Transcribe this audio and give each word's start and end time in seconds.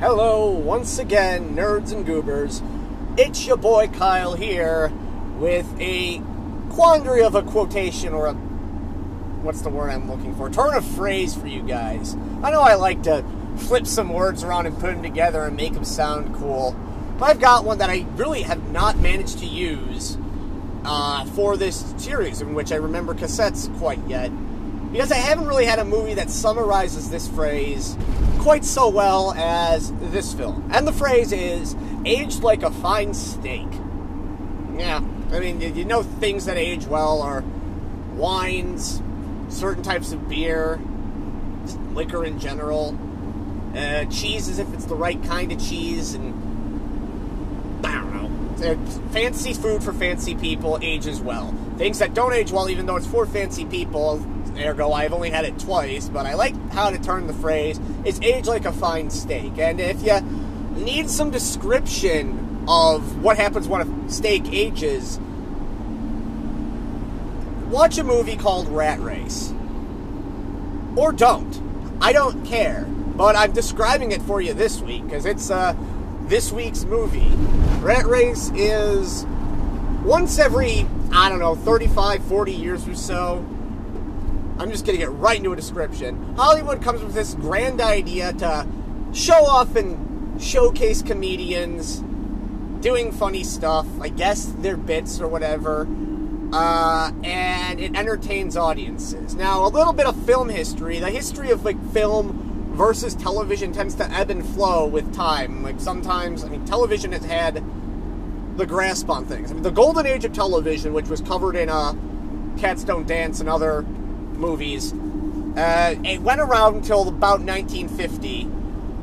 Hello, 0.00 0.48
once 0.48 1.00
again, 1.00 1.56
nerds 1.56 1.92
and 1.92 2.06
goobers. 2.06 2.62
It's 3.16 3.44
your 3.48 3.56
boy 3.56 3.88
Kyle 3.88 4.34
here 4.34 4.92
with 5.40 5.66
a 5.80 6.22
quandary 6.70 7.24
of 7.24 7.34
a 7.34 7.42
quotation 7.42 8.12
or 8.12 8.26
a. 8.26 8.34
What's 9.42 9.60
the 9.62 9.70
word 9.70 9.90
I'm 9.90 10.08
looking 10.08 10.36
for? 10.36 10.50
Turn 10.50 10.74
of 10.74 10.84
phrase 10.84 11.34
for 11.34 11.48
you 11.48 11.62
guys. 11.62 12.14
I 12.44 12.52
know 12.52 12.60
I 12.60 12.74
like 12.74 13.02
to 13.02 13.24
flip 13.56 13.88
some 13.88 14.12
words 14.12 14.44
around 14.44 14.66
and 14.66 14.78
put 14.78 14.92
them 14.92 15.02
together 15.02 15.42
and 15.42 15.56
make 15.56 15.74
them 15.74 15.84
sound 15.84 16.32
cool. 16.36 16.76
But 17.18 17.30
I've 17.30 17.40
got 17.40 17.64
one 17.64 17.78
that 17.78 17.90
I 17.90 18.06
really 18.14 18.42
have 18.42 18.70
not 18.70 18.98
managed 18.98 19.40
to 19.40 19.46
use 19.46 20.16
uh, 20.84 21.24
for 21.24 21.56
this 21.56 21.92
series, 21.96 22.40
in 22.40 22.54
which 22.54 22.70
I 22.70 22.76
remember 22.76 23.14
cassettes 23.14 23.76
quite 23.78 24.06
yet. 24.06 24.30
Because 24.92 25.12
I 25.12 25.16
haven't 25.16 25.46
really 25.46 25.66
had 25.66 25.78
a 25.78 25.84
movie 25.84 26.14
that 26.14 26.30
summarizes 26.30 27.10
this 27.10 27.28
phrase 27.28 27.96
quite 28.38 28.64
so 28.64 28.88
well 28.88 29.34
as 29.34 29.92
this 30.10 30.32
film. 30.32 30.70
And 30.72 30.86
the 30.86 30.92
phrase 30.92 31.32
is 31.32 31.76
aged 32.04 32.42
like 32.42 32.62
a 32.62 32.70
fine 32.70 33.12
steak. 33.12 33.68
Yeah, 34.76 35.02
I 35.32 35.40
mean, 35.40 35.60
you 35.60 35.84
know 35.84 36.02
things 36.02 36.46
that 36.46 36.56
age 36.56 36.86
well 36.86 37.20
are 37.20 37.42
wines, 38.14 39.02
certain 39.48 39.82
types 39.82 40.12
of 40.12 40.28
beer, 40.28 40.80
liquor 41.92 42.24
in 42.24 42.38
general, 42.38 42.96
uh, 43.76 44.04
cheese 44.06 44.48
as 44.48 44.58
if 44.58 44.72
it's 44.72 44.86
the 44.86 44.94
right 44.94 45.22
kind 45.24 45.52
of 45.52 45.60
cheese, 45.60 46.14
and 46.14 46.34
I 47.84 47.92
don't 47.92 48.12
know. 48.12 48.72
Uh, 48.72 48.76
fancy 49.10 49.52
food 49.52 49.82
for 49.82 49.92
fancy 49.92 50.34
people 50.34 50.78
ages 50.80 51.20
well. 51.20 51.54
Things 51.76 51.98
that 51.98 52.14
don't 52.14 52.32
age 52.32 52.50
well, 52.50 52.70
even 52.70 52.86
though 52.86 52.96
it's 52.96 53.06
for 53.06 53.26
fancy 53.26 53.64
people, 53.64 54.24
ergo 54.60 54.92
I've 54.92 55.12
only 55.12 55.30
had 55.30 55.44
it 55.44 55.58
twice, 55.58 56.08
but 56.08 56.26
I 56.26 56.34
like 56.34 56.54
how 56.70 56.90
to 56.90 56.98
turn 56.98 57.26
the 57.26 57.34
phrase, 57.34 57.80
it's 58.04 58.20
age 58.20 58.46
like 58.46 58.64
a 58.64 58.72
fine 58.72 59.10
steak. 59.10 59.58
And 59.58 59.80
if 59.80 60.02
you 60.02 60.20
need 60.74 61.10
some 61.10 61.30
description 61.30 62.64
of 62.68 63.22
what 63.22 63.36
happens 63.36 63.68
when 63.68 63.80
a 63.80 64.10
steak 64.10 64.44
ages, 64.52 65.18
watch 67.68 67.98
a 67.98 68.04
movie 68.04 68.36
called 68.36 68.68
Rat 68.68 69.00
Race. 69.00 69.52
Or 70.96 71.12
don't. 71.12 71.62
I 72.00 72.12
don't 72.12 72.44
care. 72.44 72.84
But 72.84 73.36
I'm 73.36 73.52
describing 73.52 74.12
it 74.12 74.22
for 74.22 74.40
you 74.40 74.54
this 74.54 74.80
week 74.80 75.04
because 75.04 75.24
it's 75.24 75.50
uh, 75.50 75.74
this 76.22 76.52
week's 76.52 76.84
movie. 76.84 77.30
Rat 77.80 78.06
Race 78.06 78.50
is 78.54 79.24
once 80.04 80.38
every, 80.38 80.86
I 81.12 81.28
don't 81.28 81.40
know, 81.40 81.54
35, 81.54 82.22
40 82.24 82.52
years 82.52 82.86
or 82.86 82.94
so. 82.94 83.44
I'm 84.58 84.70
just 84.70 84.84
going 84.84 84.98
to 84.98 85.04
get 85.04 85.12
right 85.12 85.36
into 85.36 85.52
a 85.52 85.56
description. 85.56 86.34
Hollywood 86.34 86.82
comes 86.82 87.02
with 87.02 87.14
this 87.14 87.34
grand 87.34 87.80
idea 87.80 88.32
to 88.34 88.66
show 89.12 89.44
off 89.44 89.76
and 89.76 90.42
showcase 90.42 91.00
comedians 91.02 92.02
doing 92.80 93.12
funny 93.12 93.44
stuff. 93.44 93.86
I 94.00 94.08
guess 94.08 94.52
they're 94.58 94.76
bits 94.76 95.20
or 95.20 95.28
whatever. 95.28 95.86
Uh, 96.52 97.12
and 97.24 97.78
it 97.78 97.94
entertains 97.94 98.56
audiences. 98.56 99.34
Now, 99.34 99.66
a 99.66 99.68
little 99.68 99.92
bit 99.92 100.06
of 100.06 100.16
film 100.24 100.48
history. 100.48 100.98
The 100.98 101.10
history 101.10 101.50
of 101.50 101.64
like 101.64 101.76
film 101.92 102.72
versus 102.74 103.14
television 103.14 103.72
tends 103.72 103.94
to 103.96 104.10
ebb 104.10 104.30
and 104.30 104.44
flow 104.44 104.86
with 104.86 105.14
time. 105.14 105.62
Like 105.62 105.78
sometimes, 105.78 106.44
I 106.44 106.48
mean, 106.48 106.64
television 106.64 107.12
has 107.12 107.24
had 107.24 107.62
the 108.56 108.66
grasp 108.66 109.08
on 109.10 109.26
things. 109.26 109.50
I 109.50 109.54
mean, 109.54 109.62
the 109.62 109.70
golden 109.70 110.06
age 110.06 110.24
of 110.24 110.32
television, 110.32 110.92
which 110.92 111.08
was 111.08 111.20
covered 111.20 111.54
in 111.54 111.68
uh, 111.68 111.94
Cats 112.58 112.82
Don't 112.82 113.06
Dance 113.06 113.40
and 113.40 113.48
other 113.48 113.84
movies, 114.38 114.92
uh, 115.56 115.94
it 116.04 116.20
went 116.22 116.40
around 116.40 116.76
until 116.76 117.08
about 117.08 117.40
1950. 117.40 118.48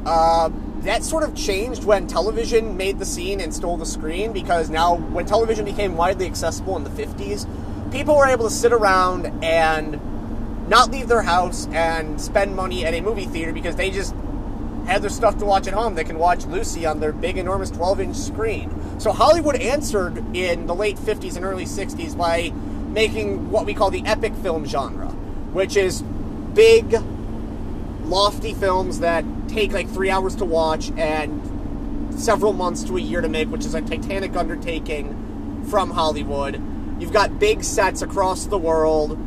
Uh, 0.05 0.49
that 0.81 1.03
sort 1.03 1.23
of 1.23 1.35
changed 1.35 1.83
when 1.83 2.07
television 2.07 2.77
made 2.77 2.99
the 2.99 3.05
scene 3.05 3.41
and 3.41 3.53
stole 3.53 3.75
the 3.75 3.85
screen 3.85 4.31
because 4.33 4.69
now, 4.69 4.95
when 4.95 5.25
television 5.25 5.65
became 5.65 5.97
widely 5.97 6.25
accessible 6.27 6.77
in 6.77 6.83
the 6.83 6.89
50s, 6.89 7.47
people 7.91 8.15
were 8.15 8.27
able 8.27 8.45
to 8.45 8.53
sit 8.53 8.71
around 8.71 9.43
and 9.43 9.99
not 10.69 10.91
leave 10.91 11.07
their 11.07 11.21
house 11.21 11.67
and 11.67 12.19
spend 12.19 12.55
money 12.55 12.85
at 12.85 12.93
a 12.93 13.01
movie 13.01 13.25
theater 13.25 13.51
because 13.51 13.75
they 13.75 13.89
just 13.89 14.13
had 14.85 15.01
their 15.01 15.09
stuff 15.09 15.37
to 15.39 15.45
watch 15.45 15.67
at 15.67 15.73
home. 15.73 15.95
They 15.95 16.03
can 16.03 16.19
watch 16.19 16.45
Lucy 16.45 16.85
on 16.85 16.99
their 16.99 17.11
big, 17.11 17.37
enormous 17.37 17.71
12 17.71 18.01
inch 18.01 18.15
screen. 18.15 18.99
So 18.99 19.11
Hollywood 19.11 19.55
answered 19.55 20.17
in 20.35 20.67
the 20.67 20.75
late 20.75 20.97
50s 20.97 21.35
and 21.35 21.45
early 21.45 21.65
60s 21.65 22.15
by 22.15 22.51
making 22.89 23.51
what 23.51 23.65
we 23.65 23.73
call 23.73 23.91
the 23.91 24.05
epic 24.05 24.33
film 24.35 24.65
genre, 24.65 25.13
which 25.55 25.77
is 25.77 26.01
big, 26.53 27.01
lofty 28.03 28.53
films 28.53 28.99
that 28.99 29.23
take 29.47 29.71
like 29.71 29.89
three 29.89 30.09
hours 30.09 30.35
to 30.35 30.43
watch 30.43 30.91
and 30.97 31.41
several 32.19 32.51
months 32.51 32.83
to 32.83 32.97
a 32.97 32.99
year 32.99 33.21
to 33.21 33.29
make, 33.29 33.47
which 33.47 33.63
is 33.63 33.73
a 33.73 33.79
titanic 33.79 34.35
undertaking 34.35 35.65
from 35.69 35.91
Hollywood. 35.91 36.61
You've 36.99 37.13
got 37.13 37.39
big 37.39 37.63
sets 37.63 38.01
across 38.01 38.47
the 38.47 38.57
world. 38.57 39.17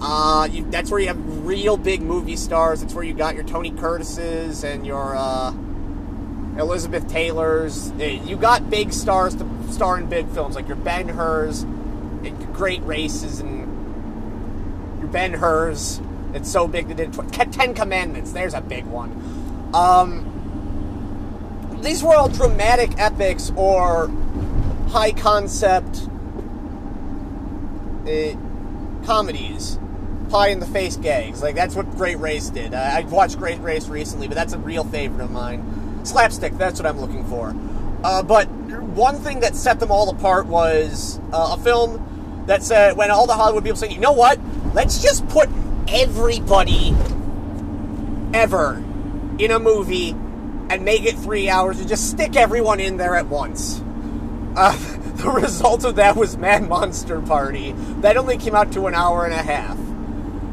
Uh, 0.00 0.46
you, 0.48 0.70
that's 0.70 0.88
where 0.88 1.00
you 1.00 1.08
have 1.08 1.44
real 1.44 1.76
big 1.76 2.00
movie 2.00 2.36
stars. 2.36 2.80
It's 2.84 2.94
where 2.94 3.04
you 3.04 3.12
got 3.12 3.34
your 3.34 3.44
Tony 3.44 3.72
Curtises 3.72 4.62
and 4.62 4.86
your 4.86 5.16
uh, 5.16 5.52
Elizabeth 6.58 7.08
Taylors. 7.08 7.90
Eh, 7.98 8.20
you 8.24 8.36
got 8.36 8.70
big 8.70 8.92
stars 8.92 9.34
to 9.34 9.72
star 9.72 9.98
in 9.98 10.08
big 10.08 10.28
films, 10.28 10.54
like 10.54 10.68
your 10.68 10.76
Ben 10.76 11.08
Hurs, 11.08 11.66
Great 12.52 12.82
Races, 12.84 13.40
and 13.40 13.59
Ben 15.12 15.34
Hurs. 15.34 16.00
It's 16.34 16.50
so 16.50 16.68
big 16.68 16.90
it 16.90 16.96
did 16.96 17.12
Ten 17.52 17.74
Commandments. 17.74 18.32
There's 18.32 18.54
a 18.54 18.60
big 18.60 18.86
one. 18.86 19.70
Um, 19.74 20.26
these 21.82 22.02
were 22.02 22.14
all 22.14 22.28
dramatic 22.28 22.98
epics 22.98 23.52
or 23.56 24.10
high 24.88 25.12
concept 25.12 26.08
uh, 28.06 28.36
comedies, 29.04 29.78
pie 30.28 30.48
in 30.48 30.60
the 30.60 30.66
face 30.66 30.96
gags. 30.96 31.42
Like 31.42 31.54
that's 31.54 31.74
what 31.74 31.90
Great 31.92 32.18
Race 32.18 32.50
did. 32.50 32.74
I, 32.74 32.98
I 32.98 33.00
watched 33.02 33.38
Great 33.38 33.60
Race 33.60 33.88
recently, 33.88 34.28
but 34.28 34.34
that's 34.34 34.52
a 34.52 34.58
real 34.58 34.84
favorite 34.84 35.24
of 35.24 35.30
mine. 35.30 36.00
Slapstick. 36.04 36.56
That's 36.56 36.80
what 36.80 36.86
I'm 36.86 37.00
looking 37.00 37.24
for. 37.24 37.54
Uh, 38.02 38.22
but 38.22 38.48
one 38.48 39.16
thing 39.16 39.40
that 39.40 39.54
set 39.54 39.78
them 39.80 39.90
all 39.90 40.08
apart 40.10 40.46
was 40.46 41.20
uh, 41.32 41.56
a 41.58 41.62
film 41.62 42.44
that 42.46 42.62
said 42.62 42.96
when 42.96 43.10
all 43.10 43.26
the 43.26 43.34
Hollywood 43.34 43.64
people 43.64 43.76
said, 43.76 43.92
"You 43.92 44.00
know 44.00 44.12
what? 44.12 44.38
Let's 44.72 45.02
just 45.02 45.28
put 45.28 45.48
everybody 45.88 46.94
ever 48.32 48.82
in 49.38 49.50
a 49.50 49.58
movie 49.58 50.10
and 50.10 50.84
make 50.84 51.04
it 51.04 51.16
three 51.16 51.48
hours 51.48 51.80
and 51.80 51.88
just 51.88 52.08
stick 52.10 52.36
everyone 52.36 52.78
in 52.78 52.96
there 52.96 53.16
at 53.16 53.26
once. 53.26 53.82
Uh, 54.54 54.76
the 55.16 55.28
result 55.30 55.84
of 55.84 55.96
that 55.96 56.14
was 56.14 56.36
Mad 56.36 56.68
Monster 56.68 57.20
Party. 57.20 57.72
That 58.00 58.16
only 58.16 58.38
came 58.38 58.54
out 58.54 58.70
to 58.72 58.86
an 58.86 58.94
hour 58.94 59.24
and 59.24 59.34
a 59.34 59.42
half. 59.42 59.76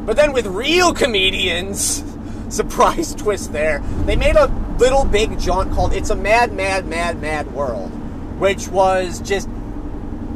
But 0.05 0.15
then 0.15 0.33
with 0.33 0.47
real 0.47 0.93
comedians, 0.93 2.03
surprise 2.49 3.13
twist 3.13 3.53
there, 3.53 3.79
they 4.05 4.15
made 4.15 4.35
a 4.35 4.47
little 4.79 5.05
big 5.05 5.39
jaunt 5.39 5.73
called 5.73 5.93
It's 5.93 6.09
a 6.09 6.15
Mad, 6.15 6.53
Mad, 6.53 6.87
Mad, 6.87 7.21
Mad 7.21 7.53
World, 7.53 7.91
which 8.39 8.67
was 8.69 9.21
just 9.21 9.47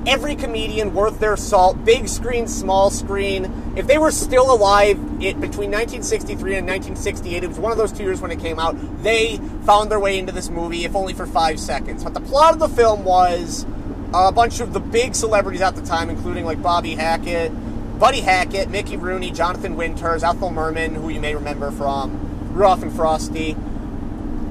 every 0.06 0.36
comedian 0.36 0.94
worth 0.94 1.20
their 1.20 1.38
salt, 1.38 1.84
big 1.86 2.08
screen, 2.08 2.48
small 2.48 2.90
screen. 2.90 3.74
If 3.76 3.88
they 3.88 3.98
were 3.98 4.12
still 4.12 4.52
alive 4.52 4.98
it, 5.22 5.40
between 5.40 5.72
1963 5.72 6.56
and 6.56 6.68
1968, 6.68 7.44
it 7.44 7.48
was 7.48 7.60
one 7.60 7.72
of 7.72 7.78
those 7.78 7.92
two 7.92 8.04
years 8.04 8.22
when 8.22 8.32
it 8.32 8.40
came 8.40 8.60
out, 8.60 8.76
they 9.04 9.38
found 9.66 9.92
their 9.92 10.00
way 10.00 10.18
into 10.18 10.32
this 10.32 10.50
movie, 10.50 10.86
if 10.86 10.96
only 10.96 11.14
for 11.14 11.26
five 11.26 11.60
seconds. 11.60 12.04
But 12.04 12.14
the 12.14 12.22
plot 12.22 12.54
of 12.54 12.60
the 12.60 12.70
film 12.70 13.04
was 13.04 13.66
a 14.14 14.32
bunch 14.32 14.60
of 14.60 14.74
the 14.74 14.80
big 14.80 15.16
celebrities 15.16 15.62
at 15.62 15.76
the 15.76 15.82
time, 15.82 16.10
including 16.10 16.46
like 16.46 16.62
Bobby 16.62 16.96
Hackett, 16.96 17.52
Buddy 18.00 18.22
Hackett, 18.22 18.70
Mickey 18.70 18.98
Rooney, 18.98 19.32
Jonathan 19.32 19.76
Winters, 19.76 20.24
Ethel 20.24 20.50
Merman, 20.50 20.96
who 20.96 21.10
you 21.10 21.20
may 21.20 21.36
remember 21.36 21.72
from 21.72 22.52
Rudolph 22.54 22.82
and 22.82 22.92
Frosty. 22.92 23.56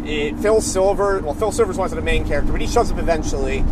It, 0.05 0.39
Phil 0.39 0.61
Silver, 0.61 1.21
well, 1.21 1.35
Phil 1.35 1.53
Silver's 1.53 1.77
one 1.77 1.91
of 1.91 1.95
the 1.95 2.01
main 2.01 2.27
character, 2.27 2.53
but 2.53 2.61
he 2.61 2.67
shows 2.67 2.91
up 2.91 2.99
eventually. 2.99 3.65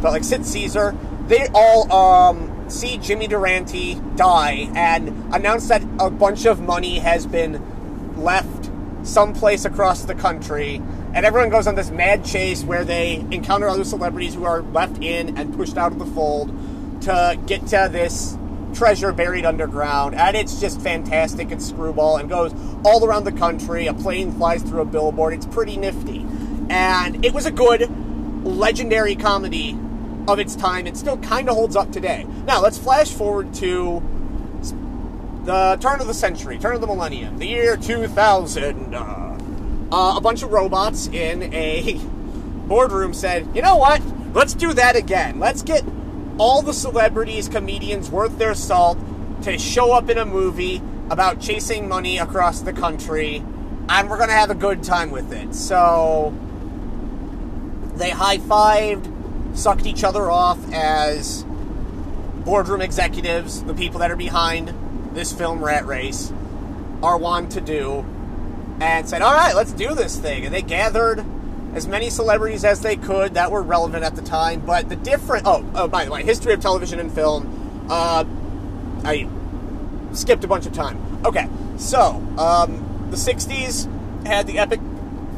But 0.00 0.12
like 0.12 0.24
Sid 0.24 0.46
Caesar, 0.46 0.96
they 1.26 1.48
all 1.54 1.90
um, 1.92 2.68
see 2.68 2.98
Jimmy 2.98 3.26
Durante 3.26 3.94
die 4.16 4.70
and 4.74 5.08
announce 5.34 5.68
that 5.68 5.82
a 5.98 6.10
bunch 6.10 6.44
of 6.44 6.60
money 6.60 6.98
has 6.98 7.26
been 7.26 8.22
left 8.22 8.70
someplace 9.02 9.64
across 9.64 10.02
the 10.04 10.14
country. 10.14 10.82
And 11.14 11.24
everyone 11.24 11.50
goes 11.50 11.66
on 11.66 11.76
this 11.76 11.90
mad 11.90 12.24
chase 12.24 12.64
where 12.64 12.84
they 12.84 13.24
encounter 13.30 13.68
other 13.68 13.84
celebrities 13.84 14.34
who 14.34 14.44
are 14.44 14.62
left 14.62 15.02
in 15.02 15.38
and 15.38 15.54
pushed 15.54 15.76
out 15.76 15.92
of 15.92 15.98
the 15.98 16.06
fold 16.06 16.48
to 17.02 17.38
get 17.46 17.66
to 17.68 17.88
this 17.90 18.36
treasure 18.74 19.12
buried 19.12 19.44
underground. 19.44 20.14
And 20.14 20.36
it's 20.36 20.60
just 20.60 20.80
fantastic 20.80 21.52
and 21.52 21.62
screwball 21.62 22.16
and 22.16 22.28
goes 22.28 22.52
all 22.84 23.04
around 23.04 23.24
the 23.24 23.32
country. 23.32 23.86
A 23.86 23.94
plane 23.94 24.32
flies 24.32 24.62
through 24.62 24.80
a 24.80 24.84
billboard. 24.84 25.34
It's 25.34 25.46
pretty 25.46 25.76
nifty. 25.76 26.26
And 26.68 27.24
it 27.24 27.32
was 27.32 27.46
a 27.46 27.52
good, 27.52 27.88
legendary 28.44 29.14
comedy 29.14 29.78
of 30.28 30.38
its 30.38 30.56
time. 30.56 30.86
It 30.86 30.96
still 30.96 31.18
kind 31.18 31.48
of 31.48 31.56
holds 31.56 31.76
up 31.76 31.92
today. 31.92 32.26
Now, 32.46 32.60
let's 32.60 32.78
flash 32.78 33.10
forward 33.12 33.54
to 33.54 34.02
the 35.44 35.76
turn 35.80 36.00
of 36.00 36.06
the 36.06 36.14
century, 36.14 36.58
turn 36.58 36.74
of 36.74 36.80
the 36.80 36.86
millennium, 36.86 37.38
the 37.38 37.46
year 37.46 37.76
2000. 37.76 38.94
Uh, 38.94 39.24
uh, 39.92 40.16
a 40.16 40.20
bunch 40.20 40.42
of 40.42 40.50
robots 40.50 41.06
in 41.08 41.54
a 41.54 41.94
boardroom 42.66 43.14
said, 43.14 43.46
you 43.54 43.62
know 43.62 43.76
what? 43.76 44.02
Let's 44.32 44.54
do 44.54 44.72
that 44.72 44.96
again. 44.96 45.38
Let's 45.38 45.62
get 45.62 45.84
all 46.38 46.62
the 46.62 46.74
celebrities, 46.74 47.48
comedians 47.48 48.10
worth 48.10 48.38
their 48.38 48.54
salt 48.54 48.98
to 49.42 49.58
show 49.58 49.92
up 49.92 50.10
in 50.10 50.18
a 50.18 50.24
movie 50.24 50.82
about 51.10 51.40
chasing 51.40 51.88
money 51.88 52.18
across 52.18 52.62
the 52.62 52.72
country, 52.72 53.36
and 53.88 54.10
we're 54.10 54.16
going 54.16 54.30
to 54.30 54.34
have 54.34 54.50
a 54.50 54.54
good 54.54 54.82
time 54.82 55.10
with 55.10 55.32
it. 55.32 55.54
So 55.54 56.34
they 57.94 58.10
high 58.10 58.38
fived, 58.38 59.13
sucked 59.54 59.86
each 59.86 60.04
other 60.04 60.30
off 60.30 60.58
as 60.72 61.44
boardroom 62.44 62.80
executives, 62.80 63.62
the 63.64 63.74
people 63.74 64.00
that 64.00 64.10
are 64.10 64.16
behind 64.16 64.74
this 65.14 65.32
film 65.32 65.64
Rat 65.64 65.86
Race, 65.86 66.32
are 67.02 67.16
wont 67.16 67.52
to 67.52 67.60
do, 67.60 68.04
and 68.80 69.08
said, 69.08 69.22
All 69.22 69.34
right, 69.34 69.54
let's 69.54 69.72
do 69.72 69.94
this 69.94 70.18
thing. 70.18 70.44
And 70.44 70.54
they 70.54 70.62
gathered 70.62 71.24
as 71.74 71.88
many 71.88 72.08
celebrities 72.08 72.64
as 72.64 72.80
they 72.80 72.96
could 72.96 73.34
that 73.34 73.50
were 73.50 73.62
relevant 73.62 74.04
at 74.04 74.14
the 74.16 74.22
time. 74.22 74.60
But 74.60 74.88
the 74.88 74.96
different 74.96 75.46
oh, 75.46 75.68
oh 75.74 75.88
by 75.88 76.04
the 76.04 76.10
way, 76.10 76.22
history 76.22 76.52
of 76.52 76.60
television 76.60 77.00
and 77.00 77.12
film. 77.12 77.86
Uh, 77.90 78.24
I 79.04 79.28
skipped 80.12 80.44
a 80.44 80.48
bunch 80.48 80.66
of 80.66 80.72
time. 80.72 80.98
Okay, 81.24 81.48
so 81.76 82.22
um, 82.38 83.08
the 83.10 83.16
'60s 83.16 84.26
had 84.26 84.46
the 84.46 84.58
epic 84.58 84.80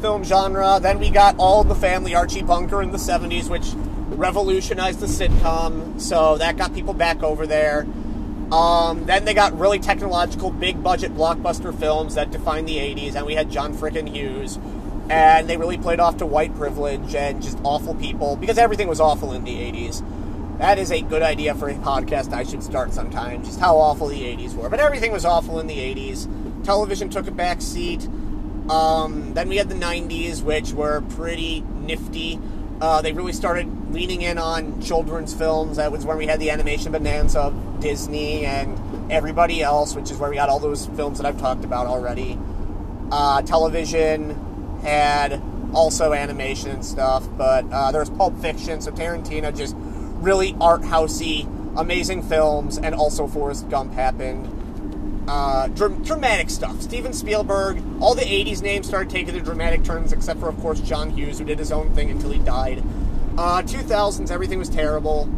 film 0.01 0.23
genre. 0.23 0.79
Then 0.81 0.99
we 0.99 1.09
got 1.09 1.35
All 1.37 1.63
the 1.63 1.75
Family, 1.75 2.15
Archie 2.15 2.43
Bunker 2.43 2.81
in 2.81 2.91
the 2.91 2.97
'70s, 2.97 3.49
which 3.49 3.73
revolutionized 4.17 4.99
the 4.99 5.07
sitcom. 5.07 5.99
So 6.01 6.37
that 6.37 6.57
got 6.57 6.73
people 6.73 6.93
back 6.93 7.23
over 7.23 7.47
there. 7.47 7.87
Um, 8.51 9.05
then 9.05 9.25
they 9.25 9.33
got 9.33 9.57
really 9.57 9.79
technological, 9.79 10.51
big 10.51 10.81
budget 10.81 11.13
blockbuster 11.13 11.77
films 11.77 12.15
that 12.15 12.31
defined 12.31 12.67
the 12.67 12.77
80s, 12.77 13.15
and 13.15 13.25
we 13.25 13.35
had 13.35 13.51
John 13.51 13.75
Frickin' 13.75 14.09
Hughes 14.09 14.57
and 15.09 15.49
they 15.49 15.57
really 15.57 15.77
played 15.77 15.99
off 15.99 16.17
to 16.17 16.25
white 16.25 16.53
privilege 16.55 17.15
and 17.15 17.41
just 17.41 17.57
awful 17.63 17.95
people 17.95 18.35
because 18.35 18.57
everything 18.57 18.87
was 18.87 18.99
awful 18.99 19.33
in 19.33 19.43
the 19.43 19.55
80s. 19.55 20.03
That 20.59 20.79
is 20.79 20.91
a 20.91 21.01
good 21.01 21.21
idea 21.21 21.53
for 21.55 21.69
a 21.69 21.75
podcast 21.75 22.33
I 22.33 22.43
should 22.43 22.63
start 22.63 22.93
sometime, 22.93 23.43
just 23.43 23.59
how 23.59 23.77
awful 23.77 24.07
the 24.07 24.21
80s 24.21 24.55
were. 24.55 24.69
But 24.69 24.79
everything 24.79 25.11
was 25.11 25.23
awful 25.23 25.59
in 25.59 25.67
the 25.67 25.77
80s. 25.77 26.65
Television 26.65 27.09
took 27.09 27.27
a 27.27 27.31
back 27.31 27.61
seat. 27.61 28.07
Um, 28.69 29.33
then 29.33 29.47
we 29.49 29.57
had 29.57 29.69
the 29.69 29.75
90s, 29.75 30.41
which 30.41 30.73
were 30.73 31.01
pretty 31.01 31.61
nifty. 31.61 32.39
Uh, 32.79 33.01
they 33.01 33.11
really 33.11 33.33
started 33.33 33.67
leaning 33.91 34.21
in 34.21 34.37
on 34.37 34.81
children's 34.81 35.33
films. 35.33 35.77
That 35.77 35.91
was 35.91 36.05
when 36.05 36.17
we 36.17 36.27
had 36.27 36.39
the 36.39 36.51
animation 36.51 36.91
bonanza 36.91 37.39
of 37.39 37.79
Disney 37.79 38.45
and 38.45 39.11
everybody 39.11 39.61
else, 39.61 39.95
which 39.95 40.11
is 40.11 40.17
where 40.17 40.29
we 40.29 40.35
got 40.35 40.49
all 40.49 40.59
those 40.59 40.85
films 40.87 41.17
that 41.17 41.25
I've 41.25 41.39
talked 41.39 41.63
about 41.63 41.87
already. 41.87 42.37
Uh, 43.11 43.41
television, 43.41 44.79
had 44.81 45.41
also 45.73 46.13
animation 46.13 46.71
and 46.71 46.85
stuff, 46.85 47.27
but 47.37 47.65
uh, 47.71 47.91
there 47.91 47.99
was 47.99 48.09
Pulp 48.09 48.39
Fiction, 48.39 48.81
so 48.81 48.91
Tarantino 48.91 49.55
just 49.55 49.75
really 49.77 50.55
art 50.59 50.81
housey, 50.81 51.45
amazing 51.77 52.23
films, 52.23 52.77
and 52.77 52.95
also 52.95 53.27
Forrest 53.27 53.69
Gump 53.69 53.93
happened. 53.93 54.45
Uh, 55.27 55.67
dr- 55.67 56.03
dramatic 56.05 56.49
stuff. 56.49 56.81
Steven 56.81 57.11
Spielberg, 57.11 57.83
all 57.99 58.15
the 58.15 58.21
80s 58.21 58.61
names 58.61 58.87
started 58.87 59.09
taking 59.09 59.33
their 59.33 59.43
dramatic 59.43 59.83
turns, 59.83 60.13
except 60.13 60.39
for, 60.39 60.47
of 60.47 60.57
course, 60.59 60.79
John 60.79 61.09
Hughes, 61.09 61.39
who 61.39 61.45
did 61.45 61.59
his 61.59 61.71
own 61.71 61.93
thing 61.93 62.09
until 62.09 62.31
he 62.31 62.39
died. 62.39 62.81
Uh, 63.37 63.61
2000s, 63.61 64.31
everything 64.31 64.57
was 64.57 64.69
terrible, 64.69 65.29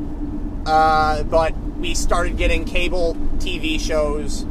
uh, 0.66 1.24
but 1.24 1.58
we 1.80 1.96
started 1.96 2.38
getting 2.38 2.66
cable 2.66 3.16
TV 3.40 3.80
shows. 3.80 4.46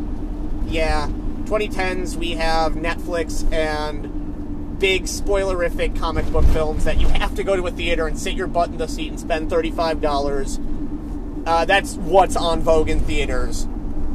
Yeah. 0.67 1.09
2010s, 1.45 2.17
we 2.17 2.33
have 2.33 2.73
Netflix 2.73 3.51
and 3.53 4.79
big 4.79 5.05
spoilerific 5.05 5.99
comic 5.99 6.27
book 6.27 6.45
films 6.47 6.85
that 6.85 7.01
you 7.01 7.09
have 7.09 7.35
to 7.35 7.43
go 7.43 7.57
to 7.57 7.67
a 7.67 7.71
theater 7.71 8.07
and 8.07 8.19
sit 8.19 8.35
your 8.35 8.47
butt 8.47 8.69
in 8.71 8.77
the 8.77 8.87
seat 8.87 9.09
and 9.09 9.19
spend 9.19 9.51
$35. 9.51 11.45
Uh, 11.47 11.65
that's 11.65 11.95
what's 11.95 12.37
on 12.37 12.61
Vogue 12.61 12.89
in 12.89 13.01
theaters. 13.01 13.67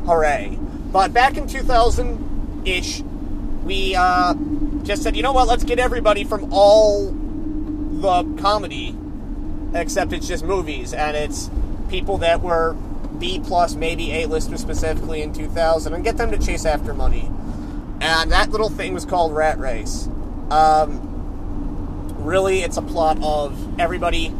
Hooray. 0.05 0.59
But 0.93 1.11
back 1.11 1.37
in 1.37 1.47
2000 1.47 2.61
ish, 2.65 3.01
we 3.63 3.95
uh, 3.95 4.35
just 4.83 5.01
said, 5.01 5.17
you 5.17 5.23
know 5.23 5.33
what, 5.33 5.47
let's 5.47 5.63
get 5.63 5.79
everybody 5.79 6.23
from 6.23 6.53
all 6.53 7.09
the 7.09 8.23
comedy, 8.39 8.95
except 9.73 10.13
it's 10.13 10.27
just 10.27 10.45
movies, 10.45 10.93
and 10.93 11.17
it's 11.17 11.49
people 11.89 12.19
that 12.19 12.41
were 12.41 12.73
B 13.17 13.41
plus, 13.43 13.73
maybe 13.73 14.11
A 14.11 14.27
listers 14.27 14.61
specifically 14.61 15.23
in 15.23 15.33
2000, 15.33 15.93
and 15.95 16.03
get 16.03 16.17
them 16.17 16.29
to 16.29 16.37
chase 16.37 16.63
after 16.63 16.93
money. 16.93 17.27
And 17.99 18.31
that 18.31 18.51
little 18.51 18.69
thing 18.69 18.93
was 18.93 19.03
called 19.03 19.33
Rat 19.33 19.57
Race. 19.57 20.07
Um, 20.51 22.17
really, 22.19 22.61
it's 22.61 22.77
a 22.77 22.83
plot 22.83 23.17
of 23.23 23.79
everybody 23.79 24.31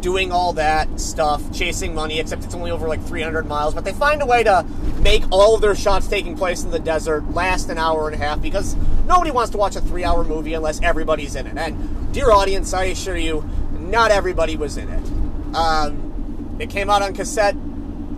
doing 0.00 0.32
all 0.32 0.52
that 0.54 1.00
stuff, 1.00 1.42
chasing 1.52 1.94
money, 1.94 2.20
except 2.20 2.44
it's 2.44 2.54
only 2.54 2.70
over 2.70 2.88
like 2.88 3.02
300 3.04 3.46
miles. 3.46 3.74
But 3.74 3.84
they 3.84 3.92
find 3.92 4.22
a 4.22 4.26
way 4.26 4.42
to 4.44 4.64
make 5.00 5.24
all 5.30 5.54
of 5.54 5.60
their 5.60 5.74
shots 5.74 6.06
taking 6.06 6.36
place 6.36 6.62
in 6.64 6.70
the 6.70 6.78
desert 6.78 7.32
last 7.32 7.68
an 7.68 7.78
hour 7.78 8.06
and 8.08 8.14
a 8.14 8.18
half 8.18 8.40
because 8.40 8.74
nobody 9.06 9.30
wants 9.30 9.50
to 9.52 9.58
watch 9.58 9.76
a 9.76 9.80
three 9.80 10.04
hour 10.04 10.24
movie 10.24 10.54
unless 10.54 10.80
everybody's 10.82 11.34
in 11.34 11.46
it. 11.46 11.56
And, 11.56 12.12
dear 12.12 12.30
audience, 12.30 12.72
I 12.72 12.84
assure 12.84 13.16
you, 13.16 13.48
not 13.72 14.10
everybody 14.10 14.56
was 14.56 14.76
in 14.76 14.88
it. 14.88 15.54
Um, 15.54 16.56
it 16.58 16.70
came 16.70 16.90
out 16.90 17.02
on 17.02 17.14
cassette 17.14 17.56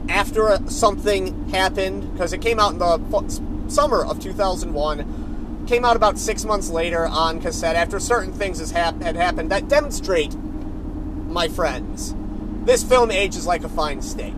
after 0.09 0.59
something 0.69 1.49
happened 1.50 2.12
because 2.12 2.33
it 2.33 2.41
came 2.41 2.59
out 2.59 2.73
in 2.73 2.79
the 2.79 3.43
summer 3.69 4.05
of 4.05 4.21
2001 4.21 5.67
came 5.67 5.85
out 5.85 5.94
about 5.94 6.19
six 6.19 6.44
months 6.44 6.69
later 6.69 7.06
on 7.06 7.41
cassette 7.41 7.76
after 7.76 8.00
certain 8.00 8.33
things 8.33 8.71
hap- 8.73 9.00
had 9.00 9.15
happened 9.15 9.53
that 9.53 9.69
demonstrate, 9.69 10.35
my 11.31 11.49
friends, 11.49 12.15
this 12.65 12.82
film 12.82 13.11
ages 13.11 13.47
like 13.47 13.65
a 13.65 13.69
fine 13.69 14.03
steak. 14.03 14.35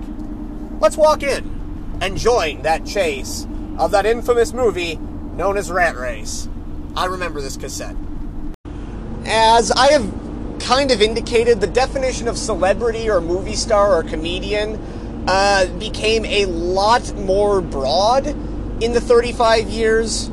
Let's 0.81 0.97
walk 0.97 1.23
in 1.23 1.99
and 2.01 2.19
join 2.19 2.63
that 2.63 2.85
chase 2.85 3.47
of 3.79 3.91
that 3.93 4.05
infamous 4.05 4.53
movie 4.53 4.97
known 4.97 5.57
as 5.57 5.71
Rat 5.71 5.97
Race. 5.97 6.49
I 6.95 7.07
remember 7.07 7.41
this 7.41 7.57
cassette. 7.57 7.97
As 9.25 9.71
I 9.71 9.93
have 9.93 10.59
kind 10.61 10.91
of 10.91 11.01
indicated, 11.01 11.61
the 11.61 11.67
definition 11.67 12.29
of 12.29 12.37
celebrity 12.37 13.09
or 13.09 13.21
movie 13.21 13.57
star 13.57 13.95
or 13.95 14.03
comedian 14.03 14.79
uh, 15.27 15.67
became 15.79 16.25
a 16.27 16.45
lot 16.47 17.15
more 17.15 17.61
broad 17.61 18.27
in 18.83 18.93
the 18.93 19.01
35 19.01 19.69
years 19.69 20.31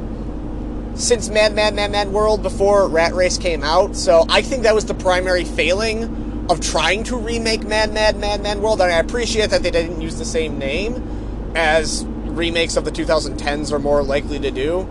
since 0.95 1.29
Mad 1.29 1.53
Mad 1.53 1.75
Mad 1.75 1.91
Mad 1.91 2.09
World 2.09 2.43
before 2.43 2.87
Rat 2.89 3.13
Race 3.13 3.37
came 3.37 3.63
out. 3.63 3.95
So 3.95 4.25
I 4.27 4.41
think 4.41 4.63
that 4.63 4.75
was 4.75 4.85
the 4.85 4.95
primary 4.95 5.45
failing 5.45 6.28
of 6.49 6.59
trying 6.59 7.03
to 7.05 7.15
remake 7.15 7.63
Mad 7.65 7.93
Mad 7.93 8.17
Mad 8.17 8.41
Mad 8.41 8.59
World. 8.59 8.81
And 8.81 8.91
I 8.91 8.97
appreciate 8.97 9.51
that 9.51 9.63
they 9.63 9.71
didn't 9.71 10.01
use 10.01 10.17
the 10.17 10.25
same 10.25 10.57
name 10.57 11.51
as 11.55 12.03
remakes 12.05 12.75
of 12.75 12.85
the 12.85 12.91
2010s 12.91 13.71
are 13.71 13.79
more 13.79 14.03
likely 14.03 14.39
to 14.39 14.51
do. 14.51 14.87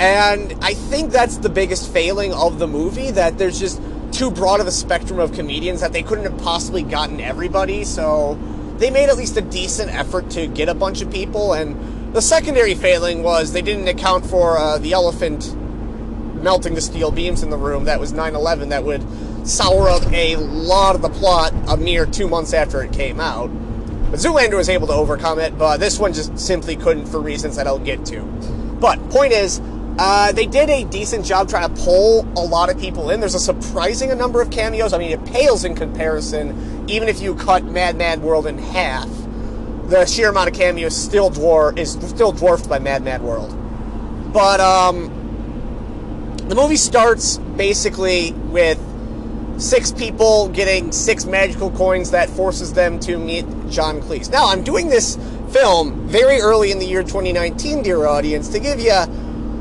And 0.00 0.54
I 0.62 0.74
think 0.74 1.10
that's 1.10 1.38
the 1.38 1.48
biggest 1.48 1.92
failing 1.92 2.32
of 2.32 2.58
the 2.58 2.66
movie 2.66 3.10
that 3.10 3.38
there's 3.38 3.58
just 3.58 3.80
too 4.12 4.30
broad 4.30 4.60
of 4.60 4.66
a 4.66 4.72
spectrum 4.72 5.18
of 5.18 5.32
comedians 5.32 5.80
that 5.80 5.92
they 5.92 6.02
couldn't 6.02 6.24
have 6.24 6.38
possibly 6.42 6.82
gotten 6.82 7.20
everybody. 7.20 7.84
So 7.84 8.38
they 8.76 8.90
made 8.90 9.08
at 9.08 9.16
least 9.16 9.36
a 9.36 9.42
decent 9.42 9.92
effort 9.92 10.30
to 10.30 10.46
get 10.46 10.68
a 10.68 10.74
bunch 10.74 11.02
of 11.02 11.10
people 11.10 11.54
and 11.54 12.14
the 12.14 12.22
secondary 12.22 12.74
failing 12.74 13.22
was 13.22 13.52
they 13.52 13.60
didn't 13.62 13.86
account 13.86 14.24
for 14.24 14.56
uh, 14.56 14.78
the 14.78 14.92
elephant 14.92 15.54
melting 16.42 16.74
the 16.74 16.80
steel 16.80 17.10
beams 17.10 17.42
in 17.42 17.50
the 17.50 17.56
room. 17.56 17.84
That 17.84 18.00
was 18.00 18.12
9 18.12 18.34
11 18.34 18.70
that 18.70 18.84
would 18.84 19.02
sour 19.48 19.88
up 19.88 20.04
a 20.12 20.36
lot 20.36 20.94
of 20.94 21.02
the 21.02 21.08
plot 21.08 21.52
a 21.68 21.76
mere 21.76 22.06
two 22.06 22.28
months 22.28 22.52
after 22.52 22.82
it 22.82 22.92
came 22.92 23.20
out. 23.20 23.48
But 24.10 24.20
Zoolander 24.20 24.56
was 24.56 24.68
able 24.68 24.86
to 24.88 24.92
overcome 24.92 25.38
it, 25.38 25.58
but 25.58 25.78
this 25.78 25.98
one 25.98 26.12
just 26.12 26.38
simply 26.38 26.76
couldn't 26.76 27.06
for 27.06 27.20
reasons 27.20 27.56
that 27.56 27.66
I'll 27.66 27.78
get 27.78 28.04
to. 28.06 28.22
But 28.80 29.10
point 29.10 29.32
is, 29.32 29.60
uh, 29.98 30.32
they 30.32 30.46
did 30.46 30.70
a 30.70 30.84
decent 30.84 31.26
job 31.26 31.48
trying 31.48 31.74
to 31.74 31.82
pull 31.82 32.20
a 32.36 32.44
lot 32.44 32.70
of 32.70 32.78
people 32.78 33.10
in. 33.10 33.20
There's 33.20 33.34
a 33.34 33.40
surprising 33.40 34.16
number 34.16 34.40
of 34.40 34.50
cameos. 34.50 34.92
I 34.92 34.98
mean, 34.98 35.10
it 35.10 35.24
pales 35.24 35.64
in 35.64 35.74
comparison, 35.74 36.88
even 36.88 37.08
if 37.08 37.20
you 37.20 37.34
cut 37.34 37.64
Mad 37.64 37.96
Mad 37.96 38.22
World 38.22 38.46
in 38.46 38.58
half 38.58 39.08
the 39.88 40.04
sheer 40.04 40.28
amount 40.28 40.50
of 40.50 40.54
cameos 40.54 40.94
still 40.94 41.30
dwarf 41.30 41.78
is 41.78 41.92
still 41.92 42.30
dwarfed 42.30 42.68
by 42.68 42.78
Mad 42.78 43.02
Mad 43.02 43.22
World. 43.22 43.56
But 44.32 44.60
um, 44.60 45.08
the 46.48 46.54
movie 46.54 46.76
starts 46.76 47.38
basically 47.38 48.32
with 48.32 48.78
six 49.58 49.90
people 49.92 50.48
getting 50.48 50.92
six 50.92 51.24
magical 51.26 51.70
coins 51.72 52.10
that 52.12 52.30
forces 52.30 52.72
them 52.72 52.98
to 53.00 53.18
meet 53.18 53.44
John 53.68 54.00
Cleese. 54.00 54.30
Now, 54.30 54.48
I'm 54.48 54.62
doing 54.62 54.88
this 54.88 55.18
film 55.50 56.06
very 56.08 56.40
early 56.40 56.70
in 56.70 56.78
the 56.78 56.86
year 56.86 57.02
2019, 57.02 57.82
dear 57.82 58.06
audience, 58.06 58.48
to 58.50 58.60
give 58.60 58.80
you 58.80 58.92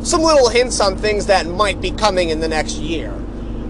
some 0.04 0.22
little 0.22 0.50
hints 0.50 0.80
on 0.80 0.98
things 0.98 1.26
that 1.26 1.48
might 1.48 1.82
be 1.82 1.92
coming 1.92 2.30
in 2.30 2.40
the 2.40 2.48
next 2.48 2.78
year. 2.78 3.12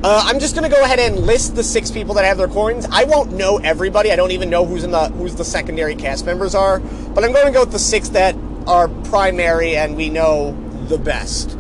Uh, 0.04 0.22
I'm 0.26 0.40
just 0.40 0.54
gonna 0.54 0.70
go 0.70 0.84
ahead 0.84 1.00
and 1.00 1.26
list 1.26 1.56
the 1.56 1.64
six 1.64 1.90
people 1.90 2.14
that 2.16 2.26
have 2.26 2.38
their 2.38 2.48
coins. 2.48 2.86
I 2.92 3.06
won't 3.06 3.32
know 3.34 3.58
everybody. 3.58 4.12
I 4.12 4.16
don't 4.16 4.32
even 4.32 4.50
know 4.50 4.66
who's 4.66 4.84
in 4.84 4.92
the 4.92 5.08
who's 5.10 5.36
the 5.36 5.46
secondary 5.46 5.96
cast 5.96 6.26
members 6.26 6.54
are, 6.54 6.80
but 6.80 7.24
I'm 7.24 7.32
going 7.32 7.48
to 7.48 7.52
go 7.52 7.62
with 7.62 7.72
the 7.72 7.80
six 7.80 8.10
that 8.10 8.36
are 8.68 8.90
primary 9.06 9.76
and 9.76 9.96
we 9.96 10.10
know 10.10 10.56
the 10.88 11.00
best. 11.00 11.58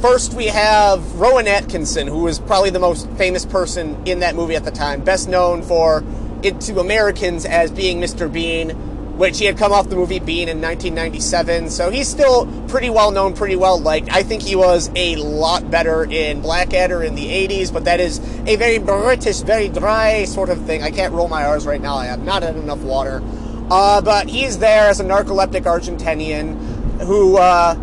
First, 0.00 0.34
we 0.34 0.46
have 0.46 1.16
Rowan 1.16 1.48
Atkinson, 1.48 2.06
who 2.06 2.22
was 2.22 2.38
probably 2.38 2.70
the 2.70 2.78
most 2.78 3.10
famous 3.12 3.44
person 3.44 4.00
in 4.06 4.20
that 4.20 4.36
movie 4.36 4.54
at 4.54 4.64
the 4.64 4.70
time, 4.70 5.02
best 5.02 5.28
known 5.28 5.60
for 5.60 6.04
it 6.44 6.60
to 6.62 6.78
Americans 6.78 7.44
as 7.44 7.72
being 7.72 8.00
Mr. 8.00 8.32
Bean, 8.32 8.70
which 9.18 9.40
he 9.40 9.44
had 9.44 9.58
come 9.58 9.72
off 9.72 9.88
the 9.88 9.96
movie 9.96 10.20
Bean 10.20 10.48
in 10.48 10.60
1997. 10.60 11.70
So 11.70 11.90
he's 11.90 12.06
still 12.06 12.46
pretty 12.68 12.90
well 12.90 13.10
known, 13.10 13.34
pretty 13.34 13.56
well 13.56 13.80
liked. 13.80 14.08
I 14.12 14.22
think 14.22 14.42
he 14.42 14.54
was 14.54 14.88
a 14.94 15.16
lot 15.16 15.68
better 15.68 16.04
in 16.04 16.42
Blackadder 16.42 17.02
in 17.02 17.16
the 17.16 17.26
80s, 17.26 17.72
but 17.72 17.84
that 17.86 17.98
is 17.98 18.20
a 18.46 18.54
very 18.54 18.78
British, 18.78 19.40
very 19.40 19.68
dry 19.68 20.26
sort 20.26 20.48
of 20.48 20.64
thing. 20.64 20.80
I 20.80 20.92
can't 20.92 21.12
roll 21.12 21.26
my 21.26 21.44
R's 21.44 21.66
right 21.66 21.80
now. 21.80 21.96
I 21.96 22.06
have 22.06 22.22
not 22.22 22.44
had 22.44 22.54
enough 22.54 22.82
water. 22.82 23.20
Uh, 23.68 24.00
but 24.00 24.28
he's 24.28 24.58
there 24.58 24.88
as 24.88 25.00
a 25.00 25.04
narcoleptic 25.04 25.64
Argentinian 25.64 26.56
who 27.02 27.36
uh, 27.36 27.74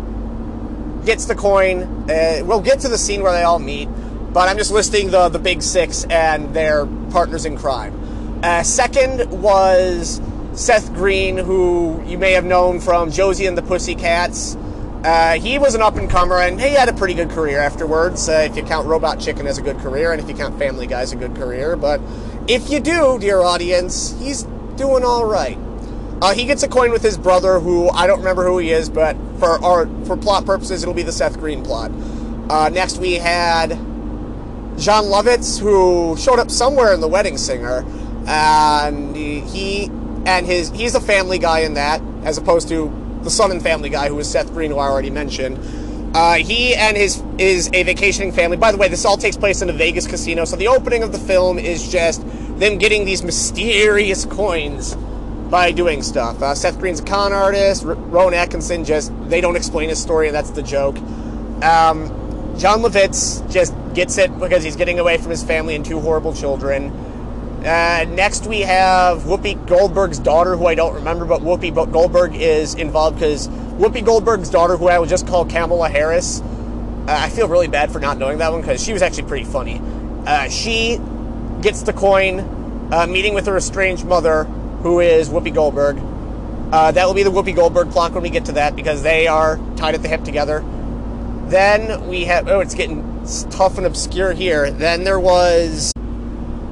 gets 1.06 1.24
the 1.24 1.34
coin. 1.34 1.82
Uh, 2.10 2.42
we'll 2.44 2.60
get 2.60 2.80
to 2.80 2.88
the 2.88 2.98
scene 2.98 3.22
where 3.22 3.32
they 3.32 3.44
all 3.44 3.58
meet, 3.58 3.88
but 4.32 4.48
I'm 4.48 4.58
just 4.58 4.70
listing 4.70 5.10
the, 5.10 5.28
the 5.28 5.38
big 5.38 5.62
six 5.62 6.04
and 6.04 6.52
their 6.52 6.84
partners 7.10 7.46
in 7.46 7.56
crime. 7.56 8.40
Uh, 8.42 8.62
second 8.62 9.30
was 9.30 10.20
Seth 10.52 10.92
Green, 10.92 11.38
who 11.38 12.02
you 12.06 12.18
may 12.18 12.32
have 12.32 12.44
known 12.44 12.80
from 12.80 13.10
Josie 13.10 13.46
and 13.46 13.56
the 13.56 13.62
Pussycats. 13.62 14.56
Uh, 15.04 15.38
he 15.38 15.58
was 15.58 15.74
an 15.74 15.82
up 15.82 15.96
and 15.96 16.10
comer, 16.10 16.38
and 16.38 16.60
he 16.60 16.70
had 16.70 16.88
a 16.88 16.92
pretty 16.92 17.14
good 17.14 17.30
career 17.30 17.60
afterwards. 17.60 18.28
Uh, 18.28 18.48
if 18.50 18.56
you 18.56 18.62
count 18.64 18.86
Robot 18.88 19.20
Chicken 19.20 19.46
as 19.46 19.56
a 19.56 19.62
good 19.62 19.78
career, 19.78 20.12
and 20.12 20.20
if 20.20 20.28
you 20.28 20.34
count 20.34 20.58
Family 20.58 20.86
Guy 20.86 21.00
as 21.00 21.12
a 21.12 21.16
good 21.16 21.36
career, 21.36 21.76
but 21.76 22.00
if 22.48 22.70
you 22.70 22.80
do, 22.80 23.18
dear 23.18 23.40
audience, 23.40 24.14
he's 24.18 24.42
doing 24.76 25.04
all 25.04 25.24
right. 25.24 25.58
Uh, 26.22 26.32
he 26.32 26.44
gets 26.46 26.62
a 26.62 26.68
coin 26.68 26.92
with 26.92 27.02
his 27.02 27.18
brother, 27.18 27.60
who 27.60 27.90
I 27.90 28.06
don't 28.06 28.18
remember 28.18 28.44
who 28.46 28.56
he 28.58 28.70
is, 28.70 28.88
but 28.88 29.16
for 29.38 29.62
our 29.62 29.86
for 30.06 30.16
plot 30.16 30.46
purposes, 30.46 30.82
it'll 30.82 30.94
be 30.94 31.02
the 31.02 31.12
Seth 31.12 31.38
Green 31.38 31.62
plot. 31.62 31.90
Uh, 32.48 32.70
next, 32.70 32.98
we 32.98 33.14
had 33.14 33.70
Jon 34.78 35.04
Lovitz, 35.04 35.58
who 35.58 36.16
showed 36.16 36.38
up 36.38 36.50
somewhere 36.50 36.94
in 36.94 37.00
The 37.00 37.08
Wedding 37.08 37.36
Singer, 37.36 37.84
and 38.26 39.14
he 39.14 39.90
and 40.24 40.46
his 40.46 40.70
he's 40.70 40.94
a 40.94 41.00
family 41.00 41.38
guy 41.38 41.60
in 41.60 41.74
that, 41.74 42.00
as 42.24 42.38
opposed 42.38 42.68
to 42.68 42.90
the 43.22 43.30
son 43.30 43.50
and 43.50 43.62
family 43.62 43.90
guy, 43.90 44.08
who 44.08 44.14
was 44.14 44.30
Seth 44.30 44.50
Green, 44.52 44.70
who 44.70 44.78
I 44.78 44.88
already 44.88 45.10
mentioned. 45.10 45.58
Uh, 46.16 46.36
he 46.36 46.74
and 46.74 46.96
his 46.96 47.22
is 47.36 47.68
a 47.74 47.82
vacationing 47.82 48.32
family. 48.32 48.56
By 48.56 48.72
the 48.72 48.78
way, 48.78 48.88
this 48.88 49.04
all 49.04 49.18
takes 49.18 49.36
place 49.36 49.60
in 49.60 49.68
a 49.68 49.72
Vegas 49.74 50.06
casino, 50.06 50.46
so 50.46 50.56
the 50.56 50.68
opening 50.68 51.02
of 51.02 51.12
the 51.12 51.18
film 51.18 51.58
is 51.58 51.90
just 51.90 52.22
them 52.58 52.78
getting 52.78 53.04
these 53.04 53.22
mysterious 53.22 54.24
coins 54.24 54.96
by 55.50 55.72
doing 55.72 56.02
stuff. 56.02 56.42
Uh, 56.42 56.54
Seth 56.54 56.78
Green's 56.78 57.00
a 57.00 57.04
con 57.04 57.32
artist. 57.32 57.84
R- 57.84 57.94
Rowan 57.94 58.34
Atkinson 58.34 58.84
just 58.84 59.12
they 59.28 59.40
don't 59.40 59.56
explain 59.56 59.88
his 59.88 60.00
story, 60.00 60.28
and 60.28 60.34
that's 60.34 60.50
the 60.50 60.62
joke. 60.62 60.96
Um, 61.62 62.08
Jon 62.58 62.80
Lovitz 62.80 63.48
just 63.50 63.74
gets 63.94 64.18
it 64.18 64.38
because 64.38 64.64
he's 64.64 64.76
getting 64.76 64.98
away 64.98 65.18
from 65.18 65.30
his 65.30 65.42
family 65.42 65.74
and 65.74 65.84
two 65.84 66.00
horrible 66.00 66.34
children. 66.34 66.90
Uh, 67.64 68.04
next, 68.08 68.46
we 68.46 68.60
have 68.60 69.22
Whoopi 69.22 69.66
Goldberg's 69.66 70.18
daughter, 70.18 70.56
who 70.56 70.66
I 70.66 70.74
don't 70.74 70.94
remember, 70.94 71.24
but 71.24 71.40
Whoopi 71.40 71.74
Goldberg 71.92 72.34
is 72.36 72.74
involved 72.74 73.18
because 73.18 73.48
Whoopi 73.48 74.04
Goldberg's 74.04 74.50
daughter, 74.50 74.76
who 74.76 74.88
I 74.88 74.98
will 74.98 75.06
just 75.06 75.26
call 75.26 75.44
Kamala 75.44 75.88
Harris, 75.88 76.40
uh, 76.40 77.06
I 77.08 77.28
feel 77.28 77.48
really 77.48 77.68
bad 77.68 77.90
for 77.90 77.98
not 77.98 78.18
knowing 78.18 78.38
that 78.38 78.52
one 78.52 78.60
because 78.60 78.82
she 78.82 78.92
was 78.92 79.02
actually 79.02 79.28
pretty 79.28 79.44
funny. 79.44 79.80
Uh, 80.26 80.48
she 80.48 81.00
gets 81.60 81.82
the 81.82 81.92
coin, 81.92 82.88
uh, 82.92 83.06
meeting 83.08 83.34
with 83.34 83.46
her 83.46 83.56
estranged 83.56 84.04
mother, 84.04 84.46
who 84.82 85.00
is 85.00 85.28
Whoopi 85.28 85.52
Goldberg. 85.52 85.98
Uh, 86.72 86.90
that 86.90 87.06
will 87.06 87.14
be 87.14 87.22
the 87.22 87.30
Whoopi 87.30 87.54
Goldberg 87.54 87.90
clock 87.90 88.14
when 88.14 88.22
we 88.22 88.30
get 88.30 88.46
to 88.46 88.52
that 88.52 88.74
because 88.74 89.02
they 89.02 89.26
are 89.26 89.58
tied 89.76 89.94
at 89.94 90.02
the 90.02 90.08
hip 90.08 90.24
together. 90.24 90.64
Then 91.46 92.08
we 92.08 92.24
have, 92.24 92.48
oh, 92.48 92.60
it's 92.60 92.74
getting 92.74 93.24
tough 93.50 93.78
and 93.78 93.86
obscure 93.86 94.32
here. 94.32 94.70
Then 94.70 95.04
there 95.04 95.20
was 95.20 95.92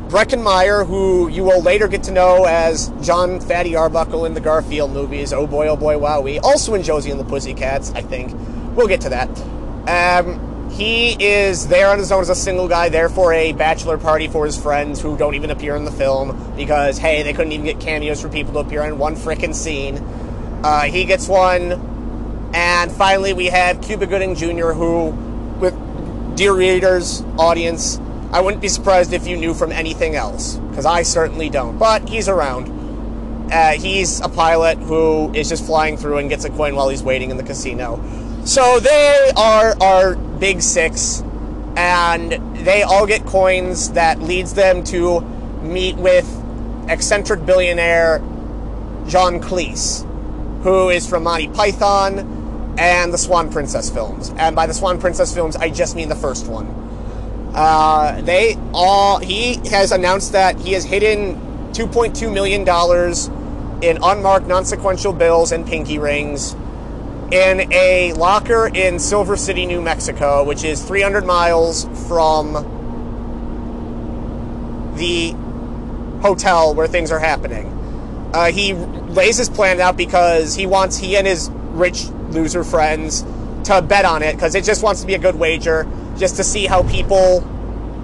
Breckin 0.08 0.42
Meyer, 0.42 0.84
who 0.84 1.28
you 1.28 1.44
will 1.44 1.62
later 1.62 1.88
get 1.88 2.02
to 2.04 2.12
know 2.12 2.44
as 2.44 2.88
Jon 3.00 3.40
Fatty 3.40 3.74
Arbuckle 3.74 4.24
in 4.26 4.34
the 4.34 4.40
Garfield 4.40 4.92
movies. 4.92 5.32
Oh 5.32 5.46
boy, 5.46 5.68
oh 5.68 5.76
boy, 5.76 5.98
wow, 5.98 6.20
we 6.20 6.38
Also 6.38 6.74
in 6.74 6.82
Josie 6.82 7.10
and 7.10 7.18
the 7.18 7.24
Pussycats, 7.24 7.92
I 7.92 8.02
think. 8.02 8.32
We'll 8.76 8.88
get 8.88 9.00
to 9.02 9.08
that. 9.08 9.28
Um, 9.88 10.53
he 10.74 11.12
is 11.24 11.68
there 11.68 11.88
on 11.88 11.98
his 11.98 12.10
own 12.10 12.22
as 12.22 12.30
a 12.30 12.34
single 12.34 12.66
guy, 12.66 12.88
there 12.88 13.08
for 13.08 13.32
a 13.32 13.52
bachelor 13.52 13.96
party 13.96 14.26
for 14.26 14.44
his 14.44 14.60
friends 14.60 15.00
who 15.00 15.16
don't 15.16 15.36
even 15.36 15.50
appear 15.50 15.76
in 15.76 15.84
the 15.84 15.92
film 15.92 16.52
because, 16.56 16.98
hey, 16.98 17.22
they 17.22 17.32
couldn't 17.32 17.52
even 17.52 17.64
get 17.64 17.78
cameos 17.78 18.20
for 18.20 18.28
people 18.28 18.52
to 18.54 18.58
appear 18.58 18.82
in 18.82 18.98
one 18.98 19.14
frickin' 19.14 19.54
scene. 19.54 19.98
Uh, 20.64 20.82
he 20.82 21.04
gets 21.04 21.28
one. 21.28 21.92
And 22.54 22.90
finally, 22.90 23.32
we 23.32 23.46
have 23.46 23.82
Cuba 23.82 24.06
Gooding 24.06 24.34
Jr., 24.34 24.72
who, 24.72 25.10
with 25.60 25.74
dear 26.36 26.54
readers, 26.54 27.22
audience, 27.38 28.00
I 28.32 28.40
wouldn't 28.40 28.62
be 28.62 28.68
surprised 28.68 29.12
if 29.12 29.28
you 29.28 29.36
knew 29.36 29.54
from 29.54 29.70
anything 29.70 30.16
else, 30.16 30.56
because 30.56 30.86
I 30.86 31.02
certainly 31.02 31.50
don't. 31.50 31.78
But 31.78 32.08
he's 32.08 32.28
around. 32.28 33.50
Uh, 33.52 33.72
he's 33.72 34.20
a 34.20 34.28
pilot 34.28 34.78
who 34.78 35.32
is 35.34 35.48
just 35.48 35.64
flying 35.66 35.96
through 35.96 36.18
and 36.18 36.28
gets 36.28 36.44
a 36.44 36.50
coin 36.50 36.74
while 36.74 36.88
he's 36.88 37.02
waiting 37.02 37.30
in 37.30 37.36
the 37.36 37.42
casino. 37.44 37.96
So 38.44 38.78
they 38.78 39.32
are 39.38 39.74
our 39.82 40.16
big 40.16 40.60
six, 40.60 41.22
and 41.76 42.32
they 42.66 42.82
all 42.82 43.06
get 43.06 43.24
coins 43.24 43.92
that 43.92 44.20
leads 44.20 44.52
them 44.52 44.84
to 44.84 45.22
meet 45.62 45.96
with 45.96 46.28
eccentric 46.90 47.46
billionaire 47.46 48.18
John 49.08 49.40
Cleese, 49.40 50.04
who 50.62 50.90
is 50.90 51.08
from 51.08 51.22
Monty 51.22 51.48
Python 51.48 52.76
and 52.78 53.14
the 53.14 53.16
Swan 53.16 53.50
Princess 53.50 53.88
films. 53.88 54.30
And 54.36 54.54
by 54.54 54.66
the 54.66 54.74
Swan 54.74 55.00
Princess 55.00 55.32
films, 55.32 55.56
I 55.56 55.70
just 55.70 55.96
mean 55.96 56.10
the 56.10 56.14
first 56.14 56.46
one. 56.46 56.66
Uh, 57.54 58.20
they 58.20 58.58
all 58.74 59.20
he 59.20 59.54
has 59.70 59.90
announced 59.90 60.32
that 60.32 60.60
he 60.60 60.72
has 60.72 60.84
hidden 60.84 61.36
2.2 61.72 62.30
million 62.30 62.62
dollars 62.62 63.28
in 63.80 63.98
unmarked 64.02 64.46
non-sequential 64.46 65.14
bills 65.14 65.50
and 65.50 65.66
pinky 65.66 65.98
rings 65.98 66.54
in 67.30 67.72
a 67.72 68.12
locker 68.14 68.66
in 68.66 68.98
Silver 68.98 69.36
City, 69.36 69.66
New 69.66 69.80
Mexico, 69.80 70.44
which 70.44 70.64
is 70.64 70.82
300 70.82 71.24
miles 71.24 71.84
from 72.08 72.52
the 74.96 75.32
hotel 76.20 76.74
where 76.74 76.86
things 76.86 77.10
are 77.10 77.18
happening. 77.18 77.66
Uh, 78.32 78.50
he 78.50 78.72
lays 78.72 79.36
his 79.36 79.48
plan 79.48 79.80
out 79.80 79.96
because 79.96 80.54
he 80.54 80.66
wants 80.66 80.96
he 80.96 81.16
and 81.16 81.26
his 81.26 81.50
rich 81.50 82.06
loser 82.30 82.64
friends 82.64 83.24
to 83.64 83.82
bet 83.82 84.04
on 84.04 84.22
it 84.22 84.34
because 84.34 84.54
it 84.54 84.64
just 84.64 84.82
wants 84.82 85.00
to 85.00 85.06
be 85.06 85.14
a 85.14 85.18
good 85.18 85.36
wager, 85.36 85.86
just 86.16 86.36
to 86.36 86.44
see 86.44 86.66
how 86.66 86.82
people 86.84 87.48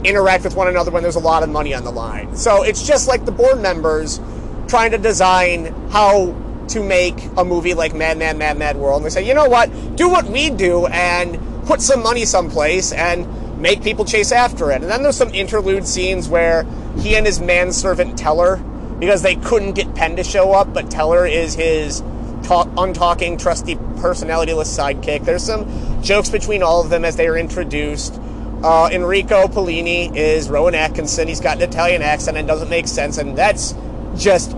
interact 0.04 0.44
with 0.44 0.56
one 0.56 0.68
another 0.68 0.90
when 0.90 1.02
there's 1.02 1.16
a 1.16 1.20
lot 1.20 1.42
of 1.42 1.48
money 1.48 1.74
on 1.74 1.84
the 1.84 1.90
line. 1.90 2.34
So 2.36 2.62
it's 2.62 2.86
just 2.86 3.08
like 3.08 3.24
the 3.24 3.32
board 3.32 3.60
members 3.60 4.20
trying 4.68 4.92
to 4.92 4.98
design 4.98 5.66
how 5.90 6.34
to 6.70 6.82
make 6.82 7.16
a 7.36 7.44
movie 7.44 7.74
like 7.74 7.94
Mad 7.94 8.18
Mad 8.18 8.36
Mad 8.38 8.58
Mad 8.58 8.76
World. 8.76 9.02
And 9.02 9.06
they 9.06 9.10
say, 9.10 9.26
you 9.26 9.34
know 9.34 9.48
what? 9.48 9.96
Do 9.96 10.08
what 10.08 10.24
we 10.26 10.50
do 10.50 10.86
and 10.86 11.38
put 11.66 11.80
some 11.80 12.02
money 12.02 12.24
someplace 12.24 12.92
and 12.92 13.60
make 13.60 13.82
people 13.82 14.04
chase 14.04 14.32
after 14.32 14.70
it. 14.70 14.82
And 14.82 14.90
then 14.90 15.02
there's 15.02 15.16
some 15.16 15.34
interlude 15.34 15.86
scenes 15.86 16.28
where 16.28 16.64
he 16.98 17.16
and 17.16 17.26
his 17.26 17.40
manservant 17.40 18.18
Teller, 18.18 18.56
because 18.98 19.22
they 19.22 19.36
couldn't 19.36 19.72
get 19.72 19.94
Penn 19.94 20.16
to 20.16 20.24
show 20.24 20.52
up, 20.52 20.72
but 20.72 20.90
Teller 20.90 21.26
is 21.26 21.54
his 21.54 22.00
talk, 22.42 22.68
untalking, 22.70 23.40
trusty, 23.40 23.76
personalityless 23.76 24.68
sidekick. 24.68 25.24
There's 25.24 25.42
some 25.42 26.02
jokes 26.02 26.30
between 26.30 26.62
all 26.62 26.82
of 26.82 26.90
them 26.90 27.04
as 27.04 27.16
they 27.16 27.28
are 27.28 27.36
introduced. 27.36 28.20
Uh, 28.62 28.88
Enrico 28.92 29.46
Pollini 29.46 30.14
is 30.14 30.50
Rowan 30.50 30.74
Atkinson. 30.74 31.28
He's 31.28 31.40
got 31.40 31.56
an 31.56 31.62
Italian 31.62 32.02
accent 32.02 32.36
and 32.36 32.46
doesn't 32.46 32.68
make 32.68 32.88
sense, 32.88 33.18
and 33.18 33.36
that's 33.36 33.74
just 34.16 34.50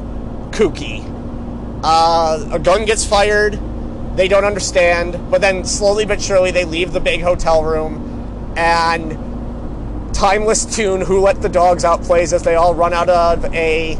kooky. 0.50 1.08
Uh, 1.82 2.48
a 2.52 2.58
gun 2.58 2.84
gets 2.84 3.04
fired. 3.04 3.58
They 4.16 4.28
don't 4.28 4.44
understand, 4.44 5.30
but 5.30 5.40
then 5.40 5.64
slowly 5.64 6.04
but 6.04 6.20
surely 6.20 6.50
they 6.50 6.64
leave 6.64 6.92
the 6.92 7.00
big 7.00 7.22
hotel 7.22 7.64
room, 7.64 8.54
and 8.56 10.14
timeless 10.14 10.64
tune 10.64 11.00
"Who 11.00 11.20
Let 11.20 11.40
the 11.40 11.48
Dogs 11.48 11.84
Out" 11.84 12.02
plays 12.02 12.32
as 12.32 12.42
they 12.42 12.54
all 12.54 12.74
run 12.74 12.92
out 12.92 13.08
of 13.08 13.44
a 13.54 13.96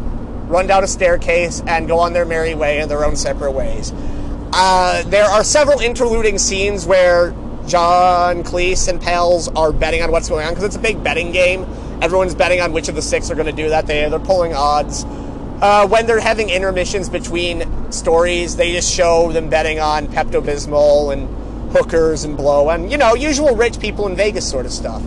run 0.49 0.67
down 0.67 0.85
a 0.85 0.87
staircase 0.87 1.63
and 1.67 1.89
go 1.89 1.99
on 1.99 2.13
their 2.13 2.27
merry 2.27 2.55
way 2.55 2.81
in 2.81 2.89
their 2.89 3.05
own 3.05 3.17
separate 3.17 3.53
ways. 3.53 3.93
Uh, 4.53 5.03
there 5.07 5.25
are 5.25 5.43
several 5.43 5.81
interluding 5.81 6.37
scenes 6.37 6.85
where 6.85 7.31
John 7.67 8.43
Cleese 8.43 8.87
and 8.87 9.01
pals 9.01 9.49
are 9.49 9.73
betting 9.73 10.03
on 10.03 10.13
what's 10.13 10.29
going 10.29 10.45
on 10.45 10.53
because 10.53 10.65
it's 10.65 10.77
a 10.77 10.81
big 10.81 11.03
betting 11.03 11.33
game. 11.33 11.63
Everyone's 12.03 12.35
betting 12.35 12.61
on 12.61 12.73
which 12.73 12.89
of 12.89 12.95
the 12.95 13.03
six 13.03 13.31
are 13.31 13.35
going 13.35 13.47
to 13.47 13.53
do 13.53 13.71
that. 13.71 13.87
They, 13.87 14.07
they're 14.09 14.19
pulling 14.19 14.53
odds. 14.53 15.05
Uh, 15.63 15.87
when 15.87 16.07
they're 16.07 16.19
having 16.19 16.51
intermissions 16.51 17.09
between 17.09 17.93
stories, 17.93 18.57
they 18.57 18.73
just 18.73 18.93
show 18.93 19.31
them 19.31 19.49
betting 19.49 19.79
on 19.79 20.09
Pepto 20.09 20.43
Bismol 20.43 21.13
and 21.13 21.29
hookers 21.73 22.25
and 22.25 22.37
blow 22.37 22.69
and, 22.69 22.91
you 22.91 22.99
know, 22.99 23.15
usual 23.15 23.55
rich 23.55 23.79
people 23.79 24.09
in 24.09 24.17
Vegas 24.17 24.49
sort 24.51 24.67
of 24.67 24.73
stuff. 24.73 25.01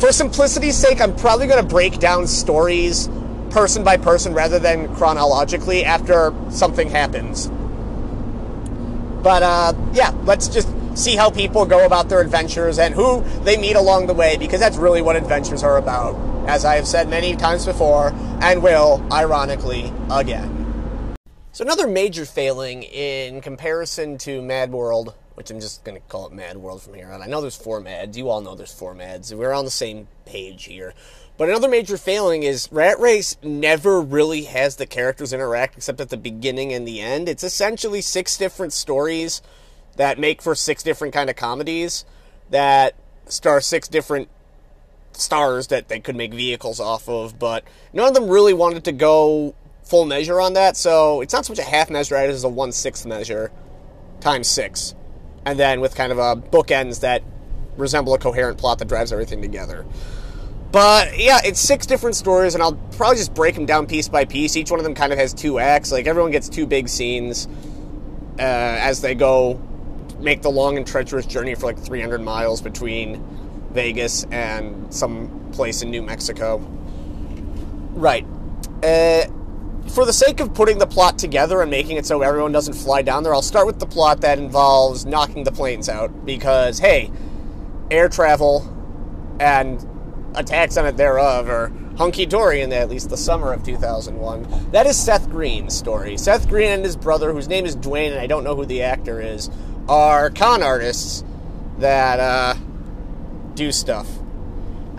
For 0.00 0.10
simplicity's 0.10 0.76
sake, 0.76 1.00
I'm 1.00 1.14
probably 1.14 1.46
going 1.46 1.62
to 1.62 1.68
break 1.68 2.00
down 2.00 2.26
stories 2.26 3.08
person 3.50 3.84
by 3.84 3.98
person 3.98 4.34
rather 4.34 4.58
than 4.58 4.92
chronologically 4.96 5.84
after 5.84 6.34
something 6.50 6.90
happens. 6.90 7.46
But 9.22 9.44
uh, 9.44 9.74
yeah, 9.92 10.10
let's 10.24 10.48
just 10.48 10.68
see 10.98 11.14
how 11.14 11.30
people 11.30 11.64
go 11.66 11.86
about 11.86 12.08
their 12.08 12.20
adventures 12.20 12.80
and 12.80 12.94
who 12.94 13.22
they 13.44 13.56
meet 13.56 13.76
along 13.76 14.08
the 14.08 14.14
way 14.14 14.36
because 14.36 14.58
that's 14.58 14.76
really 14.76 15.02
what 15.02 15.14
adventures 15.14 15.62
are 15.62 15.76
about, 15.78 16.14
as 16.48 16.64
I 16.64 16.76
have 16.76 16.86
said 16.86 17.10
many 17.10 17.36
times 17.36 17.66
before 17.66 18.14
and 18.40 18.62
will, 18.62 19.06
ironically, 19.12 19.92
again. 20.10 21.14
So, 21.52 21.62
another 21.62 21.86
major 21.86 22.24
failing 22.24 22.84
in 22.84 23.42
comparison 23.42 24.16
to 24.18 24.40
Mad 24.40 24.72
World, 24.72 25.14
which 25.34 25.50
I'm 25.50 25.60
just 25.60 25.84
going 25.84 26.00
to 26.00 26.08
call 26.08 26.26
it 26.26 26.32
Mad 26.32 26.56
World 26.56 26.80
from 26.80 26.94
here 26.94 27.10
on. 27.10 27.20
I 27.20 27.26
know 27.26 27.42
there's 27.42 27.56
four 27.56 27.80
Mads. 27.80 28.16
You 28.16 28.30
all 28.30 28.40
know 28.40 28.54
there's 28.54 28.72
four 28.72 28.94
Mads. 28.94 29.34
We're 29.34 29.52
on 29.52 29.66
the 29.66 29.70
same 29.70 30.08
page 30.24 30.64
here. 30.64 30.94
But 31.36 31.50
another 31.50 31.68
major 31.68 31.98
failing 31.98 32.44
is 32.44 32.68
Rat 32.72 32.98
Race 32.98 33.36
never 33.42 34.00
really 34.00 34.44
has 34.44 34.76
the 34.76 34.86
characters 34.86 35.34
interact 35.34 35.76
except 35.76 36.00
at 36.00 36.08
the 36.08 36.16
beginning 36.16 36.72
and 36.72 36.88
the 36.88 37.00
end. 37.00 37.28
It's 37.28 37.44
essentially 37.44 38.00
six 38.00 38.38
different 38.38 38.72
stories 38.72 39.42
that 39.96 40.18
make 40.18 40.40
for 40.40 40.54
six 40.54 40.82
different 40.82 41.12
kind 41.12 41.28
of 41.28 41.36
comedies 41.36 42.06
that 42.50 42.94
star 43.26 43.60
six 43.60 43.86
different 43.86 44.28
stars 45.20 45.68
that 45.68 45.88
they 45.88 46.00
could 46.00 46.16
make 46.16 46.32
vehicles 46.32 46.80
off 46.80 47.08
of, 47.08 47.38
but 47.38 47.64
none 47.92 48.08
of 48.08 48.14
them 48.14 48.28
really 48.28 48.54
wanted 48.54 48.84
to 48.84 48.92
go 48.92 49.54
full 49.82 50.04
measure 50.04 50.40
on 50.40 50.54
that, 50.54 50.76
so 50.76 51.20
it's 51.20 51.32
not 51.32 51.46
so 51.46 51.52
much 51.52 51.58
a 51.58 51.68
half 51.68 51.90
measure 51.90 52.16
as 52.16 52.44
a 52.44 52.48
one 52.48 52.72
sixth 52.72 53.06
measure 53.06 53.50
times 54.20 54.48
six. 54.48 54.94
And 55.44 55.58
then 55.58 55.80
with 55.80 55.94
kind 55.94 56.12
of 56.12 56.18
a 56.18 56.36
bookends 56.36 57.00
that 57.00 57.22
resemble 57.76 58.12
a 58.14 58.18
coherent 58.18 58.58
plot 58.58 58.78
that 58.80 58.88
drives 58.88 59.12
everything 59.12 59.40
together. 59.40 59.86
But 60.70 61.18
yeah, 61.18 61.38
it's 61.42 61.60
six 61.60 61.86
different 61.86 62.16
stories, 62.16 62.54
and 62.54 62.62
I'll 62.62 62.74
probably 62.96 63.16
just 63.16 63.32
break 63.32 63.54
them 63.54 63.64
down 63.64 63.86
piece 63.86 64.08
by 64.08 64.26
piece. 64.26 64.56
Each 64.56 64.70
one 64.70 64.78
of 64.78 64.84
them 64.84 64.94
kind 64.94 65.12
of 65.12 65.18
has 65.18 65.32
two 65.32 65.58
acts. 65.58 65.90
Like 65.90 66.06
everyone 66.06 66.30
gets 66.30 66.48
two 66.48 66.66
big 66.66 66.88
scenes 66.88 67.48
uh, 68.38 68.42
as 68.42 69.00
they 69.00 69.14
go 69.14 69.60
make 70.20 70.42
the 70.42 70.50
long 70.50 70.76
and 70.76 70.86
treacherous 70.86 71.26
journey 71.26 71.54
for 71.54 71.66
like 71.66 71.78
300 71.78 72.20
miles 72.20 72.60
between 72.60 73.24
Vegas 73.70 74.24
and 74.30 74.92
some 74.92 75.50
place 75.52 75.82
in 75.82 75.90
New 75.90 76.02
Mexico. 76.02 76.58
Right. 77.94 78.26
Uh, 78.82 79.24
for 79.88 80.04
the 80.04 80.12
sake 80.12 80.40
of 80.40 80.54
putting 80.54 80.78
the 80.78 80.86
plot 80.86 81.18
together 81.18 81.60
and 81.60 81.70
making 81.70 81.96
it 81.96 82.06
so 82.06 82.22
everyone 82.22 82.52
doesn't 82.52 82.74
fly 82.74 83.02
down 83.02 83.22
there, 83.22 83.34
I'll 83.34 83.42
start 83.42 83.66
with 83.66 83.78
the 83.78 83.86
plot 83.86 84.20
that 84.20 84.38
involves 84.38 85.06
knocking 85.06 85.44
the 85.44 85.52
planes 85.52 85.88
out 85.88 86.24
because, 86.24 86.78
hey, 86.78 87.10
air 87.90 88.08
travel 88.08 88.74
and 89.40 89.84
attacks 90.34 90.76
on 90.76 90.86
it 90.86 90.96
thereof 90.96 91.48
are 91.48 91.72
hunky 91.96 92.26
dory 92.26 92.60
in 92.60 92.72
at 92.72 92.88
least 92.88 93.10
the 93.10 93.16
summer 93.16 93.52
of 93.52 93.64
2001. 93.64 94.70
That 94.70 94.86
is 94.86 94.96
Seth 94.96 95.28
Green's 95.30 95.76
story. 95.76 96.16
Seth 96.16 96.48
Green 96.48 96.70
and 96.70 96.84
his 96.84 96.96
brother, 96.96 97.32
whose 97.32 97.48
name 97.48 97.66
is 97.66 97.74
Dwayne, 97.76 98.12
and 98.12 98.20
I 98.20 98.26
don't 98.26 98.44
know 98.44 98.54
who 98.54 98.66
the 98.66 98.82
actor 98.82 99.20
is, 99.20 99.50
are 99.88 100.30
con 100.30 100.62
artists 100.62 101.24
that 101.78 102.20
uh, 102.20 102.54
do 103.58 103.72
stuff. 103.72 104.08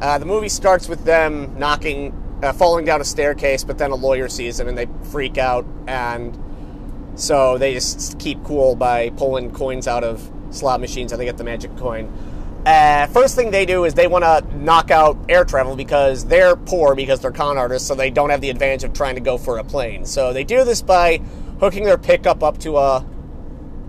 Uh, 0.01 0.18
the 0.18 0.25
movie 0.25 0.50
starts 0.50 0.88
with 0.88 1.06
them 1.06 1.58
knocking, 1.58 2.13
uh, 2.44 2.54
falling 2.54 2.86
down 2.86 3.01
a 3.01 3.06
staircase, 3.06 3.63
but 3.63 3.78
then 3.78 3.92
a 3.92 3.96
lawyer 3.96 4.28
sees 4.28 4.58
them 4.58 4.68
and 4.68 4.78
they 4.78 4.88
freak 5.12 5.38
out, 5.38 5.66
and 5.88 6.38
so 7.16 7.58
they 7.58 7.74
just 7.74 8.20
keep 8.20 8.44
cool 8.44 8.75
by 8.75 9.10
pulling 9.12 9.51
coins 9.51 9.88
out 9.88 10.04
of 10.04 10.30
slot 10.51 10.80
machines 10.80 11.12
and 11.12 11.20
they 11.20 11.25
get 11.25 11.38
the 11.38 11.44
magic 11.44 11.75
coin. 11.78 12.12
Uh, 12.66 13.08
first 13.08 13.36
thing 13.36 13.51
they 13.51 13.66
do 13.66 13.86
is 13.86 13.94
they 13.94 14.08
want 14.08 14.24
to 14.24 14.58
knock 14.58 14.92
out 14.92 15.18
air 15.30 15.46
travel 15.46 15.78
because 15.78 16.25
they're 16.25 16.58
poor 16.58 16.94
because 16.96 17.22
they're 17.22 17.32
con 17.32 17.58
artists, 17.58 17.88
so 17.88 17.96
they 17.96 18.10
don't 18.10 18.30
have 18.30 18.42
the 18.42 18.50
advantage 18.50 18.84
of 18.84 18.94
trying 18.94 19.16
to 19.16 19.22
go 19.22 19.38
for 19.38 19.58
a 19.58 19.63
plane. 19.63 20.06
So 20.06 20.34
they 20.34 20.44
do 20.44 20.66
this 20.66 20.82
by 20.82 21.22
hooking 21.62 21.86
their 21.86 21.98
pickup 21.98 22.44
up 22.44 22.58
to 22.60 22.78
a 22.78 23.06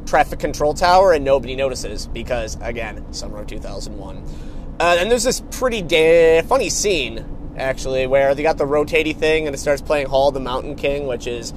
traffic 0.06 0.38
control 0.38 0.74
tower 0.74 1.12
and 1.12 1.24
nobody 1.24 1.56
notices 1.56 2.06
because, 2.06 2.56
again, 2.60 3.12
summer 3.12 3.40
of 3.40 3.48
2001. 3.48 4.49
Uh, 4.80 4.96
and 4.98 5.10
there's 5.10 5.24
this 5.24 5.42
pretty 5.50 5.82
da- 5.82 6.40
funny 6.40 6.70
scene, 6.70 7.22
actually, 7.58 8.06
where 8.06 8.34
they 8.34 8.42
got 8.42 8.56
the 8.56 8.64
rotating 8.64 9.14
thing 9.14 9.46
and 9.46 9.54
it 9.54 9.58
starts 9.58 9.82
playing 9.82 10.06
Hall 10.06 10.28
of 10.28 10.34
the 10.34 10.40
Mountain 10.40 10.76
King, 10.76 11.06
which 11.06 11.26
is 11.26 11.52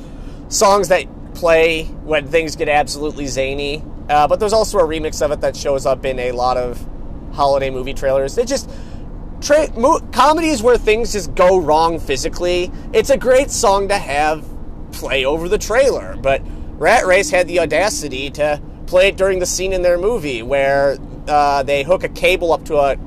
songs 0.50 0.90
that 0.90 1.06
play 1.34 1.86
when 2.04 2.28
things 2.28 2.58
get 2.58 2.68
absolutely 2.68 3.28
zany. 3.28 3.82
Uh, 4.10 4.28
but 4.28 4.42
there's 4.42 4.52
also 4.52 4.78
a 4.80 4.84
remix 4.84 5.22
of 5.22 5.32
it 5.32 5.40
that 5.40 5.56
shows 5.56 5.86
up 5.86 6.04
in 6.04 6.20
a 6.20 6.34
lot 6.34 6.58
of 6.58 6.86
holiday 7.32 7.70
movie 7.70 7.94
trailers. 7.94 8.38
It 8.38 8.46
just 8.46 8.70
tra- 9.40 9.72
mo- 9.80 10.02
comedies 10.12 10.62
where 10.62 10.78
things 10.78 11.14
just 11.14 11.34
go 11.34 11.62
wrong 11.62 12.00
physically. 12.00 12.70
It's 12.92 13.10
a 13.10 13.18
great 13.18 13.52
song 13.52 13.88
to 13.88 13.98
have 13.98 14.46
play 14.92 15.24
over 15.24 15.48
the 15.48 15.58
trailer, 15.58 16.18
but 16.22 16.42
Rat 16.78 17.06
Race 17.06 17.30
had 17.30 17.48
the 17.48 17.62
audacity 17.62 18.30
to 18.32 18.62
play 18.86 19.08
it 19.08 19.16
during 19.16 19.40
the 19.40 19.46
scene 19.46 19.72
in 19.72 19.82
their 19.82 19.98
movie 19.98 20.44
where 20.44 20.98
uh, 21.30 21.64
they 21.64 21.84
hook 21.84 22.04
a 22.04 22.10
cable 22.10 22.52
up 22.52 22.66
to 22.66 22.76
a 22.76 22.98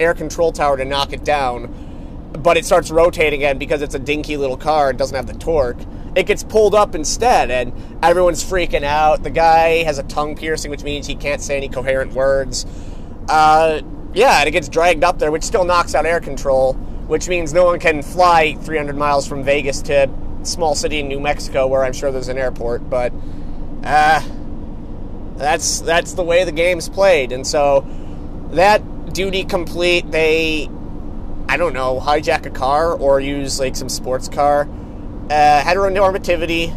air 0.00 0.14
control 0.14 0.52
tower 0.52 0.76
to 0.76 0.84
knock 0.84 1.12
it 1.12 1.24
down, 1.24 2.30
but 2.32 2.56
it 2.56 2.64
starts 2.64 2.90
rotating 2.90 3.40
again 3.40 3.58
because 3.58 3.82
it's 3.82 3.94
a 3.94 3.98
dinky 3.98 4.36
little 4.36 4.56
car 4.56 4.90
and 4.90 4.98
doesn't 4.98 5.16
have 5.16 5.26
the 5.26 5.34
torque. 5.34 5.78
It 6.14 6.26
gets 6.26 6.42
pulled 6.42 6.74
up 6.74 6.94
instead, 6.94 7.50
and 7.50 7.72
everyone's 8.02 8.44
freaking 8.44 8.82
out. 8.82 9.22
The 9.22 9.30
guy 9.30 9.82
has 9.84 9.98
a 9.98 10.02
tongue 10.04 10.36
piercing, 10.36 10.70
which 10.70 10.82
means 10.82 11.06
he 11.06 11.14
can't 11.14 11.40
say 11.40 11.56
any 11.56 11.68
coherent 11.68 12.12
words. 12.12 12.66
Uh, 13.28 13.82
yeah, 14.14 14.40
and 14.40 14.48
it 14.48 14.52
gets 14.52 14.68
dragged 14.68 15.04
up 15.04 15.18
there, 15.18 15.30
which 15.30 15.44
still 15.44 15.64
knocks 15.64 15.94
out 15.94 16.06
air 16.06 16.20
control, 16.20 16.74
which 17.06 17.28
means 17.28 17.52
no 17.52 17.64
one 17.64 17.78
can 17.78 18.02
fly 18.02 18.54
300 18.62 18.96
miles 18.96 19.26
from 19.26 19.44
Vegas 19.44 19.82
to 19.82 20.10
small 20.42 20.74
city 20.74 21.00
in 21.00 21.08
New 21.08 21.20
Mexico, 21.20 21.66
where 21.66 21.84
I'm 21.84 21.92
sure 21.92 22.10
there's 22.10 22.28
an 22.28 22.38
airport. 22.38 22.88
But 22.88 23.12
uh, 23.84 24.22
that's 25.36 25.80
that's 25.80 26.14
the 26.14 26.24
way 26.24 26.44
the 26.44 26.52
game's 26.52 26.88
played, 26.88 27.32
and 27.32 27.46
so 27.46 27.86
that 28.50 28.82
duty 29.18 29.42
complete, 29.42 30.08
they 30.12 30.70
I 31.48 31.56
don't 31.56 31.72
know 31.72 31.98
hijack 31.98 32.46
a 32.46 32.50
car 32.50 32.92
or 32.92 33.18
use 33.18 33.58
like 33.58 33.74
some 33.74 33.88
sports 33.88 34.28
car. 34.28 34.68
Uh, 35.28 35.60
heteronormativity 35.60 36.72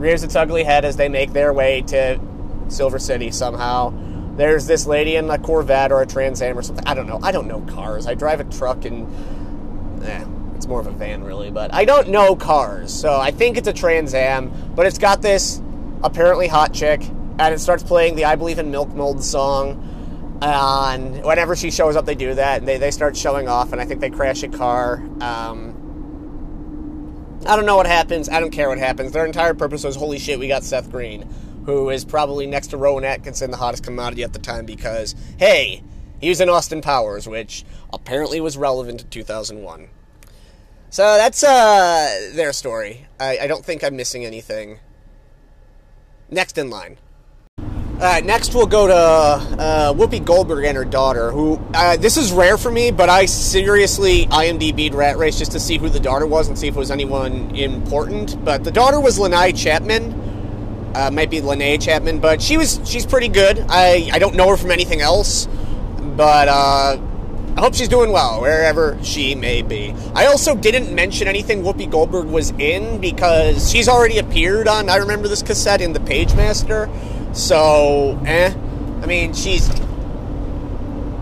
rears 0.00 0.24
its 0.24 0.34
ugly 0.34 0.64
head 0.64 0.84
as 0.84 0.96
they 0.96 1.08
make 1.08 1.32
their 1.32 1.52
way 1.52 1.82
to 1.82 2.20
Silver 2.66 2.98
City 2.98 3.30
somehow. 3.30 3.94
There's 4.36 4.66
this 4.66 4.86
lady 4.88 5.14
in 5.14 5.30
a 5.30 5.38
Corvette 5.38 5.92
or 5.92 6.02
a 6.02 6.06
Trans 6.06 6.42
Am 6.42 6.58
or 6.58 6.62
something. 6.62 6.84
I 6.84 6.94
don't 6.94 7.06
know. 7.06 7.20
I 7.22 7.30
don't 7.30 7.46
know 7.46 7.60
cars. 7.60 8.08
I 8.08 8.14
drive 8.14 8.40
a 8.40 8.44
truck 8.44 8.84
and 8.84 10.04
eh, 10.04 10.24
it's 10.56 10.66
more 10.66 10.80
of 10.80 10.88
a 10.88 10.90
van 10.90 11.22
really, 11.22 11.52
but 11.52 11.72
I 11.72 11.84
don't 11.84 12.08
know 12.08 12.34
cars. 12.34 12.92
So 12.92 13.20
I 13.20 13.30
think 13.30 13.56
it's 13.56 13.68
a 13.68 13.72
Trans 13.72 14.14
Am, 14.14 14.50
but 14.74 14.86
it's 14.86 14.98
got 14.98 15.22
this 15.22 15.62
apparently 16.02 16.48
hot 16.48 16.74
chick 16.74 17.02
and 17.38 17.54
it 17.54 17.60
starts 17.60 17.84
playing 17.84 18.16
the 18.16 18.24
I 18.24 18.34
Believe 18.34 18.58
in 18.58 18.72
Milk 18.72 18.88
Mold 18.88 19.22
song. 19.22 19.92
And 20.42 21.24
whenever 21.24 21.56
she 21.56 21.70
shows 21.70 21.96
up, 21.96 22.06
they 22.06 22.14
do 22.14 22.34
that, 22.34 22.58
and 22.58 22.68
they, 22.68 22.78
they 22.78 22.90
start 22.90 23.16
showing 23.16 23.48
off, 23.48 23.72
and 23.72 23.80
I 23.80 23.84
think 23.84 24.00
they 24.00 24.10
crash 24.10 24.42
a 24.42 24.48
car. 24.48 24.96
Um, 25.20 25.80
I 27.46 27.56
don't 27.56 27.66
know 27.66 27.76
what 27.76 27.86
happens. 27.86 28.28
I 28.28 28.40
don't 28.40 28.50
care 28.50 28.68
what 28.68 28.78
happens. 28.78 29.12
Their 29.12 29.26
entire 29.26 29.54
purpose 29.54 29.84
was, 29.84 29.96
holy 29.96 30.18
shit, 30.18 30.38
we 30.38 30.48
got 30.48 30.64
Seth 30.64 30.90
Green 30.90 31.28
who 31.64 31.90
is 31.90 32.04
probably 32.04 32.46
next 32.46 32.68
to 32.68 32.76
Rowan 32.76 33.04
Atkinson, 33.04 33.50
the 33.50 33.56
hottest 33.56 33.84
commodity 33.84 34.22
at 34.22 34.32
the 34.32 34.38
time, 34.38 34.66
because, 34.66 35.14
hey, 35.38 35.82
he 36.20 36.28
was 36.28 36.40
in 36.40 36.48
Austin 36.48 36.80
Powers, 36.80 37.26
which 37.26 37.64
apparently 37.92 38.40
was 38.40 38.56
relevant 38.56 39.02
in 39.02 39.08
2001. 39.08 39.88
So 40.90 41.02
that's 41.16 41.42
uh, 41.42 42.30
their 42.34 42.52
story. 42.52 43.06
I, 43.18 43.38
I 43.38 43.46
don't 43.46 43.64
think 43.64 43.82
I'm 43.82 43.96
missing 43.96 44.24
anything. 44.24 44.78
Next 46.30 46.56
in 46.56 46.70
line. 46.70 46.98
Uh, 48.04 48.20
next, 48.20 48.54
we'll 48.54 48.66
go 48.66 48.86
to 48.86 48.94
uh, 48.94 49.94
Whoopi 49.94 50.22
Goldberg 50.22 50.66
and 50.66 50.76
her 50.76 50.84
daughter, 50.84 51.30
who, 51.30 51.58
uh, 51.72 51.96
this 51.96 52.18
is 52.18 52.32
rare 52.32 52.58
for 52.58 52.70
me, 52.70 52.90
but 52.90 53.08
I 53.08 53.24
seriously 53.24 54.26
IMDb'd 54.26 54.92
Rat 54.92 55.16
Race 55.16 55.38
just 55.38 55.52
to 55.52 55.58
see 55.58 55.78
who 55.78 55.88
the 55.88 56.00
daughter 56.00 56.26
was 56.26 56.46
and 56.48 56.58
see 56.58 56.68
if 56.68 56.76
it 56.76 56.78
was 56.78 56.90
anyone 56.90 57.56
important. 57.56 58.44
But 58.44 58.62
the 58.62 58.70
daughter 58.70 59.00
was 59.00 59.18
Lanei 59.18 59.56
Chapman, 59.56 60.92
uh, 60.94 61.10
might 61.12 61.30
be 61.30 61.40
Lene 61.40 61.80
Chapman, 61.80 62.18
but 62.18 62.42
she 62.42 62.58
was 62.58 62.78
she's 62.84 63.06
pretty 63.06 63.28
good. 63.28 63.64
I 63.70 64.10
I 64.12 64.18
don't 64.18 64.34
know 64.34 64.50
her 64.50 64.58
from 64.58 64.70
anything 64.70 65.00
else, 65.00 65.46
but 66.14 66.48
uh, 66.48 66.98
I 67.56 67.60
hope 67.60 67.74
she's 67.74 67.88
doing 67.88 68.12
well 68.12 68.42
wherever 68.42 68.98
she 69.02 69.34
may 69.34 69.62
be. 69.62 69.94
I 70.14 70.26
also 70.26 70.54
didn't 70.54 70.94
mention 70.94 71.26
anything 71.26 71.62
Whoopi 71.62 71.90
Goldberg 71.90 72.26
was 72.26 72.50
in 72.58 73.00
because 73.00 73.70
she's 73.70 73.88
already 73.88 74.18
appeared 74.18 74.68
on. 74.68 74.90
I 74.90 74.96
remember 74.96 75.26
this 75.26 75.42
cassette 75.42 75.80
in 75.80 75.94
the 75.94 76.00
Pagemaster, 76.00 76.92
so 77.34 78.18
eh. 78.26 78.54
I 79.02 79.06
mean, 79.06 79.34
she's 79.34 79.68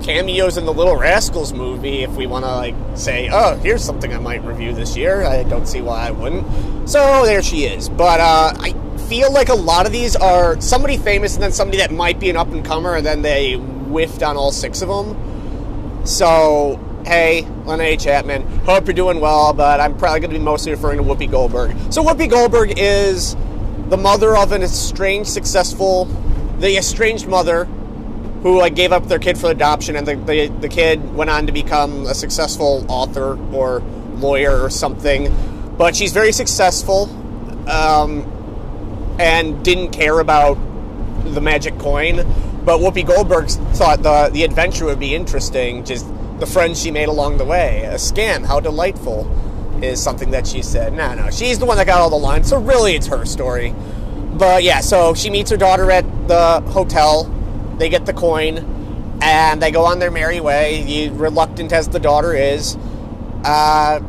cameos 0.03 0.57
in 0.57 0.67
the 0.67 0.73
Little 0.73 0.97
Rascals 0.97 1.53
movie. 1.53 2.03
If 2.03 2.11
we 2.17 2.27
want 2.27 2.45
to 2.45 2.51
like 2.51 2.75
say, 2.95 3.29
oh, 3.33 3.57
here's 3.57 3.85
something 3.85 4.13
I 4.13 4.19
might 4.19 4.45
review 4.45 4.73
this 4.75 4.97
year, 4.97 5.25
I 5.25 5.43
don't 5.45 5.67
see 5.67 5.81
why 5.81 6.09
I 6.09 6.11
wouldn't. 6.11 6.89
So 6.89 7.25
there 7.25 7.43
she 7.43 7.65
is. 7.65 7.89
But 7.89 8.21
uh, 8.21 8.53
I 8.59 8.73
feel 9.09 9.33
like 9.33 9.49
a 9.49 9.55
lot 9.55 9.87
of 9.87 9.93
these 9.93 10.17
are 10.17 10.61
somebody 10.61 10.97
famous 10.97 11.35
and 11.35 11.43
then 11.43 11.53
somebody 11.53 11.79
that 11.79 11.91
might 11.91 12.19
be 12.21 12.31
an 12.31 12.37
up 12.37 12.49
and 12.49 12.65
comer, 12.65 12.97
and 12.97 13.07
then 13.07 13.23
they 13.23 13.55
whiffed 13.55 14.23
on 14.23 14.37
all 14.37 14.53
six 14.53 14.83
of 14.83 14.89
them. 14.89 16.07
So, 16.07 16.81
hey, 17.05 17.47
Lene 17.65 17.99
Chapman, 17.99 18.43
hope 18.65 18.87
you're 18.87 18.95
doing 18.95 19.21
well, 19.21 19.53
but 19.53 19.81
I'm 19.81 19.97
probably 19.97 20.21
going 20.21 20.31
to 20.31 20.39
be 20.39 20.45
mostly 20.45 20.73
referring 20.73 20.99
to 20.99 21.05
Whoopi 21.05 21.31
Goldberg. 21.31 21.77
So, 21.93 22.03
Whoopi 22.03 22.29
Goldberg 22.29 22.75
is 22.77 23.37
the 23.93 23.99
mother 23.99 24.35
of 24.35 24.53
an 24.53 24.63
estranged, 24.63 25.29
successful, 25.29 26.07
the 26.61 26.79
estranged 26.79 27.29
mother 27.29 27.67
who 28.43 28.59
like 28.59 28.75
gave 28.75 28.91
up 28.91 29.07
their 29.07 29.19
kid 29.19 29.37
for 29.37 29.51
adoption, 29.51 29.97
and 29.97 30.09
the, 30.09 30.17
the 30.17 30.47
the 30.63 30.69
kid 30.69 31.15
went 31.15 31.29
on 31.29 31.47
to 31.47 31.53
become 31.53 32.07
a 32.07 32.15
successful 32.15 32.87
author 32.89 33.39
or 33.53 33.81
lawyer 34.15 34.63
or 34.63 34.71
something. 34.71 35.31
But 35.77 35.95
she's 35.95 36.15
very 36.15 36.33
successful, 36.33 37.03
um, 37.69 38.25
and 39.21 39.63
didn't 39.63 39.91
care 39.91 40.21
about 40.21 40.55
the 41.25 41.43
magic 41.43 41.79
coin. 41.79 42.17
But 42.65 42.81
Whoopi 42.81 43.07
Goldberg 43.07 43.51
thought 43.77 44.03
the 44.03 44.31
the 44.33 44.43
adventure 44.45 44.87
would 44.87 45.01
be 45.01 45.15
interesting. 45.15 45.85
Just 45.85 46.07
the 46.39 46.47
friends 46.47 46.81
she 46.81 46.91
made 46.91 47.09
along 47.09 47.37
the 47.37 47.45
way. 47.45 47.83
A 47.85 47.97
scam, 47.97 48.47
how 48.47 48.59
delightful, 48.59 49.25
is 49.83 50.03
something 50.03 50.31
that 50.31 50.47
she 50.47 50.63
said. 50.63 50.93
No, 50.93 51.15
no, 51.15 51.31
she's 51.31 51.59
the 51.59 51.67
one 51.67 51.77
that 51.77 51.87
got 51.87 52.01
all 52.01 52.11
the 52.11 52.17
lines. 52.17 52.49
So 52.49 52.61
really, 52.61 52.95
it's 52.95 53.07
her 53.09 53.25
story. 53.25 53.75
But 54.35 54.63
yeah, 54.63 54.81
so 54.81 55.15
she 55.15 55.31
meets 55.31 55.51
her 55.51 55.57
daughter 55.57 55.91
at 55.91 56.05
the 56.29 56.61
hotel. 56.71 57.25
They 57.79 57.89
get 57.89 58.07
the 58.07 58.13
coin, 58.13 59.19
and 59.21 59.61
they 59.61 59.71
go 59.71 59.85
on 59.85 59.99
their 59.99 60.11
merry 60.11 60.41
way. 60.41 61.11
Reluctant 61.11 61.73
as 61.73 61.89
the 61.89 62.01
daughter 62.01 62.35
is, 62.35 62.77
uh, 63.45 64.01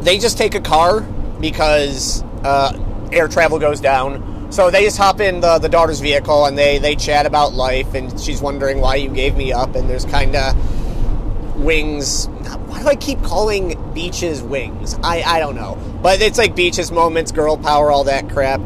they 0.00 0.18
just 0.18 0.38
take 0.38 0.54
a 0.54 0.60
car 0.60 1.02
because 1.40 2.22
uh, 2.44 2.78
air 3.12 3.28
travel 3.28 3.58
goes 3.58 3.80
down. 3.80 4.52
So 4.52 4.70
they 4.70 4.82
just 4.82 4.98
hop 4.98 5.20
in 5.20 5.40
the, 5.40 5.58
the 5.58 5.68
daughter's 5.68 6.00
vehicle 6.00 6.46
and 6.46 6.58
they, 6.58 6.78
they 6.78 6.96
chat 6.96 7.24
about 7.24 7.52
life. 7.52 7.94
And 7.94 8.20
she's 8.20 8.42
wondering 8.42 8.80
why 8.80 8.96
you 8.96 9.08
gave 9.08 9.36
me 9.36 9.52
up. 9.52 9.76
And 9.76 9.88
there's 9.88 10.04
kind 10.04 10.34
of 10.34 11.56
wings. 11.56 12.26
Why 12.66 12.82
do 12.82 12.88
I 12.88 12.96
keep 12.96 13.22
calling 13.22 13.79
beaches 14.00 14.42
wings? 14.42 14.94
I, 15.02 15.22
I 15.22 15.40
don't 15.40 15.54
know. 15.54 15.76
But 16.02 16.22
it's 16.22 16.38
like 16.38 16.56
Beaches 16.56 16.90
moments, 16.90 17.32
girl 17.32 17.58
power, 17.58 17.90
all 17.90 18.04
that 18.04 18.30
crap. 18.30 18.58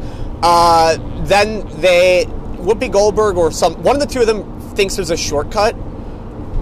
Uh, 0.44 0.96
then 1.24 1.66
they, 1.80 2.26
Whoopi 2.58 2.90
Goldberg 2.92 3.36
or 3.36 3.50
some, 3.50 3.82
one 3.82 3.96
of 3.96 4.00
the 4.00 4.06
two 4.06 4.20
of 4.20 4.28
them 4.28 4.60
thinks 4.76 4.94
there's 4.94 5.10
a 5.10 5.16
shortcut. 5.16 5.74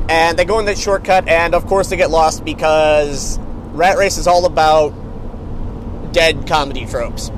And 0.08 0.38
they 0.38 0.46
go 0.46 0.58
in 0.58 0.64
that 0.64 0.78
shortcut, 0.78 1.28
and 1.28 1.54
of 1.54 1.66
course 1.66 1.90
they 1.90 1.96
get 1.96 2.10
lost 2.10 2.46
because 2.46 3.38
Rat 3.72 3.98
Race 3.98 4.16
is 4.16 4.26
all 4.26 4.46
about 4.46 4.94
dead 6.12 6.46
comedy 6.46 6.86
tropes. 6.86 7.30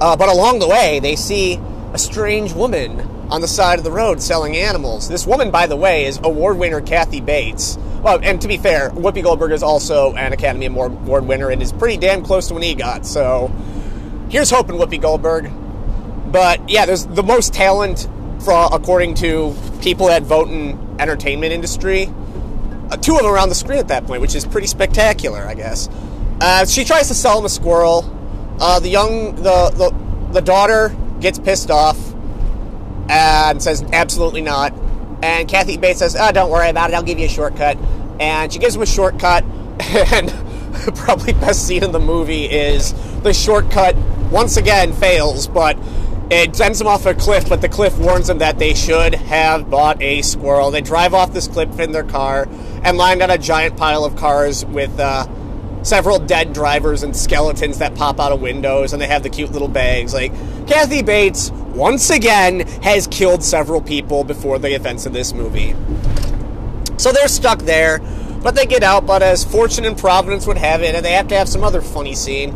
Uh, 0.00 0.16
but 0.16 0.28
along 0.28 0.60
the 0.60 0.68
way, 0.68 1.00
they 1.00 1.16
see 1.16 1.60
a 1.92 1.98
strange 1.98 2.52
woman 2.52 3.00
on 3.30 3.40
the 3.40 3.48
side 3.48 3.78
of 3.78 3.84
the 3.84 3.90
road 3.90 4.22
selling 4.22 4.56
animals. 4.56 5.08
This 5.08 5.26
woman, 5.26 5.50
by 5.50 5.66
the 5.66 5.76
way, 5.76 6.04
is 6.04 6.20
award 6.22 6.56
winner 6.56 6.80
Kathy 6.80 7.20
Bates. 7.20 7.76
Well, 8.02 8.20
and 8.22 8.40
to 8.40 8.48
be 8.48 8.56
fair, 8.56 8.90
Whoopi 8.90 9.22
Goldberg 9.22 9.52
is 9.52 9.62
also 9.62 10.14
an 10.14 10.32
Academy 10.32 10.66
Award 10.66 11.26
winner 11.26 11.50
and 11.50 11.60
is 11.60 11.72
pretty 11.72 11.96
damn 11.96 12.22
close 12.22 12.48
to 12.48 12.56
an 12.56 12.62
EGOT. 12.62 13.04
So 13.04 13.48
here's 14.30 14.50
hoping 14.50 14.76
Whoopi 14.76 15.00
Goldberg. 15.00 15.50
But 16.30 16.68
yeah, 16.68 16.86
there's 16.86 17.06
the 17.06 17.22
most 17.22 17.54
talent, 17.54 18.08
for, 18.44 18.68
according 18.72 19.14
to 19.16 19.56
people 19.82 20.06
that 20.06 20.22
vote 20.22 20.48
in 20.48 20.78
entertainment 21.00 21.52
industry 21.52 22.12
uh, 22.90 22.96
two 22.96 23.14
of 23.16 23.22
them 23.22 23.30
around 23.30 23.48
the 23.50 23.54
screen 23.54 23.78
at 23.78 23.88
that 23.88 24.06
point, 24.06 24.20
which 24.20 24.34
is 24.34 24.46
pretty 24.46 24.66
spectacular, 24.66 25.46
I 25.46 25.54
guess. 25.54 25.88
Uh, 26.40 26.64
she 26.64 26.84
tries 26.84 27.08
to 27.08 27.14
sell 27.14 27.38
him 27.38 27.44
a 27.44 27.48
squirrel. 27.48 28.14
Uh, 28.60 28.80
the 28.80 28.88
young, 28.88 29.34
the, 29.36 29.70
the 29.70 30.32
the 30.32 30.40
daughter 30.40 30.94
gets 31.20 31.38
pissed 31.38 31.70
off 31.70 31.98
and 33.08 33.62
says, 33.62 33.84
"Absolutely 33.92 34.40
not." 34.40 34.72
And 35.22 35.48
Kathy 35.48 35.76
Bates 35.76 35.98
says, 35.98 36.16
"Oh, 36.18 36.32
don't 36.32 36.50
worry 36.50 36.68
about 36.68 36.90
it. 36.90 36.94
I'll 36.94 37.02
give 37.02 37.18
you 37.18 37.26
a 37.26 37.30
shortcut." 37.30 37.76
And 38.20 38.52
she 38.52 38.58
gives 38.58 38.76
him 38.76 38.82
a 38.82 38.86
shortcut. 38.86 39.44
And 40.12 40.32
probably 40.96 41.32
best 41.32 41.66
scene 41.66 41.82
in 41.82 41.92
the 41.92 42.00
movie 42.00 42.44
is 42.44 42.92
the 43.22 43.32
shortcut 43.32 43.96
once 44.30 44.56
again 44.56 44.92
fails, 44.92 45.46
but 45.46 45.78
it 46.30 46.54
sends 46.54 46.78
them 46.78 46.86
off 46.86 47.06
a 47.06 47.14
cliff, 47.14 47.48
but 47.48 47.62
the 47.62 47.68
cliff 47.68 47.96
warns 47.98 48.26
them 48.26 48.38
that 48.38 48.58
they 48.58 48.74
should 48.74 49.14
have 49.14 49.70
bought 49.70 50.00
a 50.02 50.20
squirrel. 50.22 50.70
They 50.70 50.82
drive 50.82 51.14
off 51.14 51.32
this 51.32 51.48
cliff 51.48 51.78
in 51.78 51.92
their 51.92 52.04
car 52.04 52.46
and 52.82 52.98
land 52.98 53.22
on 53.22 53.30
a 53.30 53.38
giant 53.38 53.76
pile 53.76 54.04
of 54.04 54.14
cars 54.16 54.64
with 54.66 54.98
uh, 55.00 55.26
several 55.82 56.18
dead 56.18 56.52
drivers 56.52 57.02
and 57.02 57.16
skeletons 57.16 57.78
that 57.78 57.94
pop 57.94 58.20
out 58.20 58.30
of 58.30 58.42
windows, 58.42 58.92
and 58.92 59.00
they 59.00 59.06
have 59.06 59.22
the 59.22 59.30
cute 59.30 59.52
little 59.52 59.68
bags. 59.68 60.12
Like, 60.12 60.32
Kathy 60.66 61.02
Bates, 61.02 61.50
once 61.78 62.10
again, 62.10 62.66
has 62.82 63.06
killed 63.06 63.42
several 63.42 63.80
people 63.80 64.24
before 64.24 64.58
the 64.58 64.74
events 64.74 65.06
of 65.06 65.12
this 65.12 65.32
movie. 65.32 65.74
So 66.98 67.12
they're 67.12 67.28
stuck 67.28 67.60
there, 67.60 68.00
but 68.42 68.54
they 68.54 68.66
get 68.66 68.82
out, 68.82 69.06
but 69.06 69.22
as 69.22 69.44
fortune 69.44 69.84
and 69.84 69.96
providence 69.96 70.46
would 70.46 70.58
have 70.58 70.82
it, 70.82 70.94
and 70.94 71.04
they 71.04 71.12
have 71.12 71.28
to 71.28 71.36
have 71.36 71.48
some 71.48 71.62
other 71.62 71.80
funny 71.80 72.14
scene 72.14 72.54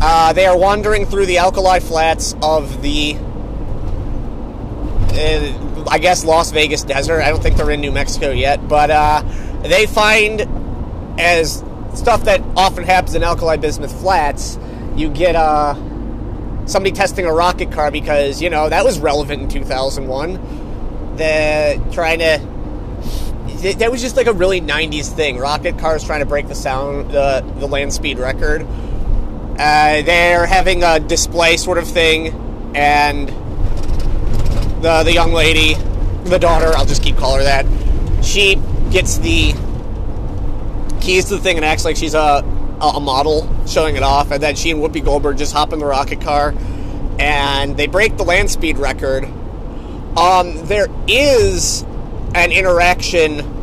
uh, 0.00 0.32
they 0.32 0.46
are 0.46 0.56
wandering 0.56 1.04
through 1.04 1.26
the 1.26 1.38
alkali 1.38 1.78
flats 1.78 2.34
of 2.42 2.80
the, 2.80 3.16
uh, 5.12 5.84
I 5.90 5.98
guess, 5.98 6.24
Las 6.24 6.52
Vegas 6.52 6.84
desert. 6.84 7.20
I 7.20 7.28
don't 7.28 7.42
think 7.42 7.56
they're 7.56 7.70
in 7.70 7.82
New 7.82 7.92
Mexico 7.92 8.30
yet, 8.30 8.66
but 8.66 8.90
uh, 8.90 9.22
they 9.62 9.86
find, 9.86 10.40
as 11.20 11.62
stuff 11.94 12.24
that 12.24 12.40
often 12.56 12.84
happens 12.84 13.14
in 13.14 13.22
alkali 13.22 13.58
bismuth 13.58 14.00
flats, 14.00 14.58
you 14.96 15.10
get 15.10 15.36
uh, 15.36 15.74
somebody 16.70 16.94
testing 16.94 17.26
a 17.26 17.32
rocket 17.32 17.72
car 17.72 17.90
because, 17.90 18.40
you 18.40 18.50
know, 18.50 18.68
that 18.68 18.84
was 18.84 18.98
relevant 18.98 19.42
in 19.42 19.48
2001. 19.48 21.16
They're 21.16 21.78
trying 21.90 22.20
to 22.20 22.38
that 23.60 23.90
was 23.90 24.00
just 24.00 24.16
like 24.16 24.26
a 24.26 24.32
really 24.32 24.60
90s 24.60 25.14
thing. 25.14 25.38
Rocket 25.38 25.78
cars 25.78 26.04
trying 26.04 26.20
to 26.20 26.26
break 26.26 26.48
the 26.48 26.54
sound, 26.54 27.10
the 27.10 27.44
the 27.58 27.66
land 27.68 27.92
speed 27.92 28.18
record. 28.18 28.62
Uh, 29.58 30.00
they're 30.02 30.46
having 30.46 30.82
a 30.82 30.98
display 30.98 31.58
sort 31.58 31.76
of 31.76 31.86
thing, 31.86 32.28
and 32.74 33.28
the 34.82 35.02
the 35.04 35.12
young 35.12 35.32
lady, 35.32 35.74
the 36.24 36.38
daughter, 36.38 36.72
I'll 36.74 36.86
just 36.86 37.02
keep 37.02 37.16
calling 37.16 37.40
her 37.40 37.44
that. 37.44 38.24
She 38.24 38.56
gets 38.90 39.18
the 39.18 39.52
keys 41.00 41.26
to 41.26 41.36
the 41.36 41.40
thing 41.40 41.56
and 41.56 41.64
acts 41.64 41.84
like 41.84 41.96
she's 41.96 42.14
a 42.14 42.42
a 42.80 43.00
model, 43.00 43.42
showing 43.70 43.96
it 43.96 44.02
off, 44.02 44.30
and 44.30 44.42
then 44.42 44.56
she 44.56 44.70
and 44.70 44.80
Whoopi 44.80 45.04
Goldberg 45.04 45.38
just 45.38 45.52
hop 45.52 45.72
in 45.72 45.78
the 45.78 45.86
rocket 45.86 46.20
car, 46.20 46.54
and 47.18 47.76
they 47.76 47.86
break 47.86 48.16
the 48.16 48.24
land 48.24 48.50
speed 48.50 48.78
record. 48.78 49.24
Um, 50.16 50.66
there 50.66 50.88
is 51.06 51.82
an 52.34 52.52
interaction 52.52 53.60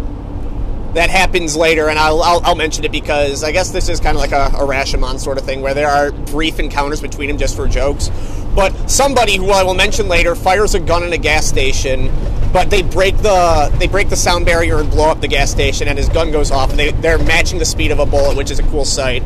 that 0.94 1.10
happens 1.10 1.56
later, 1.56 1.90
and 1.90 2.00
I'll, 2.00 2.22
I'll, 2.24 2.42
I'll, 2.44 2.56
mention 2.56 2.84
it 2.84 2.92
because 2.92 3.44
I 3.44 3.52
guess 3.52 3.72
this 3.72 3.90
is 3.90 4.00
kind 4.00 4.18
of 4.18 4.22
like 4.22 4.32
a, 4.32 4.56
a 4.58 4.62
Rashomon 4.62 5.20
sort 5.20 5.38
of 5.38 5.46
thing 5.46 5.62
where 5.62 5.74
there 5.74 5.90
are 5.90 6.12
brief 6.12 6.60
encounters 6.60 7.02
between 7.02 7.28
them 7.28 7.38
just 7.38 7.56
for 7.56 7.68
jokes. 7.68 8.10
But 8.56 8.90
somebody 8.90 9.38
who 9.38 9.52
I 9.52 9.62
will 9.64 9.76
mention 9.76 10.08
later 10.08 10.34
fires 10.34 10.74
a 10.74 10.80
gun 10.80 11.04
in 11.04 11.14
a 11.14 11.18
gas 11.18 11.46
station, 11.46 12.12
but 12.52 12.72
they 12.72 12.82
break 12.82 13.16
the 13.18 13.72
they 13.78 13.88
break 13.88 14.10
the 14.10 14.16
sound 14.16 14.46
barrier 14.46 14.80
and 14.80 14.90
blow 14.90 15.12
up 15.12 15.22
the 15.22 15.28
gas 15.28 15.52
station, 15.52 15.88
and 15.88 15.98
his 15.98 16.10
gun 16.10 16.32
goes 16.32 16.50
off, 16.50 16.72
and 16.72 16.80
they, 16.80 16.92
they're 16.94 17.20
matching 17.20 17.60
the 17.60 17.66
speed 17.66 17.92
of 17.92 18.00
a 18.00 18.06
bullet, 18.06 18.36
which 18.36 18.50
is 18.50 18.58
a 18.58 18.64
cool 18.64 18.86
sight. 18.86 19.22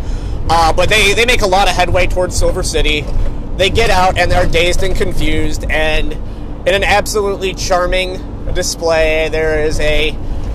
Uh, 0.54 0.74
but 0.74 0.90
they, 0.90 1.14
they 1.14 1.24
make 1.24 1.44
a 1.44 1.48
lot 1.48 1.70
of 1.70 1.74
headway 1.74 2.06
towards 2.06 2.36
Silver 2.36 2.62
City. 2.62 3.06
They 3.56 3.70
get 3.70 3.90
out 3.90 4.18
and 4.18 4.30
they're 4.30 4.46
dazed 4.46 4.84
and 4.84 4.94
confused, 4.94 5.64
and 5.70 6.12
in 6.12 6.74
an 6.76 6.84
absolutely 6.84 7.54
charming 7.54 8.52
display, 8.54 9.30
there 9.30 9.64
is 9.64 9.80
a 9.80 10.12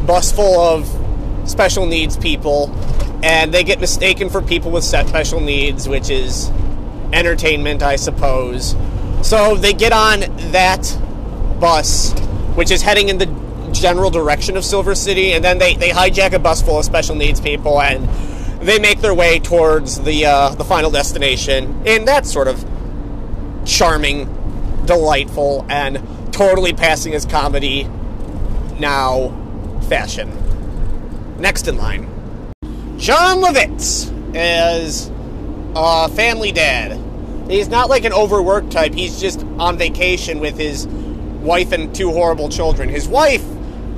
bus 0.07 0.33
full 0.33 0.61
of 0.61 1.49
special 1.49 1.87
needs 1.87 2.15
people, 2.15 2.71
and 3.23 3.55
they 3.55 3.65
get 3.65 3.81
mistaken 3.81 4.29
for 4.29 4.43
people 4.43 4.71
with 4.71 4.85
special 4.85 5.41
needs, 5.41 5.89
which 5.89 6.11
is 6.11 6.51
entertainment, 7.15 7.83
I 7.83 7.97
suppose. 7.97 8.77
So 9.23 9.57
they 9.57 9.73
get 9.73 9.95
on 9.95 10.21
that 10.53 10.95
bus, 11.59 12.13
which 12.55 12.71
is 12.71 12.83
heading 12.83 13.09
in 13.09 13.17
the 13.17 13.71
general 13.73 14.11
direction 14.11 14.59
of 14.59 14.65
Silver 14.67 14.95
City, 14.95 15.33
and 15.33 15.43
then 15.43 15.57
they, 15.57 15.75
they 15.75 15.89
hijack 15.89 16.35
a 16.35 16.39
bus 16.39 16.61
full 16.61 16.81
of 16.81 16.85
special 16.85 17.15
needs 17.15 17.41
people, 17.41 17.81
and 17.81 18.07
they 18.67 18.81
make 18.81 19.01
their 19.01 19.15
way 19.15 19.39
towards 19.39 20.01
the 20.01 20.27
uh, 20.27 20.51
the 20.51 20.65
final 20.65 20.91
destination 20.91 21.87
in 21.87 22.05
that 22.07 22.27
sort 22.27 22.49
of 22.49 22.65
charming, 23.65 24.25
delightful, 24.87 25.65
and 25.69 26.03
totally 26.33 26.73
passing 26.73 27.15
as 27.15 27.25
comedy 27.25 27.85
now 28.79 29.33
fashion. 29.89 30.31
Next 31.39 31.69
in 31.69 31.77
line, 31.77 32.09
Jon 32.99 33.39
Lovitz 33.39 34.13
is 34.35 35.11
a 35.77 36.09
family 36.09 36.51
dad. 36.51 37.01
He's 37.49 37.69
not 37.69 37.89
like 37.89 38.05
an 38.05 38.13
overworked 38.13 38.73
type. 38.73 38.93
He's 38.95 39.21
just 39.21 39.45
on 39.59 39.79
vacation 39.79 40.41
with 40.41 40.59
his 40.59 40.89
wife 40.89 41.71
and 41.71 41.95
two 41.95 42.11
horrible 42.11 42.49
children. 42.49 42.89
His 42.89 43.07
wife, 43.07 43.45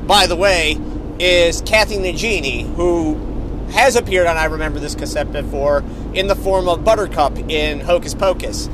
by 0.07 0.27
the 0.27 0.37
way, 0.37 0.77
is 1.19 1.63
Kathy 1.63 1.97
Najimy, 1.97 2.75
who 2.75 3.28
has 3.71 3.97
appeared 3.97 4.27
on 4.27 4.37
I 4.37 4.45
Remember 4.47 4.79
This 4.79 4.95
Cassette 4.95 5.33
before 5.33 5.85
in 6.15 6.27
the 6.27 6.37
form 6.37 6.69
of 6.69 6.85
Buttercup 6.85 7.39
in 7.39 7.81
Hocus 7.81 8.15
Pocus. 8.15 8.69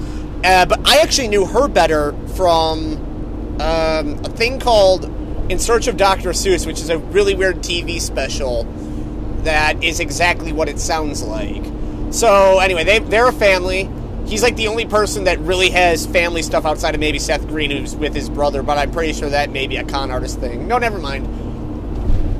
Uh, 0.45 0.67
but 0.67 0.87
I 0.87 0.99
actually 0.99 1.29
knew 1.29 1.47
her 1.47 1.69
better 1.69 2.13
from 2.35 2.97
um, 3.61 4.19
a 4.25 4.29
thing 4.29 4.61
called 4.61 5.05
in 5.51 5.59
Search 5.59 5.87
of 5.87 5.97
Dr. 5.97 6.31
Seuss, 6.31 6.67
which 6.67 6.81
is 6.81 6.91
a 6.91 6.99
really 6.99 7.35
weird 7.35 7.57
TV 7.57 8.01
special 8.01 8.65
that 9.45 9.83
is 9.85 10.01
exactly 10.01 10.53
what 10.53 10.69
it 10.69 10.81
sounds 10.81 11.23
like. 11.23 11.63
So, 12.11 12.59
anyway, 12.61 12.85
they, 12.85 12.99
they're 12.99 13.29
a 13.29 13.33
family. 13.33 13.91
he's 14.27 14.43
like 14.43 14.57
the 14.57 14.69
only 14.69 14.87
person 14.87 15.25
that 15.25 15.39
really 15.41 15.71
has 15.71 16.07
family 16.07 16.43
stuff 16.43 16.65
outside 16.65 16.95
of 16.95 17.01
maybe 17.01 17.19
Seth 17.19 17.47
Green, 17.47 17.71
who's 17.71 17.95
with 17.95 18.15
his 18.15 18.29
brother. 18.29 18.63
But 18.63 18.79
I'm 18.79 18.91
pretty 18.91 19.13
sure 19.13 19.29
that 19.31 19.51
may 19.51 19.67
be 19.67 19.77
a 19.77 19.85
con 19.85 20.11
artist 20.11 20.41
thing. 20.41 20.67
No, 20.67 20.79
never 20.79 20.99
mind. 20.99 21.44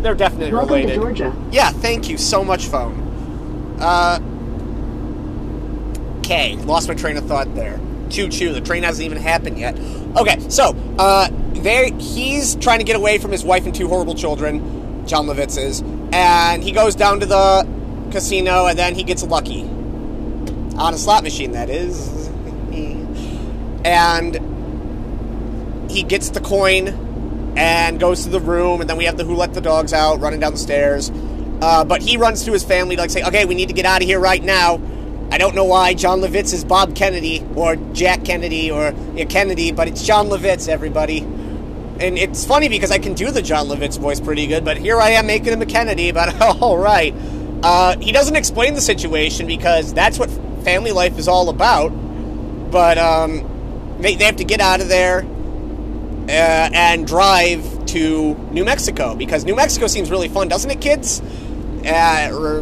They're 0.05 0.15
definitely 0.15 0.53
Welcome 0.53 0.75
related. 0.75 0.97
to 0.97 1.01
Georgia. 1.01 1.35
Yeah, 1.51 1.71
thank 1.71 2.11
you 2.11 2.19
so 2.19 2.45
much, 2.45 2.67
phone. 2.67 3.01
Uh, 3.81 4.19
okay, 6.19 6.57
lost 6.57 6.89
my 6.89 6.95
train 6.95 7.17
of 7.17 7.25
thought 7.25 7.55
there. 7.55 7.81
Choo 8.11 8.29
choo, 8.29 8.53
the 8.53 8.61
train 8.61 8.83
hasn't 8.83 9.07
even 9.07 9.17
happened 9.17 9.59
yet. 9.59 9.79
Okay, 10.15 10.39
so 10.51 10.77
uh, 10.99 11.31
there 11.55 11.91
he's 11.99 12.55
trying 12.57 12.81
to 12.81 12.85
get 12.85 12.97
away 12.97 13.17
from 13.17 13.33
his 13.33 13.45
wife 13.45 13.65
and 13.65 13.75
two 13.75 13.89
horrible 13.89 14.15
children, 14.15 15.07
Jon 15.07 15.27
Lovitz 15.27 15.57
is, 15.57 15.83
and 16.13 16.63
he 16.63 16.71
goes 16.71 16.95
down 16.95 17.21
to 17.21 17.27
the 17.27 17.67
casino 18.13 18.67
and 18.67 18.79
then 18.79 18.95
he 18.95 19.05
gets 19.05 19.23
lucky 19.23 19.63
on 19.63 20.93
a 20.93 20.99
slot 20.99 21.23
machine. 21.23 21.53
That 21.53 21.71
is, 21.71 22.29
and 23.87 24.35
he 25.91 26.03
gets 26.03 26.29
the 26.29 26.41
coin 26.41 27.04
and 27.57 28.01
goes 28.01 28.25
to 28.25 28.31
the 28.31 28.41
room, 28.41 28.81
and 28.81 28.91
then 28.91 28.97
we 28.97 29.05
have 29.05 29.17
the 29.17 29.25
who 29.25 29.35
let 29.35 29.55
the 29.55 29.61
dogs 29.61 29.93
out 29.93 30.21
running 30.21 30.41
down 30.41 30.53
the 30.53 30.59
stairs. 30.59 31.11
Uh, 31.63 31.85
but 31.85 32.03
he 32.03 32.17
runs 32.17 32.45
to 32.45 32.53
his 32.53 32.65
family 32.65 32.97
like 32.97 33.11
say, 33.11 33.23
"Okay, 33.23 33.45
we 33.45 33.55
need 33.55 33.69
to 33.69 33.75
get 33.75 33.87
out 33.87 34.03
of 34.03 34.09
here 34.09 34.21
right 34.21 34.43
now." 34.43 34.81
I 35.31 35.39
don't 35.39 35.55
know 35.55 35.65
why 35.65 35.95
Jon 35.95 36.21
Lovitz 36.21 36.53
is 36.53 36.65
Bob 36.65 36.95
Kennedy 36.95 37.45
or 37.57 37.77
Jack 37.93 38.25
Kennedy 38.25 38.71
or 38.71 38.95
yeah, 39.15 39.25
Kennedy, 39.25 39.73
but 39.73 39.89
it's 39.89 40.03
Jon 40.05 40.29
Lovitz, 40.29 40.69
everybody. 40.69 41.19
And 41.19 42.19
it's 42.19 42.45
funny 42.45 42.69
because 42.69 42.91
I 42.91 42.99
can 42.99 43.15
do 43.15 43.31
the 43.31 43.43
Jon 43.43 43.67
Lovitz 43.67 43.99
voice 43.99 44.21
pretty 44.21 44.47
good, 44.47 44.65
but 44.65 44.77
here 44.77 45.01
I 45.01 45.11
am 45.11 45.27
making 45.27 45.53
him 45.53 45.63
a 45.63 45.67
Kennedy. 45.67 46.13
But 46.13 46.41
all 46.63 46.79
right, 46.79 47.15
uh, 47.63 47.99
he 47.99 48.13
doesn't 48.13 48.37
explain 48.37 48.75
the 48.75 48.81
situation 48.81 49.47
because 49.47 49.95
that's 49.95 50.19
what 50.19 50.31
family 50.65 50.93
life 50.93 51.19
is 51.19 51.29
all 51.29 51.49
about. 51.49 51.89
But 52.71 52.99
um, 52.99 53.99
they, 54.01 54.17
they 54.17 54.25
have 54.25 54.37
to 54.37 54.45
get 54.45 54.61
out 54.61 54.81
of 54.81 54.89
there 54.89 55.25
uh, 56.29 56.71
and 56.73 57.07
drive 57.07 57.87
to 57.87 58.35
New 58.51 58.65
Mexico 58.65 59.15
because 59.15 59.45
New 59.45 59.55
Mexico 59.55 59.87
seems 59.87 60.11
really 60.11 60.29
fun, 60.29 60.49
doesn't 60.49 60.71
it, 60.71 60.81
kids? 60.81 61.21
Uh, 61.85 62.61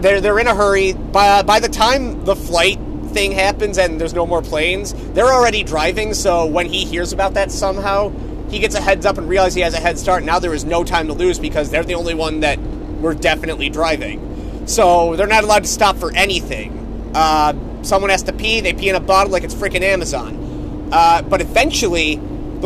they're 0.00 0.20
they're 0.20 0.38
in 0.38 0.46
a 0.46 0.54
hurry. 0.54 0.92
By 0.92 1.42
by 1.42 1.60
the 1.60 1.68
time 1.68 2.24
the 2.24 2.34
flight 2.34 2.78
thing 3.12 3.32
happens 3.32 3.78
and 3.78 4.00
there's 4.00 4.14
no 4.14 4.26
more 4.26 4.42
planes, 4.42 4.94
they're 5.12 5.32
already 5.32 5.62
driving. 5.62 6.14
So 6.14 6.46
when 6.46 6.66
he 6.66 6.84
hears 6.84 7.12
about 7.12 7.34
that 7.34 7.50
somehow, 7.50 8.10
he 8.48 8.58
gets 8.58 8.74
a 8.74 8.80
heads 8.80 9.06
up 9.06 9.18
and 9.18 9.28
realizes 9.28 9.54
he 9.54 9.60
has 9.60 9.74
a 9.74 9.80
head 9.80 9.98
start. 9.98 10.24
Now 10.24 10.38
there 10.38 10.54
is 10.54 10.64
no 10.64 10.82
time 10.84 11.06
to 11.08 11.12
lose 11.12 11.38
because 11.38 11.70
they're 11.70 11.84
the 11.84 11.94
only 11.94 12.14
one 12.14 12.40
that 12.40 12.58
were 13.00 13.14
definitely 13.14 13.68
driving. 13.68 14.66
So 14.66 15.16
they're 15.16 15.26
not 15.26 15.44
allowed 15.44 15.64
to 15.64 15.68
stop 15.68 15.96
for 15.96 16.12
anything. 16.14 17.10
Uh, 17.14 17.82
someone 17.82 18.10
has 18.10 18.22
to 18.24 18.32
pee, 18.32 18.60
they 18.60 18.72
pee 18.72 18.88
in 18.88 18.94
a 18.94 19.00
bottle 19.00 19.32
like 19.32 19.44
it's 19.44 19.54
freaking 19.54 19.82
Amazon. 19.82 20.88
Uh, 20.92 21.22
but 21.22 21.40
eventually, 21.40 22.20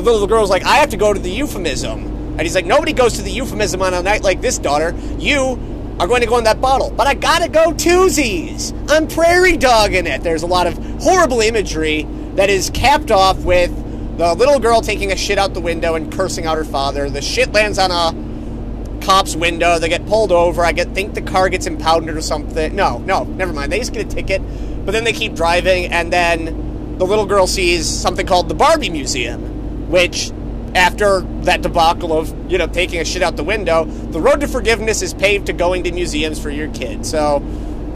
the 0.04 0.12
little 0.12 0.26
girl's 0.26 0.50
like, 0.50 0.64
I 0.64 0.76
have 0.76 0.90
to 0.90 0.96
go 0.96 1.12
to 1.12 1.18
the 1.18 1.30
euphemism. 1.30 2.14
And 2.36 2.42
he's 2.42 2.54
like, 2.54 2.66
nobody 2.66 2.92
goes 2.92 3.14
to 3.14 3.22
the 3.22 3.30
euphemism 3.30 3.80
on 3.82 3.94
a 3.94 4.02
night 4.02 4.22
like 4.22 4.40
this, 4.40 4.58
daughter. 4.58 4.94
You 5.18 5.58
are 5.98 6.06
going 6.06 6.20
to 6.20 6.26
go 6.26 6.36
in 6.38 6.44
that 6.44 6.60
bottle. 6.60 6.90
But 6.90 7.06
I 7.06 7.14
gotta 7.14 7.48
go 7.48 7.72
twosies. 7.72 8.74
I'm 8.90 9.08
prairie 9.08 9.56
dogging 9.56 10.06
it. 10.06 10.22
There's 10.22 10.42
a 10.42 10.46
lot 10.46 10.66
of 10.66 10.76
horrible 11.02 11.40
imagery 11.40 12.02
that 12.34 12.50
is 12.50 12.70
capped 12.70 13.10
off 13.10 13.38
with 13.38 13.74
the 14.18 14.34
little 14.34 14.58
girl 14.58 14.80
taking 14.82 15.12
a 15.12 15.16
shit 15.16 15.38
out 15.38 15.54
the 15.54 15.60
window 15.60 15.94
and 15.94 16.12
cursing 16.12 16.46
out 16.46 16.58
her 16.58 16.64
father. 16.64 17.08
The 17.08 17.22
shit 17.22 17.52
lands 17.52 17.78
on 17.78 17.90
a 17.90 19.02
cop's 19.04 19.36
window. 19.36 19.78
They 19.78 19.88
get 19.88 20.06
pulled 20.06 20.32
over. 20.32 20.64
I 20.64 20.72
get 20.72 20.94
think 20.94 21.14
the 21.14 21.22
car 21.22 21.48
gets 21.48 21.66
impounded 21.66 22.16
or 22.16 22.20
something. 22.20 22.74
No, 22.74 22.98
no, 22.98 23.24
never 23.24 23.52
mind. 23.52 23.72
They 23.72 23.78
just 23.78 23.92
get 23.92 24.06
a 24.06 24.08
ticket. 24.08 24.42
But 24.84 24.92
then 24.92 25.04
they 25.04 25.12
keep 25.12 25.34
driving, 25.34 25.86
and 25.86 26.12
then 26.12 26.98
the 26.98 27.06
little 27.06 27.26
girl 27.26 27.46
sees 27.46 27.88
something 27.88 28.26
called 28.26 28.48
the 28.48 28.54
Barbie 28.54 28.90
Museum, 28.90 29.55
which 29.88 30.30
after 30.74 31.20
that 31.42 31.62
debacle 31.62 32.12
of 32.12 32.52
you 32.52 32.58
know 32.58 32.66
taking 32.66 33.00
a 33.00 33.04
shit 33.04 33.22
out 33.22 33.36
the 33.36 33.44
window, 33.44 33.84
the 33.84 34.20
road 34.20 34.40
to 34.40 34.48
forgiveness 34.48 35.02
is 35.02 35.14
paved 35.14 35.46
to 35.46 35.52
going 35.52 35.84
to 35.84 35.92
museums 35.92 36.40
for 36.40 36.50
your 36.50 36.68
kid. 36.72 37.06
So 37.06 37.42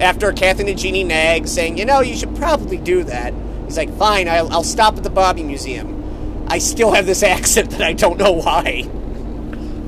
after 0.00 0.32
Kathy 0.32 0.68
and 0.68 0.78
Jeannie 0.78 1.04
nag 1.04 1.46
saying, 1.46 1.76
you 1.76 1.84
know, 1.84 2.00
you 2.00 2.16
should 2.16 2.34
probably 2.36 2.78
do 2.78 3.04
that, 3.04 3.34
he's 3.66 3.76
like, 3.76 3.94
fine, 3.96 4.28
I'll, 4.28 4.50
I'll 4.50 4.64
stop 4.64 4.96
at 4.96 5.02
the 5.02 5.10
Barbie 5.10 5.42
Museum. 5.42 6.46
I 6.48 6.58
still 6.58 6.92
have 6.92 7.06
this 7.06 7.22
accent 7.36 7.70
that 7.70 7.82
I 7.82 7.92
don't 7.92 8.18
know 8.18 8.32
why. 8.32 8.88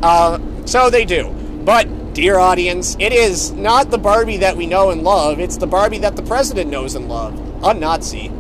Uh, 0.03 0.39
so 0.67 0.91
they 0.91 1.05
do. 1.05 1.31
But, 1.65 2.13
dear 2.13 2.39
audience, 2.39 2.97
it 3.01 3.13
is 3.13 3.53
not 3.53 3.91
the 3.91 3.99
Barbie 3.99 4.39
that 4.39 4.57
we 4.57 4.67
know 4.67 4.91
and 4.91 5.03
love, 5.03 5.41
it's 5.41 5.57
the 5.57 5.67
Barbie 5.67 5.99
that 5.99 6.17
the 6.17 6.23
president 6.23 6.71
knows 6.71 6.95
and 6.95 7.09
loves. 7.09 7.41
A 7.65 7.73
Nazi. 7.73 8.31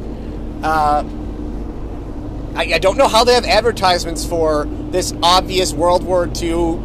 Uh, 0.62 1.04
I, 2.54 2.74
I 2.74 2.78
don't 2.78 2.98
know 2.98 3.08
how 3.08 3.24
they 3.24 3.34
have 3.34 3.44
advertisements 3.44 4.24
for 4.24 4.66
this 4.90 5.14
obvious 5.22 5.72
World 5.72 6.04
War 6.04 6.26
II 6.26 6.78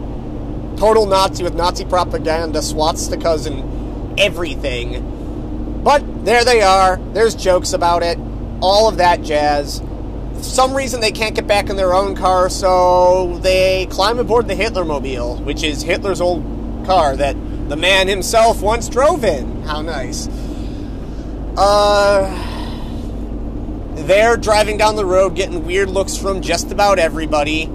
total 0.77 1.07
Nazi 1.07 1.43
with 1.43 1.55
Nazi 1.55 1.83
propaganda, 1.83 2.59
swastikas, 2.59 3.47
and 3.47 4.19
everything. 4.19 5.81
But 5.83 6.25
there 6.25 6.45
they 6.45 6.61
are. 6.61 6.97
There's 7.13 7.35
jokes 7.35 7.73
about 7.73 8.03
it. 8.03 8.17
All 8.61 8.87
of 8.87 8.97
that 8.97 9.23
jazz. 9.23 9.81
For 10.35 10.43
some 10.43 10.73
reason 10.75 11.01
they 11.01 11.11
can't 11.11 11.35
get 11.35 11.47
back 11.47 11.69
in 11.69 11.75
their 11.75 11.93
own 11.93 12.15
car, 12.15 12.49
so 12.49 13.39
they 13.41 13.87
climb 13.89 14.19
aboard 14.19 14.47
the 14.47 14.55
Hitlermobile, 14.55 15.43
which 15.43 15.63
is 15.63 15.81
Hitler's 15.81 16.21
old 16.21 16.43
car 16.85 17.15
that 17.15 17.35
the 17.69 17.75
man 17.75 18.07
himself 18.07 18.61
once 18.61 18.87
drove 18.87 19.25
in. 19.25 19.63
How 19.63 19.81
nice. 19.81 20.27
Uh 21.57 22.56
they're 23.97 24.37
driving 24.37 24.77
down 24.77 24.95
the 24.95 25.05
road 25.05 25.35
getting 25.35 25.65
weird 25.65 25.89
looks 25.89 26.15
from 26.15 26.41
just 26.41 26.71
about 26.71 26.99
everybody. 26.99 27.69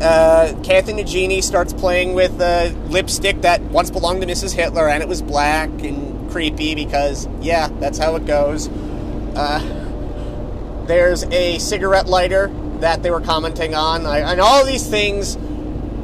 Uh, 0.00 0.54
Kathy 0.62 0.92
Najimy 0.92 1.42
starts 1.42 1.72
playing 1.72 2.14
with 2.14 2.40
a 2.40 2.70
lipstick 2.88 3.42
that 3.42 3.60
once 3.62 3.90
belonged 3.90 4.22
to 4.22 4.26
Mrs. 4.26 4.52
Hitler, 4.52 4.88
and 4.88 5.02
it 5.02 5.08
was 5.08 5.20
black 5.20 5.68
and 5.82 6.30
creepy 6.30 6.74
because, 6.74 7.28
yeah, 7.40 7.68
that's 7.80 7.98
how 7.98 8.16
it 8.16 8.24
goes. 8.24 8.68
Uh, 9.34 10.84
there's 10.86 11.24
a 11.24 11.58
cigarette 11.58 12.06
lighter 12.06 12.50
that 12.80 13.02
they 13.02 13.10
were 13.10 13.20
commenting 13.20 13.74
on, 13.74 14.06
I, 14.06 14.20
and 14.20 14.40
all 14.40 14.64
these 14.64 14.86
things, 14.86 15.36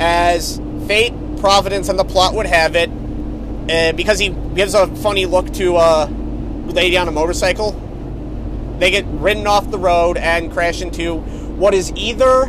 as 0.00 0.60
fate, 0.86 1.14
providence, 1.38 1.88
and 1.88 1.98
the 1.98 2.04
plot 2.04 2.34
would 2.34 2.46
have 2.46 2.74
it, 2.74 2.90
uh, 3.70 3.92
because 3.92 4.18
he 4.18 4.30
gives 4.54 4.74
a 4.74 4.88
funny 4.96 5.24
look 5.24 5.52
to 5.54 5.76
a 5.76 6.06
lady 6.66 6.98
on 6.98 7.06
a 7.06 7.12
motorcycle 7.12 7.80
they 8.78 8.90
get 8.90 9.04
ridden 9.06 9.46
off 9.46 9.70
the 9.70 9.78
road 9.78 10.16
and 10.16 10.52
crash 10.52 10.82
into 10.82 11.16
what 11.16 11.74
is 11.74 11.92
either 11.94 12.44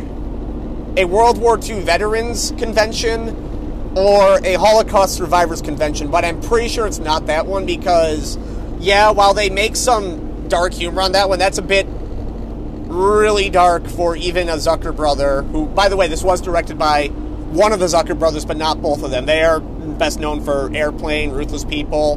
a 0.96 1.04
World 1.04 1.38
War 1.38 1.58
II 1.62 1.80
veterans 1.82 2.52
convention 2.58 3.94
or 3.96 4.38
a 4.44 4.54
Holocaust 4.54 5.14
survivors 5.14 5.62
convention, 5.62 6.10
but 6.10 6.24
I'm 6.24 6.40
pretty 6.40 6.68
sure 6.68 6.86
it's 6.86 6.98
not 6.98 7.26
that 7.26 7.46
one 7.46 7.64
because, 7.64 8.38
yeah, 8.78 9.10
while 9.10 9.32
they 9.32 9.48
make 9.48 9.76
some 9.76 10.48
dark 10.48 10.74
humor 10.74 11.02
on 11.02 11.12
that 11.12 11.28
one, 11.28 11.38
that's 11.38 11.58
a 11.58 11.62
bit 11.62 11.86
really 11.88 13.50
dark 13.50 13.86
for 13.86 14.16
even 14.16 14.48
a 14.48 14.54
Zucker 14.56 14.94
brother, 14.94 15.42
who, 15.42 15.66
by 15.66 15.88
the 15.88 15.96
way, 15.96 16.08
this 16.08 16.22
was 16.22 16.40
directed 16.40 16.78
by 16.78 17.08
one 17.08 17.72
of 17.72 17.80
the 17.80 17.86
Zucker 17.86 18.18
brothers, 18.18 18.44
but 18.44 18.56
not 18.56 18.82
both 18.82 19.02
of 19.02 19.10
them. 19.10 19.26
They 19.26 19.42
are 19.42 19.60
best 19.60 20.20
known 20.20 20.42
for 20.42 20.70
Airplane, 20.74 21.30
Ruthless 21.30 21.64
People, 21.64 22.16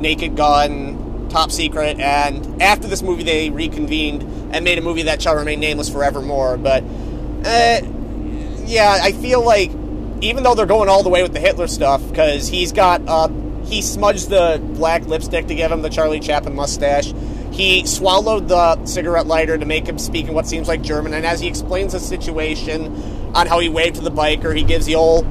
Naked 0.00 0.36
Gun, 0.36 1.01
Top 1.32 1.50
Secret, 1.50 1.98
and 1.98 2.62
after 2.62 2.86
this 2.86 3.02
movie, 3.02 3.24
they 3.24 3.48
reconvened 3.48 4.22
and 4.54 4.64
made 4.64 4.76
a 4.76 4.82
movie 4.82 5.04
that 5.04 5.22
shall 5.22 5.34
remain 5.34 5.60
nameless 5.60 5.88
forevermore. 5.88 6.58
But, 6.58 6.84
uh, 7.44 7.80
yeah, 8.66 8.98
I 9.02 9.12
feel 9.12 9.42
like 9.42 9.70
even 10.20 10.44
though 10.44 10.54
they're 10.54 10.66
going 10.66 10.90
all 10.90 11.02
the 11.02 11.08
way 11.08 11.22
with 11.22 11.32
the 11.32 11.40
Hitler 11.40 11.66
stuff, 11.66 12.06
because 12.08 12.48
he's 12.48 12.70
got, 12.70 13.00
uh, 13.08 13.28
he 13.64 13.80
smudged 13.80 14.28
the 14.28 14.60
black 14.74 15.06
lipstick 15.06 15.46
to 15.46 15.54
give 15.54 15.72
him 15.72 15.80
the 15.80 15.88
Charlie 15.88 16.20
Chaplin 16.20 16.54
mustache. 16.54 17.14
He 17.50 17.86
swallowed 17.86 18.48
the 18.48 18.84
cigarette 18.84 19.26
lighter 19.26 19.56
to 19.56 19.64
make 19.64 19.86
him 19.86 19.98
speak 19.98 20.28
in 20.28 20.34
what 20.34 20.46
seems 20.46 20.68
like 20.68 20.82
German, 20.82 21.14
and 21.14 21.24
as 21.24 21.40
he 21.40 21.48
explains 21.48 21.92
the 21.92 22.00
situation 22.00 23.32
on 23.34 23.46
how 23.46 23.58
he 23.58 23.70
waved 23.70 23.96
to 23.96 24.02
the 24.02 24.10
biker, 24.10 24.54
he 24.54 24.64
gives 24.64 24.84
the 24.84 24.96
old 24.96 25.24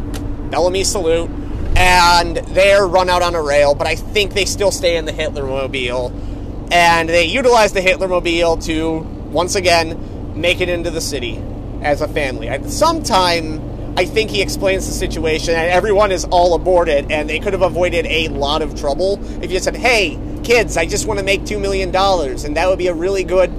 Bellamy 0.49 0.83
salute, 0.83 1.29
and 1.75 2.37
they're 2.37 2.85
run 2.85 3.09
out 3.09 3.21
on 3.21 3.35
a 3.35 3.41
rail, 3.41 3.75
but 3.75 3.87
I 3.87 3.95
think 3.95 4.33
they 4.33 4.45
still 4.45 4.71
stay 4.71 4.97
in 4.97 5.05
the 5.05 5.11
Hitlermobile, 5.11 6.71
and 6.71 7.09
they 7.09 7.25
utilize 7.25 7.73
the 7.73 7.81
Hitlermobile 7.81 8.63
to, 8.65 8.99
once 9.31 9.55
again, 9.55 10.39
make 10.39 10.61
it 10.61 10.69
into 10.69 10.89
the 10.89 11.01
city 11.01 11.41
as 11.81 12.01
a 12.01 12.07
family. 12.07 12.47
At 12.47 12.65
some 12.69 13.03
time, 13.03 13.95
I 13.97 14.05
think 14.05 14.29
he 14.29 14.41
explains 14.41 14.87
the 14.87 14.93
situation, 14.93 15.55
and 15.55 15.69
everyone 15.69 16.11
is 16.11 16.23
all 16.25 16.53
aboard 16.53 16.87
it, 16.87 17.11
and 17.11 17.29
they 17.29 17.39
could 17.39 17.53
have 17.53 17.61
avoided 17.61 18.05
a 18.05 18.29
lot 18.29 18.61
of 18.61 18.79
trouble 18.79 19.19
if 19.43 19.51
you 19.51 19.59
said, 19.59 19.75
hey, 19.75 20.17
kids, 20.43 20.77
I 20.77 20.85
just 20.85 21.07
want 21.07 21.19
to 21.19 21.25
make 21.25 21.41
$2 21.41 21.59
million, 21.59 21.93
and 21.93 22.57
that 22.57 22.69
would 22.69 22.77
be 22.77 22.87
a 22.87 22.93
really 22.93 23.23
good 23.23 23.51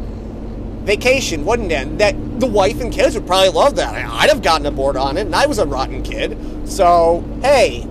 vacation, 0.85 1.44
wouldn't 1.44 1.70
it? 1.70 1.87
And 1.87 2.01
that 2.01 2.40
the 2.40 2.46
wife 2.46 2.81
and 2.81 2.92
kids 2.92 3.14
would 3.14 3.27
probably 3.27 3.51
love 3.51 3.77
that. 3.77 3.94
I'd 3.94 4.31
have 4.31 4.42
gotten 4.42 4.66
aboard 4.66 4.96
on 4.96 5.16
it, 5.16 5.27
and 5.27 5.37
I 5.37 5.46
was 5.46 5.59
a 5.59 5.66
rotten 5.66 6.03
kid. 6.03 6.37
So, 6.68 7.22
hey, 7.42 7.87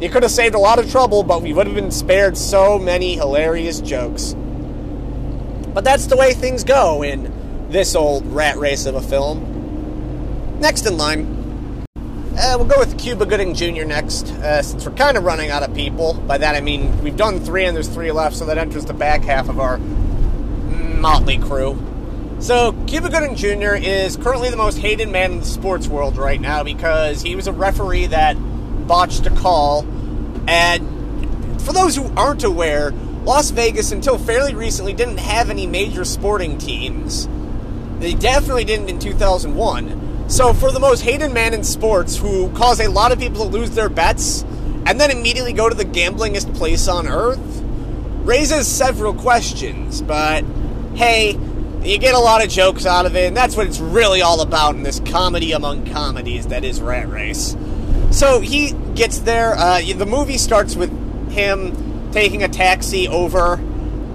you 0.00 0.08
could 0.08 0.22
have 0.22 0.32
saved 0.32 0.54
a 0.54 0.58
lot 0.58 0.78
of 0.78 0.90
trouble, 0.90 1.22
but 1.22 1.42
we 1.42 1.52
would 1.52 1.66
have 1.66 1.74
been 1.74 1.90
spared 1.90 2.36
so 2.36 2.78
many 2.78 3.14
hilarious 3.14 3.80
jokes. 3.80 4.34
But 5.74 5.84
that's 5.84 6.06
the 6.06 6.16
way 6.16 6.34
things 6.34 6.64
go 6.64 7.02
in 7.02 7.32
this 7.68 7.94
old 7.94 8.26
rat 8.26 8.56
race 8.56 8.86
of 8.86 8.94
a 8.94 9.00
film. 9.00 10.58
Next 10.60 10.86
in 10.86 10.96
line, 10.96 11.84
uh, 12.38 12.54
we'll 12.56 12.66
go 12.66 12.78
with 12.78 12.98
Cuba 12.98 13.26
Gooding 13.26 13.54
Jr. 13.54 13.84
next, 13.84 14.30
uh, 14.30 14.62
since 14.62 14.86
we're 14.86 14.94
kind 14.94 15.16
of 15.16 15.24
running 15.24 15.50
out 15.50 15.64
of 15.64 15.74
people. 15.74 16.14
By 16.14 16.38
that 16.38 16.54
I 16.54 16.60
mean 16.60 17.02
we've 17.02 17.16
done 17.16 17.40
three 17.40 17.64
and 17.64 17.76
there's 17.76 17.88
three 17.88 18.12
left, 18.12 18.36
so 18.36 18.46
that 18.46 18.58
enters 18.58 18.84
the 18.84 18.94
back 18.94 19.22
half 19.22 19.48
of 19.48 19.58
our 19.58 19.78
motley 19.78 21.38
crew. 21.38 21.76
So, 22.40 22.72
Cuba 22.86 23.10
Gooding 23.10 23.34
Jr. 23.34 23.74
is 23.74 24.16
currently 24.16 24.50
the 24.50 24.56
most 24.56 24.78
hated 24.78 25.08
man 25.08 25.32
in 25.32 25.40
the 25.40 25.44
sports 25.44 25.88
world 25.88 26.16
right 26.16 26.40
now 26.40 26.62
because 26.62 27.20
he 27.20 27.34
was 27.34 27.48
a 27.48 27.52
referee 27.52 28.06
that 28.06 28.36
botched 28.88 29.26
a 29.26 29.30
call. 29.30 29.86
And 30.48 31.62
for 31.62 31.72
those 31.72 31.94
who 31.94 32.12
aren't 32.16 32.42
aware, 32.42 32.90
Las 33.24 33.50
Vegas, 33.50 33.92
until 33.92 34.18
fairly 34.18 34.54
recently, 34.54 34.94
didn't 34.94 35.18
have 35.18 35.50
any 35.50 35.66
major 35.66 36.04
sporting 36.04 36.58
teams. 36.58 37.28
They 38.00 38.14
definitely 38.14 38.64
didn't 38.64 38.88
in 38.88 38.98
2001. 38.98 40.30
So, 40.30 40.52
for 40.52 40.72
the 40.72 40.80
most 40.80 41.02
hated 41.02 41.32
man 41.32 41.54
in 41.54 41.64
sports, 41.64 42.16
who 42.16 42.50
cause 42.50 42.80
a 42.80 42.88
lot 42.88 43.12
of 43.12 43.18
people 43.18 43.44
to 43.44 43.50
lose 43.50 43.70
their 43.70 43.88
bets 43.88 44.42
and 44.86 45.00
then 45.00 45.10
immediately 45.10 45.52
go 45.52 45.68
to 45.68 45.74
the 45.74 45.84
gamblingest 45.84 46.54
place 46.54 46.88
on 46.88 47.06
earth, 47.06 47.38
raises 48.24 48.66
several 48.66 49.14
questions. 49.14 50.00
But 50.00 50.44
hey, 50.94 51.38
you 51.82 51.98
get 51.98 52.14
a 52.14 52.18
lot 52.18 52.42
of 52.42 52.50
jokes 52.50 52.86
out 52.86 53.06
of 53.06 53.16
it, 53.16 53.28
and 53.28 53.36
that's 53.36 53.56
what 53.56 53.66
it's 53.66 53.78
really 53.78 54.22
all 54.22 54.40
about 54.40 54.74
in 54.74 54.82
this 54.82 55.00
comedy 55.00 55.52
among 55.52 55.86
comedies 55.86 56.46
that 56.48 56.64
is 56.64 56.80
Rat 56.80 57.08
Race. 57.08 57.56
So 58.10 58.40
he 58.40 58.72
gets 58.94 59.20
there. 59.20 59.54
Uh, 59.54 59.80
the 59.80 60.06
movie 60.06 60.38
starts 60.38 60.74
with 60.76 60.90
him 61.30 62.10
taking 62.12 62.42
a 62.42 62.48
taxi 62.48 63.06
over, 63.06 63.54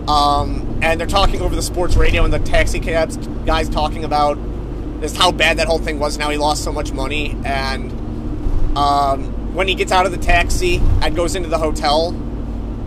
um, 0.07 0.79
and 0.81 0.99
they're 0.99 1.07
talking 1.07 1.41
over 1.41 1.55
the 1.55 1.61
sports 1.61 1.95
radio, 1.95 2.23
and 2.23 2.33
the 2.33 2.39
taxi 2.39 2.79
cabs 2.79 3.17
guy's 3.45 3.69
talking 3.69 4.03
about 4.03 4.37
just 5.01 5.17
how 5.17 5.31
bad 5.31 5.57
that 5.57 5.67
whole 5.67 5.79
thing 5.79 5.99
was, 5.99 6.17
Now 6.17 6.29
he 6.29 6.37
lost 6.37 6.63
so 6.63 6.71
much 6.71 6.93
money. 6.93 7.35
And 7.43 7.91
um, 8.77 9.53
when 9.53 9.67
he 9.67 9.75
gets 9.75 9.91
out 9.91 10.05
of 10.05 10.11
the 10.11 10.17
taxi 10.17 10.77
and 11.01 11.15
goes 11.15 11.35
into 11.35 11.49
the 11.49 11.57
hotel, 11.57 12.15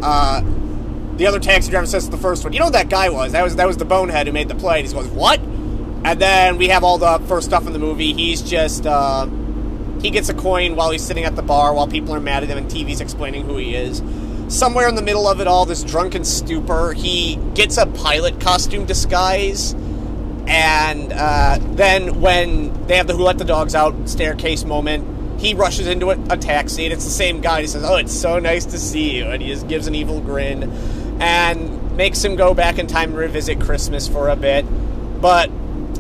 uh, 0.03 0.43
the 1.17 1.27
other 1.27 1.39
taxi 1.39 1.71
driver 1.71 1.87
says 1.87 2.07
to 2.07 2.11
the 2.11 2.19
first 2.19 2.45
one, 2.45 2.53
"You 2.53 2.61
know 2.61 2.71
that 2.71 2.89
guy 2.89 3.09
was? 3.09 3.33
That 3.33 3.45
was 3.45 3.57
that 3.57 3.67
was 3.67 3.77
the 3.77 3.85
bonehead 3.85 4.27
who 4.27 4.33
made 4.33 4.49
the 4.49 4.55
play." 4.55 4.81
And 4.81 4.89
he 4.89 4.95
goes, 4.95 5.09
"What?" 5.09 5.41
And 5.41 6.21
then 6.21 6.59
we 6.59 6.69
have 6.69 6.85
all 6.85 6.99
the 6.99 7.19
first 7.27 7.47
stuff 7.47 7.67
in 7.67 7.73
the 7.73 7.79
movie. 7.79 8.13
He's 8.13 8.43
just 8.43 8.87
uh, 8.87 9.27
he 10.01 10.11
gets 10.11 10.29
a 10.29 10.35
coin 10.35 10.77
while 10.77 10.91
he's 10.91 11.03
sitting 11.03 11.25
at 11.25 11.37
the 11.37 11.43
bar 11.43 11.75
while 11.75 11.89
people 11.89 12.15
are 12.15 12.21
mad 12.21 12.43
at 12.43 12.49
him 12.49 12.59
and 12.59 12.71
TV's 12.71 13.01
explaining 13.01 13.45
who 13.45 13.57
he 13.57 13.75
is. 13.75 14.03
Somewhere 14.49 14.89
in 14.89 14.95
the 14.95 15.03
middle 15.03 15.27
of 15.27 15.41
it 15.41 15.47
all, 15.47 15.67
this 15.67 15.83
drunken 15.83 16.25
stupor, 16.25 16.93
he 16.93 17.37
gets 17.55 17.77
a 17.77 17.87
pilot 17.87 18.41
costume 18.41 18.87
disguise 18.87 19.75
and 20.47 21.13
uh, 21.13 21.59
then 21.61 22.21
when 22.21 22.87
they 22.87 22.97
have 22.97 23.07
the 23.07 23.17
Who 23.17 23.25
Let 23.25 23.39
the 23.39 23.45
Dogs 23.45 23.75
Out 23.75 24.09
staircase 24.09 24.65
moment, 24.65 25.41
he 25.41 25.55
rushes 25.55 25.87
into 25.87 26.11
a, 26.11 26.19
a, 26.31 26.37
taxi, 26.37 26.85
and 26.85 26.93
it's 26.93 27.05
the 27.05 27.11
same 27.11 27.41
guy. 27.41 27.63
He 27.63 27.67
says, 27.67 27.85
"Oh, 27.85 27.97
it's 27.97 28.15
so 28.15 28.39
nice 28.39 28.65
to 28.67 28.79
see 28.79 29.17
you," 29.17 29.27
and 29.27 29.43
he 29.43 29.49
just 29.49 29.67
gives 29.67 29.87
an 29.87 29.95
evil 29.95 30.21
grin, 30.21 30.71
and 31.21 31.97
makes 31.97 32.25
him 32.25 32.37
go 32.37 32.55
back 32.55 32.79
in 32.79 32.87
time 32.87 33.11
and 33.11 33.19
revisit 33.19 33.61
Christmas 33.61 34.07
for 34.07 34.29
a 34.29 34.37
bit. 34.37 34.65
But 35.21 35.51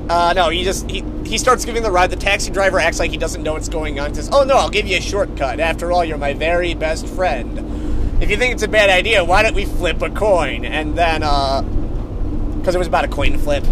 uh, 0.08 0.32
no, 0.34 0.50
he 0.50 0.64
just 0.64 0.90
he 0.90 1.04
he 1.24 1.38
starts 1.38 1.64
giving 1.64 1.82
the 1.82 1.90
ride. 1.90 2.10
The 2.10 2.16
taxi 2.16 2.50
driver 2.50 2.78
acts 2.78 2.98
like 2.98 3.10
he 3.10 3.16
doesn't 3.16 3.42
know 3.42 3.54
what's 3.54 3.68
going 3.68 3.98
on. 3.98 4.14
Says, 4.14 4.28
"Oh 4.32 4.44
no, 4.44 4.56
I'll 4.56 4.70
give 4.70 4.86
you 4.86 4.96
a 4.96 5.00
shortcut. 5.00 5.60
After 5.60 5.92
all, 5.92 6.04
you're 6.04 6.18
my 6.18 6.34
very 6.34 6.74
best 6.74 7.06
friend. 7.06 8.22
If 8.22 8.30
you 8.30 8.36
think 8.36 8.54
it's 8.54 8.62
a 8.62 8.68
bad 8.68 8.90
idea, 8.90 9.24
why 9.24 9.42
don't 9.42 9.54
we 9.54 9.64
flip 9.64 10.02
a 10.02 10.10
coin?" 10.10 10.64
And 10.64 10.96
then, 10.96 11.20
because 11.20 12.74
uh, 12.74 12.76
it 12.76 12.78
was 12.78 12.88
about 12.88 13.04
a 13.04 13.08
coin 13.08 13.38
flip 13.38 13.64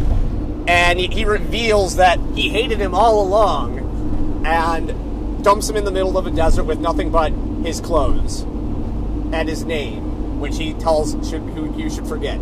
and 0.66 0.98
he, 0.98 1.08
he 1.08 1.24
reveals 1.24 1.96
that 1.96 2.18
he 2.34 2.48
hated 2.48 2.80
him 2.80 2.94
all 2.94 3.22
along 3.22 4.44
and 4.46 5.44
dumps 5.44 5.68
him 5.68 5.76
in 5.76 5.84
the 5.84 5.90
middle 5.90 6.16
of 6.16 6.26
a 6.26 6.30
desert 6.30 6.64
with 6.64 6.78
nothing 6.78 7.10
but 7.10 7.32
his 7.64 7.80
clothes 7.80 8.42
and 8.42 9.48
his 9.48 9.64
name, 9.64 10.40
which 10.40 10.56
he 10.56 10.72
tells 10.74 11.12
should, 11.28 11.42
who 11.42 11.76
you 11.76 11.90
should 11.90 12.06
forget. 12.06 12.38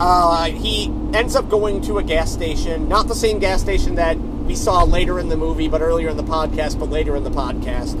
Uh, 0.00 0.44
he 0.46 0.86
ends 1.12 1.34
up 1.34 1.48
going 1.48 1.80
to 1.82 1.98
a 1.98 2.02
gas 2.02 2.32
station, 2.32 2.88
not 2.88 3.08
the 3.08 3.14
same 3.14 3.38
gas 3.38 3.60
station 3.60 3.96
that 3.96 4.16
we 4.16 4.54
saw 4.54 4.84
later 4.84 5.18
in 5.18 5.28
the 5.28 5.36
movie, 5.36 5.68
but 5.68 5.80
earlier 5.80 6.08
in 6.08 6.16
the 6.16 6.22
podcast, 6.22 6.78
but 6.78 6.88
later 6.88 7.16
in 7.16 7.24
the 7.24 7.30
podcast. 7.30 7.96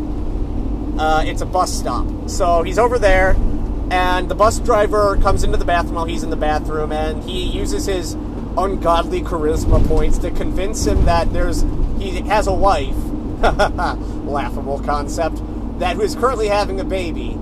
Uh, 0.98 1.22
it's 1.24 1.42
a 1.42 1.46
bus 1.46 1.72
stop. 1.72 2.06
So 2.28 2.62
he's 2.62 2.78
over 2.78 2.98
there, 2.98 3.36
and 3.90 4.28
the 4.28 4.34
bus 4.34 4.58
driver 4.60 5.16
comes 5.16 5.42
into 5.42 5.56
the 5.56 5.64
bathroom 5.64 5.94
while 5.96 6.04
he's 6.04 6.22
in 6.22 6.30
the 6.30 6.36
bathroom, 6.36 6.92
and 6.92 7.22
he 7.24 7.42
uses 7.42 7.86
his 7.86 8.14
ungodly 8.56 9.22
charisma 9.22 9.86
points 9.86 10.18
to 10.18 10.30
convince 10.30 10.86
him 10.86 11.04
that 11.04 11.32
there's 11.32 11.64
he 11.98 12.20
has 12.22 12.46
a 12.46 12.52
wife. 12.52 12.94
Laughable 14.24 14.80
concept. 14.80 15.40
That 15.78 15.96
who 15.96 16.02
is 16.02 16.14
currently 16.14 16.48
having 16.48 16.80
a 16.80 16.84
baby. 16.84 17.38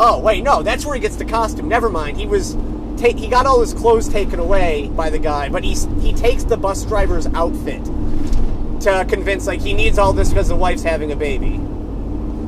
Oh 0.00 0.20
wait, 0.20 0.44
no, 0.44 0.62
that's 0.62 0.86
where 0.86 0.94
he 0.94 1.00
gets 1.00 1.16
the 1.16 1.24
costume. 1.24 1.68
Never 1.68 1.88
mind. 1.88 2.18
He 2.18 2.26
was 2.26 2.54
ta- 2.96 3.16
he 3.16 3.28
got 3.28 3.46
all 3.46 3.60
his 3.60 3.74
clothes 3.74 4.08
taken 4.08 4.38
away 4.38 4.88
by 4.94 5.10
the 5.10 5.18
guy, 5.18 5.48
but 5.48 5.64
he 5.64 5.74
he 6.00 6.12
takes 6.12 6.44
the 6.44 6.56
bus 6.56 6.84
driver's 6.84 7.26
outfit 7.28 7.84
to 8.82 9.04
convince 9.08 9.46
like 9.46 9.60
he 9.60 9.72
needs 9.72 9.98
all 9.98 10.12
this 10.12 10.28
because 10.28 10.48
the 10.48 10.56
wife's 10.56 10.82
having 10.82 11.10
a 11.10 11.16
baby. 11.16 11.60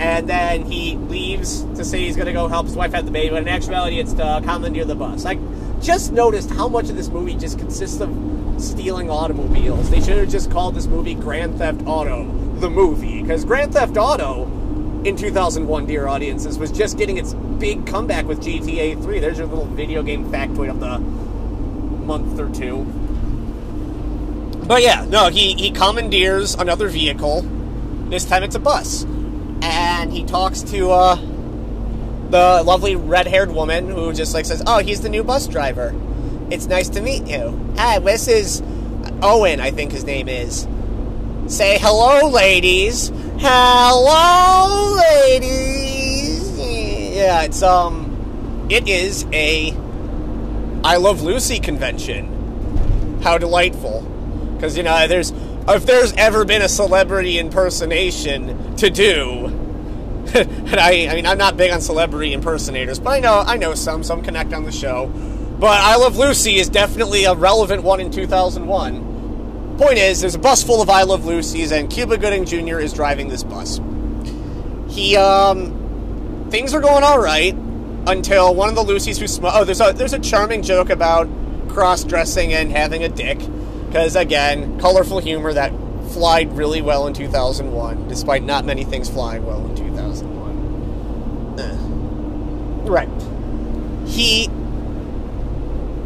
And 0.01 0.29
then 0.29 0.65
he 0.65 0.97
leaves 0.97 1.63
to 1.77 1.85
say 1.85 2.01
he's 2.01 2.17
gonna 2.17 2.33
go 2.33 2.49
help 2.49 2.67
his 2.67 2.77
wife 2.77 2.93
have 2.93 3.05
the 3.05 3.11
baby, 3.11 3.31
but 3.31 3.43
in 3.43 3.49
actuality, 3.49 3.99
it's 3.99 4.13
to 4.15 4.41
commandeer 4.45 4.85
the 4.85 4.95
bus. 4.95 5.27
I 5.27 5.39
just 5.81 6.13
noticed 6.13 6.51
how 6.51 6.69
much 6.69 6.89
of 6.89 6.97
this 6.97 7.09
movie 7.09 7.35
just 7.35 7.59
consists 7.59 8.01
of 8.01 8.11
stealing 8.59 9.11
automobiles. 9.11 9.91
They 9.91 10.01
should 10.01 10.19
have 10.19 10.29
just 10.29 10.51
called 10.51 10.75
this 10.75 10.87
movie 10.87 11.15
Grand 11.15 11.59
Theft 11.59 11.83
Auto, 11.87 12.25
the 12.61 12.71
movie. 12.71 13.23
Because 13.23 13.45
Grand 13.45 13.73
Theft 13.73 13.97
Auto, 13.97 14.47
in 15.05 15.17
2001, 15.17 15.87
dear 15.87 16.07
audiences, 16.07 16.59
was 16.59 16.71
just 16.71 16.99
getting 16.99 17.17
its 17.17 17.35
big 17.35 17.87
comeback 17.87 18.27
with 18.27 18.41
GTA 18.41 19.03
3. 19.03 19.19
There's 19.21 19.39
your 19.39 19.47
little 19.47 19.67
video 19.67 20.03
game 20.03 20.31
factoid 20.31 20.71
of 20.71 20.81
the 20.81 20.99
month 20.99 22.39
or 22.39 22.53
two. 22.53 22.85
But 24.67 24.83
yeah, 24.83 25.07
no, 25.09 25.29
he, 25.29 25.55
he 25.55 25.71
commandeers 25.71 26.55
another 26.55 26.89
vehicle. 26.89 27.43
This 28.11 28.25
time 28.25 28.43
it's 28.43 28.55
a 28.55 28.61
bus. 28.61 29.05
And 29.63 30.13
he 30.13 30.25
talks 30.25 30.63
to, 30.63 30.91
uh, 30.91 31.17
the 32.31 32.63
lovely 32.65 32.95
red-haired 32.97 33.51
woman 33.51 33.91
who 33.91 34.13
just 34.13 34.35
like 34.35 34.47
says, 34.47 34.63
"Oh, 34.67 34.79
he's 34.79 35.01
the 35.01 35.09
new 35.09 35.25
bus 35.25 35.47
driver. 35.47 35.95
It's 36.51 36.67
nice 36.67 36.89
to 36.91 37.01
meet 37.01 37.27
you. 37.27 37.59
Hi, 37.77 37.99
this 37.99 38.29
is 38.29 38.63
Owen. 39.23 39.61
I 39.61 39.71
think 39.71 39.93
his 39.93 40.05
name 40.05 40.29
is. 40.29 40.67
Say 41.49 41.79
hello, 41.79 42.29
ladies. 42.29 43.11
Hello, 43.43 44.97
ladies. 44.97 46.59
Yeah, 46.59 47.45
it's 47.45 47.63
um, 47.63 48.67
it 48.69 48.87
is 48.87 49.25
a 49.33 49.71
I 50.85 50.97
Love 50.99 51.23
Lucy 51.23 51.59
convention. 51.59 53.21
How 53.23 53.39
delightful! 53.39 54.03
Because 54.55 54.77
you 54.77 54.83
know, 54.83 55.09
there's 55.09 55.33
if 55.67 55.87
there's 55.87 56.13
ever 56.19 56.45
been 56.45 56.61
a 56.61 56.69
celebrity 56.69 57.39
impersonation 57.39 58.77
to 58.77 58.91
do, 58.91 59.47
and 60.35 60.79
I, 60.79 61.09
I 61.09 61.15
mean, 61.15 61.25
I'm 61.25 61.39
not 61.39 61.57
big 61.57 61.73
on 61.73 61.81
celebrity 61.81 62.35
impersonators, 62.35 63.01
but 63.01 63.09
I 63.09 63.21
know, 63.21 63.39
I 63.39 63.57
know 63.57 63.75
some. 63.75 64.05
Some 64.05 64.21
connect 64.21 64.53
on 64.53 64.65
the 64.65 64.73
show. 64.73 65.07
But 65.59 65.81
I 65.81 65.97
Love 65.97 66.19
Lucy 66.19 66.57
is 66.57 66.69
definitely 66.69 67.25
a 67.25 67.35
relevant 67.35 67.85
one 67.85 68.01
in 68.01 68.11
2001. 68.11 69.10
Point 69.81 69.97
is, 69.97 70.21
there's 70.21 70.35
a 70.35 70.39
bus 70.39 70.63
full 70.63 70.83
of 70.83 70.91
I 70.91 71.05
Love 71.05 71.25
Lucy's, 71.25 71.73
and 71.73 71.89
Cuba 71.89 72.19
Gooding 72.19 72.45
Jr. 72.45 72.81
is 72.81 72.93
driving 72.93 73.29
this 73.29 73.43
bus. 73.43 73.81
He, 74.91 75.17
um, 75.17 76.49
things 76.51 76.75
are 76.75 76.83
going 76.83 77.03
all 77.03 77.19
right 77.19 77.55
until 78.07 78.55
one 78.55 78.69
of 78.69 78.75
the 78.75 78.85
Lucys 78.85 79.19
who 79.19 79.27
smoke. 79.27 79.53
Oh, 79.55 79.65
there's 79.65 79.81
a 79.81 79.95
there's 79.95 80.13
a 80.13 80.19
charming 80.19 80.61
joke 80.61 80.91
about 80.91 81.31
cross 81.71 82.05
dressing 82.05 82.53
and 82.53 82.71
having 82.71 83.05
a 83.05 83.09
dick, 83.09 83.39
because 83.87 84.17
again, 84.17 84.79
colorful 84.79 85.19
humor 85.19 85.55
that 85.55 85.73
flied 86.13 86.53
really 86.53 86.83
well 86.83 87.07
in 87.07 87.15
2001, 87.15 88.07
despite 88.07 88.43
not 88.43 88.67
many 88.67 88.85
things 88.85 89.09
flying 89.09 89.47
well 89.47 89.65
in 89.65 89.75
2001. 89.77 91.59
Uh. 91.59 91.77
Right. 92.87 93.09
He. 94.07 94.47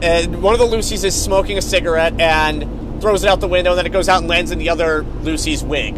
Uh, 0.01 0.29
one 0.39 0.55
of 0.55 0.61
the 0.61 0.67
Lucys 0.67 1.03
is 1.05 1.21
smoking 1.21 1.59
a 1.59 1.63
cigarette 1.63 2.21
and 2.21 2.84
throws 3.01 3.25
it 3.25 3.29
out 3.29 3.41
the 3.41 3.49
window, 3.49 3.71
and 3.71 3.79
then 3.79 3.87
it 3.87 3.93
goes 3.93 4.09
out 4.09 4.21
and 4.21 4.29
lands 4.29 4.51
in 4.51 4.59
the 4.59 4.69
other 4.71 5.03
Lucy's 5.23 5.63
wig. 5.63 5.97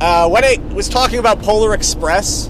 Uh, 0.00 0.28
when 0.28 0.44
I 0.44 0.58
was 0.72 0.88
talking 0.88 1.18
about 1.18 1.40
Polar 1.42 1.74
Express 1.74 2.48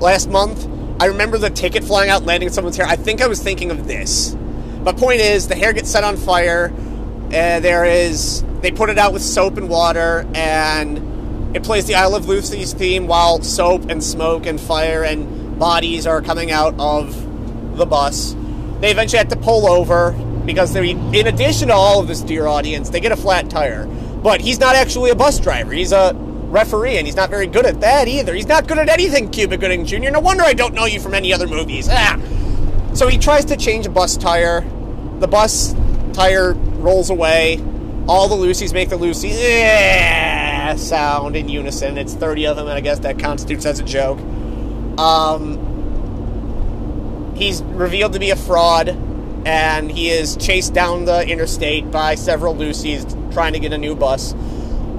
last 0.00 0.30
month, 0.30 0.66
I 1.00 1.06
remember 1.06 1.38
the 1.38 1.50
ticket 1.50 1.84
flying 1.84 2.10
out, 2.10 2.24
landing 2.24 2.48
in 2.48 2.52
someone's 2.52 2.76
hair. 2.76 2.86
I 2.86 2.96
think 2.96 3.20
I 3.20 3.26
was 3.26 3.42
thinking 3.42 3.70
of 3.70 3.86
this. 3.86 4.36
But 4.82 4.96
point 4.96 5.20
is, 5.20 5.48
the 5.48 5.54
hair 5.54 5.72
gets 5.72 5.90
set 5.90 6.04
on 6.04 6.16
fire. 6.16 6.72
And 7.30 7.62
there 7.62 7.84
is 7.84 8.42
they 8.62 8.70
put 8.70 8.88
it 8.88 8.98
out 8.98 9.12
with 9.12 9.22
soap 9.22 9.58
and 9.58 9.68
water, 9.68 10.26
and 10.34 11.56
it 11.56 11.62
plays 11.62 11.86
the 11.86 11.94
I 11.94 12.06
Love 12.06 12.26
Lucy's 12.26 12.72
theme 12.72 13.06
while 13.06 13.42
soap 13.42 13.90
and 13.90 14.02
smoke 14.02 14.46
and 14.46 14.60
fire 14.60 15.04
and 15.04 15.58
bodies 15.58 16.06
are 16.06 16.22
coming 16.22 16.50
out 16.50 16.74
of 16.78 17.76
the 17.76 17.86
bus. 17.86 18.34
they 18.80 18.90
eventually 18.90 19.18
have 19.18 19.28
to 19.28 19.36
pull 19.36 19.68
over 19.68 20.12
because 20.48 20.72
they, 20.72 20.90
in 20.90 21.26
addition 21.26 21.68
to 21.68 21.74
all 21.74 22.00
of 22.00 22.08
this 22.08 22.22
dear 22.22 22.46
audience, 22.46 22.88
they 22.88 23.00
get 23.00 23.12
a 23.12 23.16
flat 23.16 23.50
tire. 23.50 23.84
But 23.84 24.40
he's 24.40 24.58
not 24.58 24.74
actually 24.74 25.10
a 25.10 25.14
bus 25.14 25.38
driver. 25.38 25.72
He's 25.72 25.92
a 25.92 26.14
referee, 26.14 26.96
and 26.96 27.06
he's 27.06 27.16
not 27.16 27.28
very 27.28 27.46
good 27.46 27.66
at 27.66 27.82
that 27.82 28.08
either. 28.08 28.34
He's 28.34 28.46
not 28.46 28.66
good 28.66 28.78
at 28.78 28.88
anything, 28.88 29.30
Cuba 29.30 29.58
Gooding 29.58 29.84
Jr. 29.84 30.10
No 30.10 30.20
wonder 30.20 30.42
I 30.42 30.54
don't 30.54 30.72
know 30.72 30.86
you 30.86 31.00
from 31.00 31.12
any 31.12 31.34
other 31.34 31.46
movies. 31.46 31.86
Ah. 31.90 32.18
So 32.94 33.08
he 33.08 33.18
tries 33.18 33.44
to 33.44 33.58
change 33.58 33.84
a 33.86 33.90
bus 33.90 34.16
tire. 34.16 34.62
The 35.18 35.28
bus 35.28 35.74
tire 36.14 36.54
rolls 36.54 37.10
away. 37.10 37.62
All 38.08 38.26
the 38.26 38.34
Lucys 38.34 38.72
make 38.72 38.88
the 38.88 38.96
Lucy 38.96 39.28
yeah, 39.28 40.74
sound 40.76 41.36
in 41.36 41.50
unison. 41.50 41.98
It's 41.98 42.14
30 42.14 42.46
of 42.46 42.56
them, 42.56 42.68
and 42.68 42.74
I 42.74 42.80
guess 42.80 43.00
that 43.00 43.18
constitutes 43.18 43.66
as 43.66 43.80
a 43.80 43.84
joke. 43.84 44.18
Um, 44.98 45.58
he's 47.36 47.62
revealed 47.62 48.14
to 48.14 48.18
be 48.18 48.30
a 48.30 48.36
fraud, 48.36 48.96
and 49.48 49.90
he 49.90 50.10
is 50.10 50.36
chased 50.36 50.74
down 50.74 51.06
the 51.06 51.26
interstate 51.26 51.90
by 51.90 52.14
several 52.16 52.54
Lucys 52.54 53.32
trying 53.32 53.54
to 53.54 53.58
get 53.58 53.72
a 53.72 53.78
new 53.78 53.96
bus. 53.96 54.34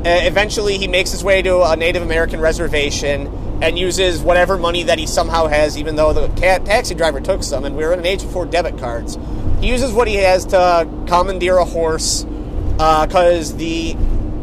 Eventually, 0.03 0.79
he 0.79 0.87
makes 0.87 1.11
his 1.11 1.23
way 1.23 1.43
to 1.43 1.61
a 1.61 1.75
Native 1.75 2.01
American 2.01 2.39
reservation 2.41 3.27
and 3.61 3.77
uses 3.77 4.23
whatever 4.23 4.57
money 4.57 4.81
that 4.81 4.97
he 4.97 5.05
somehow 5.05 5.45
has, 5.45 5.77
even 5.77 5.97
though 5.97 6.13
the 6.13 6.27
ta- 6.29 6.57
taxi 6.65 6.95
driver 6.95 7.21
took 7.21 7.43
some, 7.43 7.63
and 7.63 7.77
we 7.77 7.83
are 7.83 7.93
in 7.93 7.99
an 7.99 8.07
age 8.07 8.23
before 8.23 8.47
debit 8.47 8.79
cards. 8.79 9.19
He 9.61 9.67
uses 9.67 9.93
what 9.93 10.07
he 10.07 10.15
has 10.15 10.45
to 10.45 10.89
commandeer 11.05 11.57
a 11.57 11.65
horse 11.65 12.23
because 12.23 13.53
uh, 13.53 13.57
the 13.57 13.95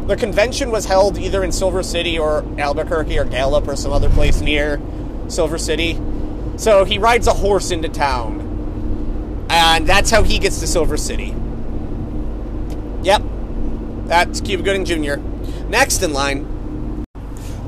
the 0.05 0.15
convention 0.15 0.71
was 0.71 0.85
held 0.85 1.17
either 1.17 1.43
in 1.43 1.51
Silver 1.51 1.83
City 1.83 2.17
or 2.17 2.45
Albuquerque 2.57 3.19
or 3.19 3.25
Gallup 3.25 3.67
or 3.67 3.75
some 3.75 3.91
other 3.91 4.09
place 4.09 4.39
near 4.39 4.79
Silver 5.27 5.57
City. 5.57 5.99
So 6.55 6.85
he 6.85 6.97
rides 6.97 7.27
a 7.27 7.33
horse 7.33 7.71
into 7.71 7.89
town. 7.89 8.46
And 9.49 9.87
that's 9.87 10.11
how 10.11 10.23
he 10.23 10.39
gets 10.39 10.59
to 10.59 10.67
Silver 10.67 10.97
City. 10.97 11.35
Yep. 13.03 13.21
That's 14.05 14.41
Cuba 14.41 14.63
Gooding 14.63 14.85
Jr. 14.85 15.15
Next 15.69 16.01
in 16.01 16.13
line, 16.13 17.05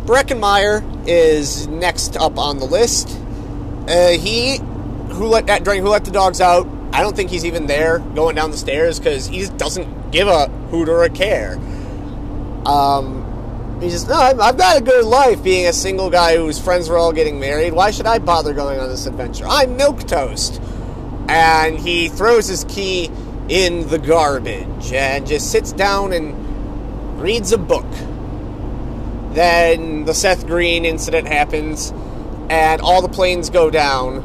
Breckin 0.05 0.39
Meyer 0.39 0.83
is 1.05 1.67
next 1.67 2.17
up 2.17 2.37
on 2.37 2.57
the 2.57 2.65
list. 2.65 3.09
Uh, 3.87 4.09
he 4.11 4.57
who 4.57 5.27
let 5.27 5.47
that 5.47 5.63
during 5.63 5.81
who 5.81 5.89
let 5.89 6.05
the 6.05 6.11
dogs 6.11 6.41
out. 6.41 6.67
I 6.91 7.01
don't 7.01 7.15
think 7.15 7.29
he's 7.29 7.45
even 7.45 7.67
there 7.67 7.99
going 7.99 8.35
down 8.35 8.51
the 8.51 8.57
stairs 8.57 8.99
because 8.99 9.27
he 9.27 9.47
doesn't 9.57 10.11
give 10.11 10.27
a 10.27 10.47
hoot 10.71 10.89
or 10.89 11.03
a 11.03 11.09
care. 11.09 11.57
Um, 12.65 13.77
he 13.81 13.89
says, 13.89 14.07
No, 14.07 14.15
I've 14.15 14.57
got 14.57 14.77
a 14.77 14.81
good 14.81 15.05
life 15.05 15.43
being 15.43 15.67
a 15.67 15.73
single 15.73 16.09
guy 16.09 16.37
whose 16.37 16.59
friends 16.59 16.89
were 16.89 16.97
all 16.97 17.13
getting 17.13 17.39
married. 17.39 17.73
Why 17.73 17.91
should 17.91 18.05
I 18.05 18.19
bother 18.19 18.53
going 18.53 18.79
on 18.79 18.89
this 18.89 19.05
adventure? 19.05 19.45
I'm 19.47 19.77
milk 19.77 20.07
toast. 20.07 20.61
And 21.29 21.77
he 21.77 22.09
throws 22.09 22.47
his 22.47 22.63
key 22.65 23.09
in 23.47 23.87
the 23.87 23.99
garbage 23.99 24.91
and 24.91 25.25
just 25.27 25.51
sits 25.51 25.71
down 25.71 26.11
and 26.11 27.21
reads 27.21 27.51
a 27.51 27.57
book. 27.57 27.85
Then 29.33 30.05
the 30.05 30.13
Seth 30.13 30.47
Green 30.47 30.85
incident 30.85 31.27
happens, 31.27 31.91
and 32.49 32.81
all 32.81 33.01
the 33.01 33.09
planes 33.09 33.49
go 33.49 33.69
down. 33.69 34.17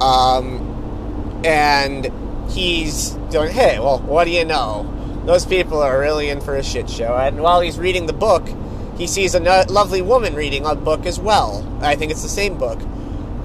Um, 0.00 1.42
and 1.44 2.12
he's 2.50 3.10
going, 3.32 3.52
Hey, 3.52 3.78
well, 3.78 3.98
what 4.00 4.24
do 4.24 4.30
you 4.30 4.44
know? 4.44 4.94
those 5.28 5.44
people 5.44 5.82
are 5.82 6.00
really 6.00 6.30
in 6.30 6.40
for 6.40 6.56
a 6.56 6.62
shit 6.62 6.88
show. 6.88 7.14
And 7.14 7.42
while 7.42 7.60
he's 7.60 7.78
reading 7.78 8.06
the 8.06 8.14
book, 8.14 8.48
he 8.96 9.06
sees 9.06 9.34
a 9.34 9.40
lovely 9.40 10.00
woman 10.00 10.34
reading 10.34 10.64
a 10.64 10.74
book 10.74 11.04
as 11.04 11.20
well. 11.20 11.62
I 11.82 11.96
think 11.96 12.10
it's 12.10 12.22
the 12.22 12.30
same 12.30 12.56
book. 12.56 12.80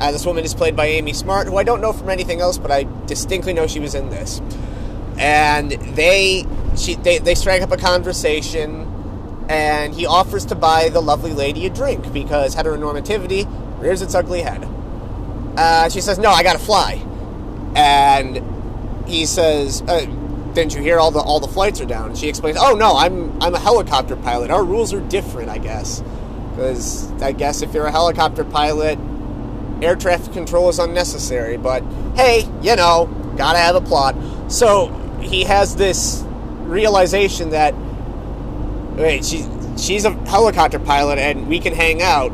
Uh, 0.03 0.11
this 0.11 0.25
woman 0.25 0.43
is 0.43 0.53
played 0.53 0.75
by 0.75 0.87
Amy 0.87 1.13
Smart, 1.13 1.47
who 1.47 1.55
I 1.55 1.63
don't 1.63 1.79
know 1.79 1.93
from 1.93 2.09
anything 2.09 2.41
else, 2.41 2.57
but 2.57 2.71
I 2.71 2.85
distinctly 3.05 3.53
know 3.53 3.67
she 3.67 3.79
was 3.79 3.95
in 3.95 4.09
this. 4.09 4.41
And 5.17 5.71
they, 5.71 6.45
she, 6.75 6.95
they, 6.95 7.19
they 7.19 7.35
strike 7.35 7.61
up 7.61 7.71
a 7.71 7.77
conversation, 7.77 9.45
and 9.47 9.93
he 9.93 10.05
offers 10.05 10.45
to 10.47 10.55
buy 10.55 10.89
the 10.89 11.01
lovely 11.01 11.31
lady 11.31 11.65
a 11.67 11.69
drink 11.69 12.11
because 12.11 12.53
heteronormativity 12.53 13.47
rears 13.81 14.01
its 14.01 14.13
ugly 14.13 14.41
head. 14.41 14.67
Uh, 15.55 15.87
she 15.87 16.01
says, 16.01 16.19
"No, 16.19 16.31
I 16.31 16.43
gotta 16.43 16.59
fly," 16.59 17.01
and 17.73 18.43
he 19.07 19.25
says. 19.25 19.81
Uh, 19.83 20.05
didn't 20.53 20.75
you 20.75 20.81
hear 20.81 20.99
all 20.99 21.09
the 21.09 21.19
all 21.19 21.39
the 21.39 21.47
flights 21.47 21.81
are 21.81 21.85
down? 21.85 22.13
She 22.13 22.27
explains, 22.27 22.57
oh 22.59 22.75
no, 22.75 22.95
I'm 22.95 23.41
I'm 23.41 23.55
a 23.55 23.59
helicopter 23.59 24.15
pilot. 24.15 24.51
Our 24.51 24.63
rules 24.63 24.93
are 24.93 24.99
different, 24.99 25.49
I 25.49 25.57
guess, 25.57 26.03
because 26.51 27.11
I 27.23 27.31
guess 27.31 27.63
if 27.63 27.73
you're 27.73 27.87
a 27.87 27.91
helicopter 27.91 28.43
pilot, 28.43 28.99
air 29.81 29.95
traffic 29.95 30.33
control 30.33 30.69
is 30.69 30.79
unnecessary. 30.79 31.57
But 31.57 31.83
hey, 32.15 32.47
you 32.61 32.75
know, 32.75 33.07
gotta 33.37 33.59
have 33.59 33.75
a 33.75 33.81
plot. 33.81 34.15
So 34.51 34.87
he 35.21 35.43
has 35.43 35.75
this 35.75 36.23
realization 36.61 37.49
that 37.51 37.73
wait, 38.95 39.25
she 39.25 39.45
she's 39.77 40.05
a 40.05 40.11
helicopter 40.27 40.79
pilot 40.79 41.19
and 41.19 41.47
we 41.47 41.59
can 41.59 41.73
hang 41.73 42.01
out. 42.01 42.31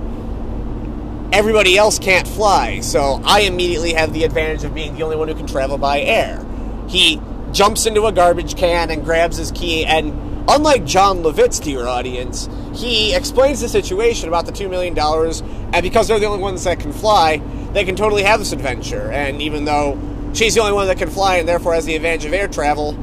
Everybody 1.31 1.77
else 1.77 1.99
can't 1.99 2.27
fly, 2.27 2.79
so 2.79 3.21
I 3.23 3.41
immediately 3.41 3.93
have 3.93 4.13
the 4.13 4.23
advantage 4.23 4.63
of 4.63 4.73
being 4.73 4.95
the 4.95 5.03
only 5.03 5.15
one 5.15 5.27
who 5.27 5.35
can 5.35 5.45
travel 5.45 5.77
by 5.77 6.01
air. 6.01 6.43
He 6.87 7.21
jumps 7.51 7.85
into 7.85 8.05
a 8.05 8.11
garbage 8.11 8.55
can 8.55 8.89
and 8.89 9.03
grabs 9.03 9.37
his 9.37 9.51
key. 9.51 9.85
And 9.85 10.09
unlike 10.49 10.85
Jon 10.85 11.19
Lovitz 11.19 11.61
to 11.63 11.71
your 11.71 11.87
audience, 11.87 12.49
he 12.79 13.13
explains 13.13 13.61
the 13.61 13.69
situation 13.69 14.27
about 14.27 14.45
the 14.45 14.51
$2 14.51 14.69
million. 14.69 14.97
And 14.97 15.83
because 15.83 16.07
they're 16.07 16.19
the 16.19 16.25
only 16.25 16.41
ones 16.41 16.63
that 16.63 16.79
can 16.79 16.91
fly, 16.91 17.41
they 17.73 17.83
can 17.85 17.95
totally 17.95 18.23
have 18.23 18.39
this 18.39 18.51
adventure. 18.51 19.11
And 19.11 19.41
even 19.41 19.65
though 19.65 19.99
she's 20.33 20.55
the 20.55 20.61
only 20.61 20.73
one 20.73 20.87
that 20.87 20.97
can 20.97 21.09
fly 21.09 21.37
and 21.37 21.47
therefore 21.47 21.73
has 21.73 21.85
the 21.85 21.95
advantage 21.95 22.25
of 22.25 22.33
air 22.33 22.47
travel, 22.47 22.97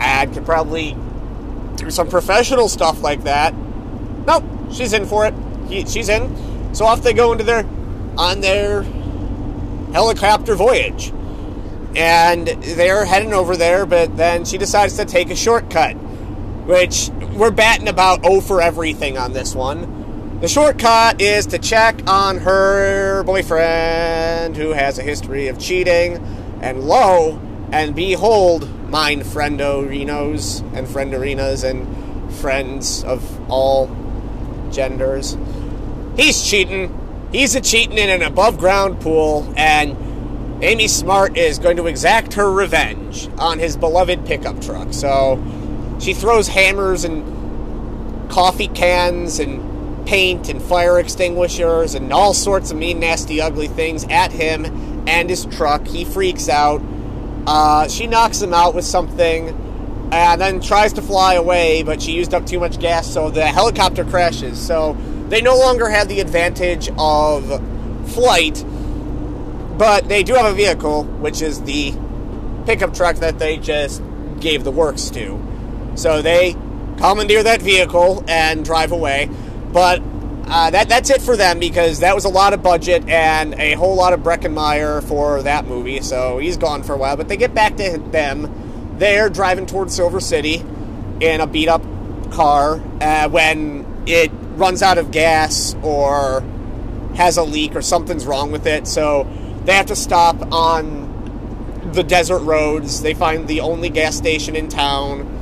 and 0.00 0.32
could 0.32 0.44
probably 0.46 0.96
do 1.76 1.90
some 1.90 2.08
professional 2.08 2.68
stuff 2.68 3.02
like 3.02 3.24
that. 3.24 3.54
Nope, 4.26 4.44
she's 4.72 4.92
in 4.92 5.06
for 5.06 5.26
it. 5.26 5.34
He, 5.68 5.84
she's 5.86 6.08
in. 6.08 6.74
So 6.74 6.86
off 6.86 7.02
they 7.02 7.12
go 7.12 7.32
into 7.32 7.44
their 7.44 7.66
on 8.16 8.40
their 8.40 8.82
helicopter 9.92 10.54
voyage 10.54 11.12
and 11.96 12.46
they're 12.46 13.04
heading 13.04 13.32
over 13.32 13.56
there, 13.56 13.86
but 13.86 14.16
then 14.16 14.44
she 14.44 14.58
decides 14.58 14.96
to 14.96 15.04
take 15.04 15.30
a 15.30 15.36
shortcut, 15.36 15.96
which 16.66 17.10
we're 17.34 17.50
batting 17.50 17.88
about 17.88 18.24
O 18.24 18.40
for 18.40 18.60
everything 18.60 19.18
on 19.18 19.32
this 19.32 19.54
one. 19.54 20.38
The 20.40 20.48
shortcut 20.48 21.20
is 21.20 21.46
to 21.46 21.58
check 21.58 22.00
on 22.08 22.38
her 22.38 23.22
boyfriend 23.24 24.56
who 24.56 24.70
has 24.70 24.98
a 24.98 25.02
history 25.02 25.48
of 25.48 25.58
cheating, 25.58 26.16
and 26.62 26.84
lo 26.84 27.38
and 27.72 27.94
behold, 27.94 28.68
mine 28.88 29.20
friendorinos 29.20 30.60
and 30.74 30.86
friendorinas 30.86 31.68
and 31.68 32.34
friends 32.36 33.04
of 33.04 33.50
all 33.50 33.94
genders. 34.70 35.36
He's 36.16 36.42
cheating. 36.42 36.96
He's 37.32 37.54
a 37.54 37.60
cheating 37.60 37.98
in 37.98 38.10
an 38.10 38.22
above 38.22 38.58
ground 38.58 39.00
pool, 39.00 39.52
and 39.56 40.62
Amy 40.62 40.88
Smart 40.88 41.36
is 41.36 41.58
going 41.58 41.76
to 41.76 41.86
exact 41.86 42.34
her 42.34 42.50
revenge 42.50 43.28
on 43.38 43.58
his 43.58 43.76
beloved 43.76 44.26
pickup 44.26 44.60
truck. 44.60 44.92
So 44.92 45.36
she 46.00 46.14
throws 46.14 46.48
hammers 46.48 47.04
and 47.04 48.30
coffee 48.30 48.68
cans 48.68 49.38
and 49.38 50.06
paint 50.06 50.48
and 50.48 50.62
fire 50.62 50.98
extinguishers 50.98 51.94
and 51.94 52.12
all 52.12 52.34
sorts 52.34 52.70
of 52.70 52.76
mean, 52.76 53.00
nasty, 53.00 53.40
ugly 53.40 53.68
things 53.68 54.04
at 54.04 54.32
him 54.32 54.64
and 55.06 55.28
his 55.28 55.44
truck. 55.46 55.86
He 55.86 56.04
freaks 56.04 56.48
out. 56.48 56.82
Uh, 57.46 57.88
she 57.88 58.06
knocks 58.06 58.40
him 58.40 58.54
out 58.54 58.74
with 58.74 58.84
something 58.84 59.48
and 60.12 60.40
then 60.40 60.60
tries 60.60 60.92
to 60.94 61.02
fly 61.02 61.34
away, 61.34 61.82
but 61.82 62.02
she 62.02 62.12
used 62.12 62.34
up 62.34 62.46
too 62.46 62.58
much 62.58 62.80
gas, 62.80 63.06
so 63.06 63.30
the 63.30 63.46
helicopter 63.46 64.04
crashes. 64.04 64.58
So 64.58 64.96
they 65.28 65.40
no 65.40 65.56
longer 65.56 65.88
have 65.88 66.08
the 66.08 66.20
advantage 66.20 66.90
of 66.98 67.46
flight 68.12 68.64
but 69.80 70.10
they 70.10 70.22
do 70.22 70.34
have 70.34 70.44
a 70.44 70.52
vehicle, 70.52 71.04
which 71.04 71.40
is 71.40 71.62
the 71.62 71.94
pickup 72.66 72.92
truck 72.92 73.16
that 73.16 73.38
they 73.38 73.56
just 73.56 74.02
gave 74.38 74.62
the 74.62 74.70
works 74.70 75.08
to. 75.08 75.40
So 75.94 76.22
they 76.22 76.56
commandeer 76.98 77.42
that 77.42 77.62
vehicle 77.62 78.24
and 78.28 78.64
drive 78.64 78.92
away. 78.92 79.30
But 79.72 80.02
uh, 80.46 80.70
that 80.70 80.88
that's 80.88 81.10
it 81.10 81.22
for 81.22 81.36
them 81.36 81.60
because 81.60 82.00
that 82.00 82.14
was 82.14 82.24
a 82.24 82.28
lot 82.28 82.52
of 82.52 82.62
budget 82.62 83.08
and 83.08 83.54
a 83.54 83.74
whole 83.74 83.94
lot 83.94 84.12
of 84.12 84.20
Breckin 84.20 84.52
Meyer 84.52 85.00
for 85.00 85.42
that 85.42 85.66
movie. 85.66 86.00
So 86.00 86.38
he's 86.38 86.56
gone 86.56 86.82
for 86.82 86.94
a 86.94 86.98
while. 86.98 87.16
But 87.16 87.28
they 87.28 87.36
get 87.36 87.54
back 87.54 87.76
to 87.76 87.98
them. 87.98 88.96
They're 88.98 89.28
driving 89.28 89.66
towards 89.66 89.94
Silver 89.94 90.20
City 90.20 90.64
in 91.20 91.40
a 91.40 91.46
beat 91.46 91.68
up 91.68 91.82
car 92.32 92.80
uh, 93.00 93.28
when 93.28 94.04
it 94.06 94.30
runs 94.56 94.82
out 94.82 94.98
of 94.98 95.10
gas 95.10 95.74
or 95.82 96.42
has 97.14 97.36
a 97.36 97.42
leak 97.42 97.74
or 97.74 97.82
something's 97.82 98.26
wrong 98.26 98.52
with 98.52 98.66
it. 98.66 98.86
So 98.86 99.28
they 99.64 99.74
have 99.74 99.86
to 99.86 99.96
stop 99.96 100.52
on 100.52 101.90
the 101.92 102.02
desert 102.02 102.40
roads. 102.40 103.02
They 103.02 103.14
find 103.14 103.48
the 103.48 103.60
only 103.60 103.88
gas 103.88 104.16
station 104.16 104.56
in 104.56 104.68
town, 104.68 105.39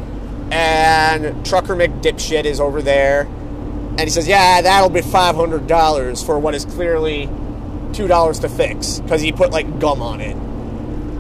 and 0.51 1.45
Trucker 1.45 1.77
McDipshit 1.77 2.45
is 2.45 2.61
over 2.61 2.83
there. 2.83 3.23
And 3.23 4.01
he 4.01 4.11
says, 4.11 4.29
Yeah, 4.29 4.63
that'll 4.63 4.91
be 4.91 5.01
$500 5.01 6.27
for 6.27 6.39
what 6.39 6.55
is 6.55 6.65
clearly 6.65 7.27
$2 7.27 8.41
to 8.41 8.49
fix 8.49 9.01
because 9.01 9.21
he 9.21 9.33
put 9.33 9.51
like 9.51 9.79
gum 9.81 10.03
on 10.03 10.21
it. 10.21 10.37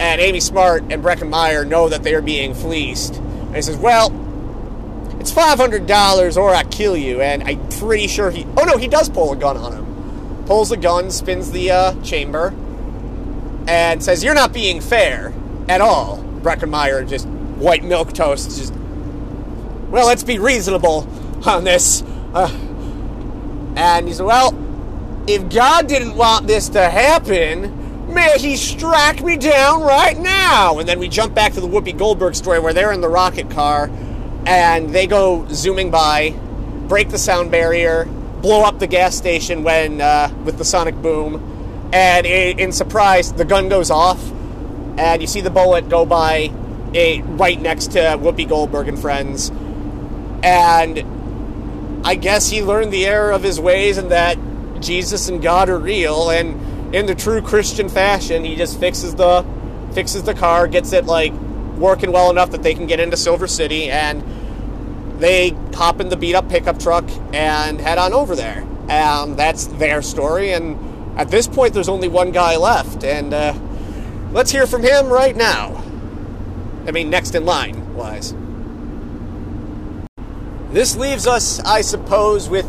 And 0.00 0.20
Amy 0.20 0.40
Smart 0.40 0.82
and 0.90 1.02
Breckin 1.02 1.28
Meyer 1.28 1.64
know 1.64 1.88
that 1.88 2.04
they 2.04 2.14
are 2.14 2.22
being 2.22 2.54
fleeced. 2.54 3.16
And 3.16 3.56
he 3.56 3.62
says, 3.62 3.76
Well, 3.76 4.12
it's 5.20 5.32
$500 5.32 6.36
or 6.36 6.54
I 6.54 6.62
kill 6.64 6.96
you. 6.96 7.20
And 7.20 7.42
I'm 7.42 7.68
pretty 7.70 8.06
sure 8.06 8.30
he. 8.30 8.46
Oh 8.56 8.64
no, 8.64 8.76
he 8.76 8.86
does 8.86 9.08
pull 9.08 9.32
a 9.32 9.36
gun 9.36 9.56
on 9.56 9.72
him. 9.72 10.44
Pulls 10.46 10.70
a 10.70 10.76
gun, 10.76 11.10
spins 11.10 11.50
the 11.50 11.70
uh, 11.70 12.02
chamber, 12.02 12.54
and 13.66 14.02
says, 14.02 14.22
You're 14.22 14.34
not 14.34 14.52
being 14.52 14.80
fair 14.80 15.34
at 15.68 15.80
all. 15.80 16.22
Breckin 16.42 16.70
Meyer 16.70 17.04
just 17.04 17.26
white 17.26 17.82
milk 17.84 18.12
toast, 18.12 18.56
just. 18.56 18.72
Well, 19.90 20.06
let's 20.06 20.24
be 20.24 20.38
reasonable 20.38 21.08
on 21.46 21.64
this. 21.64 22.02
Uh, 22.34 22.50
and 23.76 24.06
he 24.06 24.14
said, 24.14 24.26
Well, 24.26 24.54
if 25.26 25.48
God 25.48 25.86
didn't 25.86 26.16
want 26.16 26.46
this 26.46 26.68
to 26.70 26.88
happen, 26.88 27.78
May 28.08 28.38
he 28.38 28.56
strike 28.56 29.22
me 29.22 29.36
down 29.36 29.82
right 29.82 30.16
now! 30.18 30.78
And 30.78 30.88
then 30.88 30.98
we 30.98 31.08
jump 31.08 31.34
back 31.34 31.52
to 31.52 31.60
the 31.60 31.68
Whoopi 31.68 31.96
Goldberg 31.96 32.34
story 32.34 32.58
where 32.58 32.72
they're 32.72 32.90
in 32.90 33.02
the 33.02 33.08
rocket 33.08 33.50
car 33.50 33.90
and 34.46 34.94
they 34.94 35.06
go 35.06 35.46
zooming 35.50 35.90
by, 35.90 36.30
break 36.88 37.10
the 37.10 37.18
sound 37.18 37.50
barrier, 37.50 38.06
blow 38.40 38.62
up 38.62 38.78
the 38.78 38.86
gas 38.86 39.14
station 39.14 39.62
when 39.62 40.00
uh, 40.00 40.32
with 40.44 40.56
the 40.56 40.64
sonic 40.64 40.94
boom, 41.02 41.90
and 41.92 42.24
in 42.24 42.72
surprise, 42.72 43.34
the 43.34 43.44
gun 43.44 43.68
goes 43.68 43.90
off, 43.90 44.32
and 44.96 45.20
you 45.20 45.26
see 45.26 45.42
the 45.42 45.50
bullet 45.50 45.90
go 45.90 46.06
by 46.06 46.50
a, 46.94 47.20
right 47.20 47.60
next 47.60 47.92
to 47.92 47.98
Whoopi 47.98 48.48
Goldberg 48.48 48.88
and 48.88 48.98
friends, 48.98 49.50
and 50.42 52.06
I 52.06 52.14
guess 52.14 52.48
he 52.48 52.62
learned 52.62 52.92
the 52.92 53.06
error 53.06 53.32
of 53.32 53.42
his 53.42 53.60
ways 53.60 53.98
and 53.98 54.10
that 54.10 54.38
Jesus 54.80 55.28
and 55.28 55.42
God 55.42 55.68
are 55.68 55.78
real, 55.78 56.30
and 56.30 56.94
in 56.94 57.06
the 57.06 57.14
true 57.14 57.42
Christian 57.42 57.88
fashion, 57.88 58.44
he 58.44 58.56
just 58.56 58.78
fixes 58.78 59.14
the 59.14 59.44
fixes 59.92 60.22
the 60.22 60.34
car, 60.34 60.68
gets 60.68 60.92
it 60.92 61.06
like 61.06 61.32
working 61.76 62.12
well 62.12 62.30
enough 62.30 62.50
that 62.50 62.62
they 62.62 62.74
can 62.74 62.86
get 62.86 63.00
into 63.00 63.16
Silver 63.16 63.46
City, 63.46 63.90
and 63.90 64.22
they 65.20 65.50
hop 65.74 66.00
in 66.00 66.08
the 66.08 66.16
beat 66.16 66.34
up 66.34 66.48
pickup 66.48 66.78
truck 66.78 67.04
and 67.32 67.80
head 67.80 67.98
on 67.98 68.12
over 68.12 68.36
there. 68.36 68.66
And 68.88 69.36
that's 69.36 69.66
their 69.66 70.00
story. 70.00 70.52
And 70.52 71.18
at 71.18 71.30
this 71.30 71.46
point, 71.46 71.74
there's 71.74 71.88
only 71.88 72.08
one 72.08 72.30
guy 72.30 72.56
left, 72.56 73.04
and 73.04 73.34
uh, 73.34 73.54
let's 74.32 74.50
hear 74.50 74.66
from 74.66 74.82
him 74.82 75.08
right 75.08 75.36
now. 75.36 75.84
I 76.86 76.92
mean, 76.92 77.10
next 77.10 77.34
in 77.34 77.44
line, 77.44 77.94
wise. 77.94 78.34
This 80.70 80.96
leaves 80.96 81.26
us, 81.26 81.60
I 81.60 81.80
suppose, 81.80 82.48
with 82.48 82.66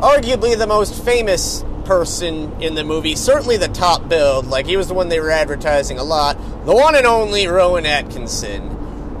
arguably 0.00 0.56
the 0.56 0.66
most 0.66 1.02
famous 1.02 1.64
person 1.84 2.60
in 2.60 2.74
the 2.74 2.84
movie, 2.84 3.16
certainly 3.16 3.56
the 3.56 3.68
top 3.68 4.06
build, 4.08 4.46
like 4.46 4.66
he 4.66 4.76
was 4.76 4.88
the 4.88 4.94
one 4.94 5.08
they 5.08 5.18
were 5.18 5.30
advertising 5.30 5.98
a 5.98 6.04
lot, 6.04 6.36
the 6.66 6.74
one 6.74 6.94
and 6.94 7.06
only 7.06 7.46
Rowan 7.46 7.86
Atkinson, 7.86 8.68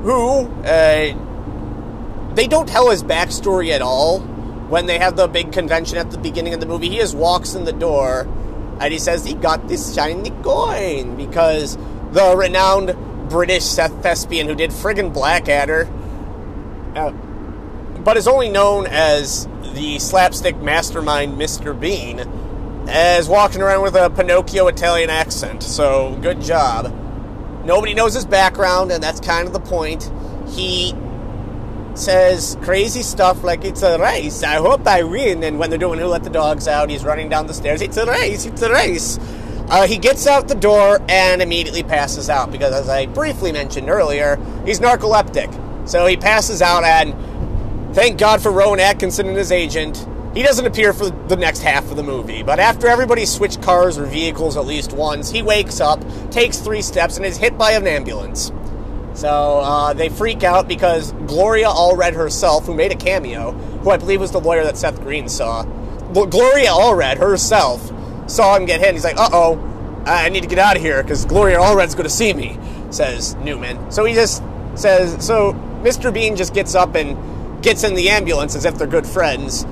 who, 0.02 0.46
uh, 0.64 2.34
they 2.34 2.46
don't 2.46 2.68
tell 2.68 2.90
his 2.90 3.02
backstory 3.02 3.70
at 3.70 3.80
all 3.80 4.20
when 4.20 4.84
they 4.84 4.98
have 4.98 5.16
the 5.16 5.26
big 5.26 5.50
convention 5.50 5.96
at 5.96 6.10
the 6.10 6.18
beginning 6.18 6.52
of 6.52 6.60
the 6.60 6.66
movie. 6.66 6.90
He 6.90 6.98
just 6.98 7.16
walks 7.16 7.54
in 7.54 7.64
the 7.64 7.72
door 7.72 8.28
and 8.78 8.92
he 8.92 8.98
says 8.98 9.24
he 9.24 9.32
got 9.32 9.66
this 9.66 9.94
shiny 9.94 10.30
coin 10.42 11.16
because 11.16 11.78
the 12.12 12.34
renowned 12.36 12.94
British 13.30 13.64
Seth 13.64 14.02
thespian 14.02 14.46
who 14.46 14.54
did 14.54 14.70
friggin' 14.70 15.12
Blackadder, 15.12 15.88
uh, 16.94 17.12
but 18.04 18.16
is 18.16 18.28
only 18.28 18.48
known 18.48 18.86
as 18.86 19.46
the 19.74 19.98
slapstick 19.98 20.56
mastermind 20.60 21.38
Mr. 21.38 21.78
Bean, 21.78 22.20
as 22.88 23.28
walking 23.28 23.60
around 23.60 23.82
with 23.82 23.94
a 23.94 24.10
Pinocchio 24.10 24.66
Italian 24.68 25.10
accent. 25.10 25.62
So 25.62 26.18
good 26.22 26.40
job. 26.40 26.94
Nobody 27.64 27.92
knows 27.94 28.14
his 28.14 28.24
background, 28.24 28.90
and 28.90 29.02
that's 29.02 29.20
kind 29.20 29.46
of 29.46 29.52
the 29.52 29.60
point. 29.60 30.10
He 30.48 30.94
says 31.94 32.56
crazy 32.62 33.02
stuff 33.02 33.42
like 33.42 33.64
it's 33.64 33.82
a 33.82 33.98
race. 33.98 34.42
I 34.42 34.54
hope 34.54 34.86
I 34.86 35.02
win. 35.02 35.42
And 35.42 35.58
when 35.58 35.68
they're 35.68 35.78
doing 35.78 35.98
Who 35.98 36.06
Let 36.06 36.24
the 36.24 36.30
Dogs 36.30 36.66
Out, 36.66 36.90
he's 36.90 37.04
running 37.04 37.28
down 37.28 37.46
the 37.46 37.54
stairs. 37.54 37.82
It's 37.82 37.96
a 37.96 38.06
race. 38.06 38.46
It's 38.46 38.62
a 38.62 38.72
race. 38.72 39.18
Uh, 39.68 39.86
he 39.86 39.98
gets 39.98 40.26
out 40.26 40.48
the 40.48 40.54
door 40.54 40.98
and 41.08 41.42
immediately 41.42 41.82
passes 41.82 42.30
out 42.30 42.50
because, 42.50 42.72
as 42.72 42.88
I 42.88 43.04
briefly 43.04 43.52
mentioned 43.52 43.90
earlier, 43.90 44.36
he's 44.64 44.80
narcoleptic. 44.80 45.52
So 45.86 46.06
he 46.06 46.16
passes 46.16 46.62
out, 46.62 46.84
and 46.84 47.12
thank 47.98 48.16
God 48.16 48.40
for 48.40 48.52
Rowan 48.52 48.78
Atkinson 48.78 49.26
and 49.26 49.36
his 49.36 49.50
agent 49.50 50.06
he 50.32 50.44
doesn't 50.44 50.66
appear 50.66 50.92
for 50.92 51.10
the 51.10 51.34
next 51.34 51.62
half 51.62 51.90
of 51.90 51.96
the 51.96 52.02
movie, 52.04 52.44
but 52.44 52.60
after 52.60 52.86
everybody 52.86 53.26
switched 53.26 53.60
cars 53.60 53.98
or 53.98 54.04
vehicles 54.04 54.56
at 54.56 54.66
least 54.66 54.92
once, 54.92 55.32
he 55.32 55.42
wakes 55.42 55.80
up, 55.80 56.00
takes 56.30 56.58
three 56.58 56.80
steps, 56.80 57.16
and 57.16 57.26
is 57.26 57.36
hit 57.36 57.58
by 57.58 57.72
an 57.72 57.88
ambulance. 57.88 58.52
So 59.14 59.58
uh, 59.58 59.94
they 59.94 60.10
freak 60.10 60.44
out 60.44 60.68
because 60.68 61.10
Gloria 61.26 61.66
Allred 61.66 62.14
herself, 62.14 62.66
who 62.66 62.74
made 62.74 62.92
a 62.92 62.94
cameo, 62.94 63.50
who 63.50 63.90
I 63.90 63.96
believe 63.96 64.20
was 64.20 64.30
the 64.30 64.38
lawyer 64.40 64.62
that 64.62 64.76
Seth 64.76 65.00
Green 65.00 65.28
saw, 65.28 65.64
Gloria 66.12 66.68
Allred 66.68 67.16
herself 67.16 67.90
saw 68.30 68.54
him 68.54 68.64
get 68.64 68.78
hit. 68.78 68.90
And 68.90 68.96
he's 68.96 69.04
like, 69.04 69.16
"Uh 69.16 69.30
oh, 69.32 70.04
I 70.06 70.28
need 70.28 70.42
to 70.42 70.48
get 70.48 70.60
out 70.60 70.76
of 70.76 70.82
here 70.82 71.02
because 71.02 71.24
Gloria 71.24 71.58
Allred's 71.58 71.96
going 71.96 72.04
to 72.04 72.14
see 72.14 72.32
me," 72.32 72.60
says 72.90 73.34
Newman. 73.36 73.90
So 73.90 74.04
he 74.04 74.14
just 74.14 74.40
says, 74.76 75.26
so 75.26 75.54
Mr. 75.82 76.14
Bean 76.14 76.36
just 76.36 76.54
gets 76.54 76.76
up 76.76 76.94
and 76.94 77.16
gets 77.68 77.84
in 77.84 77.94
the 77.94 78.08
ambulance 78.08 78.56
as 78.56 78.64
if 78.64 78.78
they're 78.78 78.86
good 78.86 79.06
friends 79.06 79.66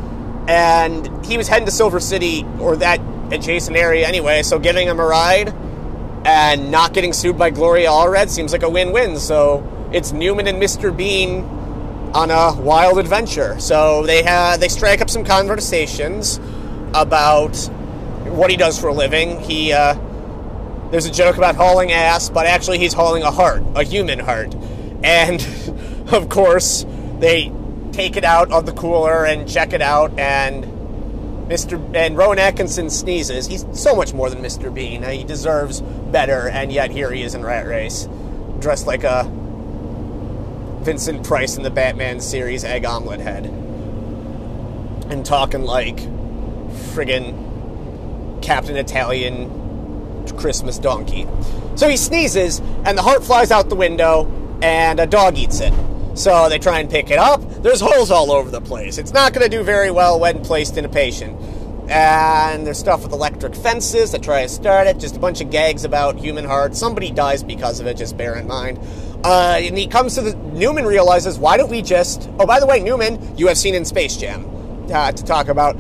and 0.49 1.24
he 1.24 1.38
was 1.38 1.49
heading 1.49 1.64
to 1.64 1.72
Silver 1.72 1.99
City 1.99 2.44
or 2.61 2.76
that 2.76 3.01
adjacent 3.32 3.74
area 3.74 4.07
anyway. 4.07 4.42
So 4.42 4.59
giving 4.59 4.86
him 4.86 5.01
a 5.01 5.07
ride 5.07 5.49
and 6.26 6.70
not 6.70 6.92
getting 6.92 7.14
sued 7.14 7.38
by 7.38 7.49
Gloria 7.49 7.88
Allred 7.88 8.28
seems 8.28 8.53
like 8.53 8.62
a 8.62 8.68
win-win. 8.68 9.18
So 9.18 9.66
it's 9.94 10.12
Newman 10.12 10.47
and 10.47 10.62
Mr. 10.62 10.94
Bean 10.94 11.44
on 12.12 12.30
a 12.30 12.55
wild 12.61 12.99
adventure. 12.99 13.59
So 13.61 14.05
they 14.05 14.22
have 14.24 14.61
they 14.61 14.68
strike 14.68 15.01
up 15.01 15.09
some 15.09 15.24
conversations 15.24 16.36
about 16.92 17.57
what 18.26 18.51
he 18.51 18.59
does 18.59 18.78
for 18.78 18.88
a 18.88 18.94
living. 18.94 19.40
He 19.40 19.72
uh, 19.72 19.94
there's 20.90 21.07
a 21.07 21.11
joke 21.11 21.38
about 21.38 21.57
hauling 21.57 21.92
ass, 21.92 22.28
but 22.28 22.44
actually 22.44 22.78
he's 22.78 22.92
hauling 22.92 23.22
a 23.22 23.30
heart, 23.30 23.62
a 23.74 23.84
human 23.84 24.18
heart, 24.18 24.55
and 25.03 25.40
of 26.12 26.28
course 26.28 26.84
they 27.18 27.51
take 27.97 28.18
it 28.18 28.24
out 28.24 28.53
of 28.53 28.66
the 28.66 28.72
cooler 28.72 29.24
and 29.24 29.49
check 29.49 29.72
it 29.72 29.80
out 29.80 30.16
and 30.18 30.64
Mr. 31.49 31.80
and 31.97 32.14
Rowan 32.14 32.38
Atkinson 32.38 32.90
sneezes. 32.90 33.47
He's 33.47 33.64
so 33.72 33.97
much 33.97 34.12
more 34.12 34.28
than 34.28 34.42
Mr. 34.42 34.72
Bean. 34.72 35.03
He 35.03 35.24
deserves 35.24 35.80
better, 35.80 36.51
and 36.51 36.70
yet 36.70 36.90
here 36.90 37.11
he 37.11 37.22
is 37.22 37.34
in 37.34 37.42
Rat 37.42 37.66
Race, 37.66 38.07
dressed 38.59 38.86
like 38.86 39.03
a 39.03 39.24
Vincent 40.82 41.24
Price 41.24 41.57
in 41.57 41.62
the 41.62 41.70
Batman 41.70 42.20
series 42.20 42.64
egg 42.64 42.84
omelet 42.84 43.20
head, 43.20 43.47
and 43.47 45.24
talking 45.24 45.62
like 45.62 45.97
friggin' 46.92 48.42
Captain 48.42 48.76
Italian 48.76 50.26
Christmas 50.36 50.78
donkey. 50.78 51.26
So 51.76 51.88
he 51.88 51.97
sneezes, 51.97 52.61
and 52.84 52.99
the 52.99 53.03
heart 53.03 53.24
flies 53.24 53.51
out 53.51 53.70
the 53.70 53.74
window, 53.74 54.30
and 54.61 55.01
a 55.01 55.07
dog 55.07 55.38
eats 55.38 55.61
it. 55.61 55.72
So 56.17 56.49
they 56.49 56.59
try 56.59 56.81
and 56.81 56.89
pick 56.89 57.11
it 57.11 57.19
up. 57.19 57.43
There's 57.62 57.81
holes 57.81 58.11
all 58.11 58.33
over 58.33 58.51
the 58.51 58.61
place. 58.61 58.97
It's 58.97 59.12
not 59.12 59.35
going 59.35 59.49
to 59.49 59.55
do 59.55 59.62
very 59.62 59.91
well 59.91 60.19
when 60.19 60.43
placed 60.43 60.79
in 60.79 60.85
a 60.87 60.89
patient. 60.89 61.39
And 61.91 62.67
there's 62.67 62.79
stuff 62.79 63.03
with 63.03 63.12
electric 63.12 63.55
fences 63.55 64.12
that 64.12 64.23
try 64.23 64.43
to 64.43 64.49
start 64.49 64.87
it. 64.87 64.99
Just 64.99 65.14
a 65.14 65.19
bunch 65.19 65.43
of 65.43 65.51
gags 65.51 65.85
about 65.85 66.19
human 66.19 66.47
hearts. 66.47 66.79
Somebody 66.79 67.11
dies 67.11 67.45
because 67.45 67.81
of 67.81 67.87
it, 67.87 67.99
just 67.99 68.17
bear 68.17 68.35
in 68.35 68.47
mind. 68.49 68.79
Uh, 69.25 69.59
and 69.61 69.77
he 69.77 69.87
comes 69.87 70.14
to 70.14 70.23
the. 70.23 70.35
Newman 70.35 70.87
realizes, 70.87 71.39
why 71.39 71.59
don't 71.59 71.71
we 71.71 71.83
just. 71.83 72.31
Oh, 72.41 72.47
by 72.47 72.61
the 72.61 72.67
way, 72.67 72.81
Newman, 72.81 73.37
you 73.37 73.47
have 73.49 73.59
seen 73.59 73.75
in 73.75 73.85
Space 73.85 74.17
Jam 74.17 74.47
uh, 74.91 75.12
to 75.12 75.25
talk 75.25 75.49
about 75.49 75.79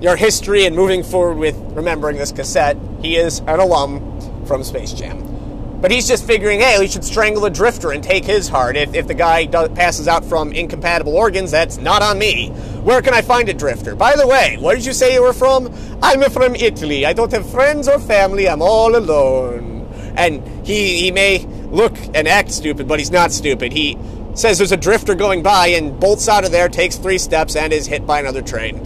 your 0.00 0.16
history 0.16 0.64
and 0.64 0.74
moving 0.74 1.02
forward 1.02 1.36
with 1.36 1.56
remembering 1.72 2.16
this 2.16 2.32
cassette. 2.32 2.76
He 3.02 3.16
is 3.16 3.40
an 3.40 3.60
alum 3.60 4.46
from 4.46 4.64
Space 4.64 4.92
Jam. 4.92 5.37
But 5.80 5.92
he's 5.92 6.08
just 6.08 6.26
figuring, 6.26 6.58
hey, 6.58 6.76
we 6.80 6.88
should 6.88 7.04
strangle 7.04 7.44
a 7.44 7.50
drifter 7.50 7.92
and 7.92 8.02
take 8.02 8.24
his 8.24 8.48
heart. 8.48 8.76
If, 8.76 8.94
if 8.94 9.06
the 9.06 9.14
guy 9.14 9.46
passes 9.46 10.08
out 10.08 10.24
from 10.24 10.52
incompatible 10.52 11.16
organs, 11.16 11.52
that's 11.52 11.78
not 11.78 12.02
on 12.02 12.18
me. 12.18 12.48
Where 12.82 13.00
can 13.00 13.14
I 13.14 13.22
find 13.22 13.48
a 13.48 13.54
drifter? 13.54 13.94
By 13.94 14.16
the 14.16 14.26
way, 14.26 14.56
where 14.58 14.74
did 14.74 14.84
you 14.84 14.92
say 14.92 15.14
you 15.14 15.22
were 15.22 15.32
from? 15.32 15.72
I'm 16.02 16.20
from 16.30 16.56
Italy. 16.56 17.06
I 17.06 17.12
don't 17.12 17.30
have 17.30 17.48
friends 17.48 17.86
or 17.86 18.00
family. 18.00 18.48
I'm 18.48 18.60
all 18.60 18.96
alone. 18.96 19.86
And 20.16 20.66
he, 20.66 20.98
he 21.00 21.12
may 21.12 21.46
look 21.70 21.96
and 22.12 22.26
act 22.26 22.50
stupid, 22.50 22.88
but 22.88 22.98
he's 22.98 23.12
not 23.12 23.30
stupid. 23.30 23.72
He 23.72 23.96
says 24.34 24.58
there's 24.58 24.72
a 24.72 24.76
drifter 24.76 25.14
going 25.14 25.44
by 25.44 25.68
and 25.68 25.98
bolts 26.00 26.28
out 26.28 26.44
of 26.44 26.50
there, 26.50 26.68
takes 26.68 26.96
three 26.96 27.18
steps, 27.18 27.54
and 27.54 27.72
is 27.72 27.86
hit 27.86 28.04
by 28.04 28.18
another 28.18 28.42
train. 28.42 28.82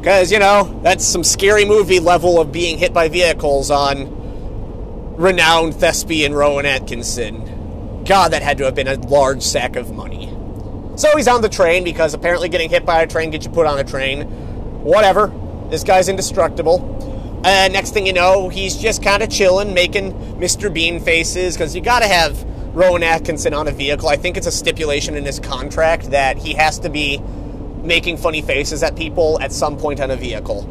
Because, 0.00 0.32
you 0.32 0.40
know, 0.40 0.80
that's 0.82 1.04
some 1.04 1.22
scary 1.22 1.64
movie 1.64 2.00
level 2.00 2.40
of 2.40 2.50
being 2.50 2.76
hit 2.76 2.92
by 2.92 3.08
vehicles 3.08 3.70
on 3.70 4.17
renowned 5.18 5.74
thespian 5.74 6.32
Rowan 6.32 6.64
Atkinson. 6.64 8.04
God, 8.04 8.32
that 8.32 8.42
had 8.42 8.58
to 8.58 8.64
have 8.64 8.76
been 8.76 8.86
a 8.86 8.94
large 8.94 9.42
sack 9.42 9.74
of 9.74 9.92
money. 9.92 10.28
So 10.96 11.16
he's 11.16 11.28
on 11.28 11.42
the 11.42 11.48
train 11.48 11.82
because 11.84 12.14
apparently 12.14 12.48
getting 12.48 12.70
hit 12.70 12.86
by 12.86 13.02
a 13.02 13.06
train 13.06 13.30
gets 13.30 13.44
you 13.44 13.52
put 13.52 13.66
on 13.66 13.78
a 13.78 13.84
train. 13.84 14.22
Whatever. 14.82 15.32
This 15.70 15.82
guy's 15.82 16.08
indestructible. 16.08 16.94
Uh, 17.44 17.68
next 17.68 17.92
thing 17.92 18.06
you 18.06 18.12
know, 18.12 18.48
he's 18.48 18.76
just 18.76 19.02
kind 19.02 19.22
of 19.22 19.28
chilling, 19.28 19.74
making 19.74 20.12
Mr. 20.38 20.72
Bean 20.72 21.00
faces 21.00 21.56
because 21.56 21.74
you 21.74 21.80
got 21.80 22.00
to 22.00 22.08
have 22.08 22.42
Rowan 22.74 23.02
Atkinson 23.02 23.54
on 23.54 23.66
a 23.66 23.72
vehicle. 23.72 24.08
I 24.08 24.16
think 24.16 24.36
it's 24.36 24.46
a 24.46 24.52
stipulation 24.52 25.16
in 25.16 25.24
his 25.24 25.40
contract 25.40 26.10
that 26.12 26.38
he 26.38 26.54
has 26.54 26.78
to 26.80 26.88
be 26.88 27.18
making 27.82 28.18
funny 28.18 28.42
faces 28.42 28.82
at 28.84 28.96
people 28.96 29.40
at 29.40 29.52
some 29.52 29.76
point 29.76 30.00
on 30.00 30.10
a 30.12 30.16
vehicle. 30.16 30.68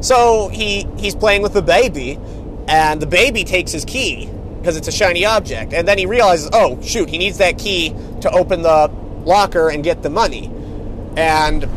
So 0.00 0.48
he 0.48 0.86
he's 0.96 1.14
playing 1.14 1.42
with 1.42 1.52
the 1.52 1.62
baby, 1.62 2.18
and 2.68 3.00
the 3.00 3.06
baby 3.06 3.44
takes 3.44 3.72
his 3.72 3.84
key 3.84 4.28
because 4.58 4.76
it's 4.76 4.88
a 4.88 4.92
shiny 4.92 5.24
object, 5.24 5.72
and 5.72 5.88
then 5.88 5.98
he 5.98 6.06
realizes, 6.06 6.50
oh 6.52 6.80
shoot, 6.82 7.08
he 7.08 7.18
needs 7.18 7.38
that 7.38 7.58
key 7.58 7.94
to 8.20 8.30
open 8.30 8.62
the 8.62 8.90
locker 9.24 9.70
and 9.70 9.82
get 9.84 10.02
the 10.02 10.10
money, 10.10 10.50
and 11.16 11.68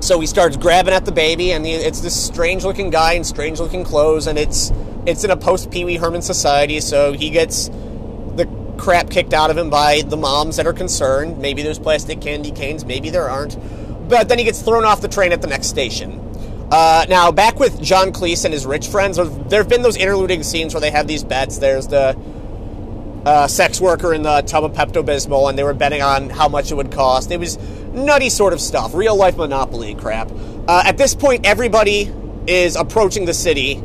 so 0.00 0.20
he 0.20 0.26
starts 0.26 0.56
grabbing 0.56 0.94
at 0.94 1.04
the 1.04 1.12
baby, 1.12 1.52
and 1.52 1.66
it's 1.66 2.00
this 2.00 2.14
strange-looking 2.14 2.90
guy 2.90 3.12
in 3.12 3.24
strange-looking 3.24 3.84
clothes, 3.84 4.26
and 4.26 4.38
it's 4.38 4.72
it's 5.06 5.24
in 5.24 5.30
a 5.30 5.36
post 5.36 5.70
Pee 5.70 5.84
Wee 5.84 5.96
Herman 5.96 6.22
society, 6.22 6.80
so 6.80 7.12
he 7.12 7.30
gets 7.30 7.68
the 7.68 8.46
crap 8.76 9.08
kicked 9.08 9.32
out 9.32 9.50
of 9.50 9.56
him 9.56 9.70
by 9.70 10.02
the 10.02 10.16
moms 10.16 10.56
that 10.56 10.66
are 10.66 10.72
concerned. 10.72 11.38
Maybe 11.38 11.62
there's 11.62 11.78
plastic 11.78 12.20
candy 12.20 12.50
canes, 12.50 12.84
maybe 12.84 13.10
there 13.10 13.28
aren't, 13.28 13.56
but 14.08 14.28
then 14.28 14.38
he 14.38 14.44
gets 14.44 14.60
thrown 14.62 14.84
off 14.84 15.00
the 15.00 15.08
train 15.08 15.32
at 15.32 15.40
the 15.42 15.48
next 15.48 15.68
station. 15.68 16.25
Uh, 16.70 17.06
now, 17.08 17.30
back 17.30 17.60
with 17.60 17.80
John 17.80 18.12
Cleese 18.12 18.44
and 18.44 18.52
his 18.52 18.66
rich 18.66 18.88
friends, 18.88 19.16
there 19.16 19.60
have 19.60 19.68
been 19.68 19.82
those 19.82 19.96
interluding 19.96 20.42
scenes 20.42 20.74
where 20.74 20.80
they 20.80 20.90
have 20.90 21.06
these 21.06 21.22
bets. 21.22 21.58
There's 21.58 21.86
the 21.86 22.18
uh, 23.24 23.46
sex 23.46 23.80
worker 23.80 24.12
in 24.12 24.22
the 24.22 24.42
tub 24.42 24.64
of 24.64 24.72
Pepto 24.72 25.04
Bismol, 25.04 25.48
and 25.48 25.58
they 25.58 25.62
were 25.62 25.74
betting 25.74 26.02
on 26.02 26.28
how 26.28 26.48
much 26.48 26.72
it 26.72 26.74
would 26.74 26.90
cost. 26.90 27.30
It 27.30 27.38
was 27.38 27.56
nutty 27.92 28.30
sort 28.30 28.52
of 28.52 28.60
stuff, 28.60 28.94
real 28.94 29.16
life 29.16 29.36
Monopoly 29.36 29.94
crap. 29.94 30.30
Uh, 30.68 30.82
at 30.84 30.98
this 30.98 31.14
point, 31.14 31.46
everybody 31.46 32.12
is 32.48 32.74
approaching 32.74 33.26
the 33.26 33.34
city, 33.34 33.82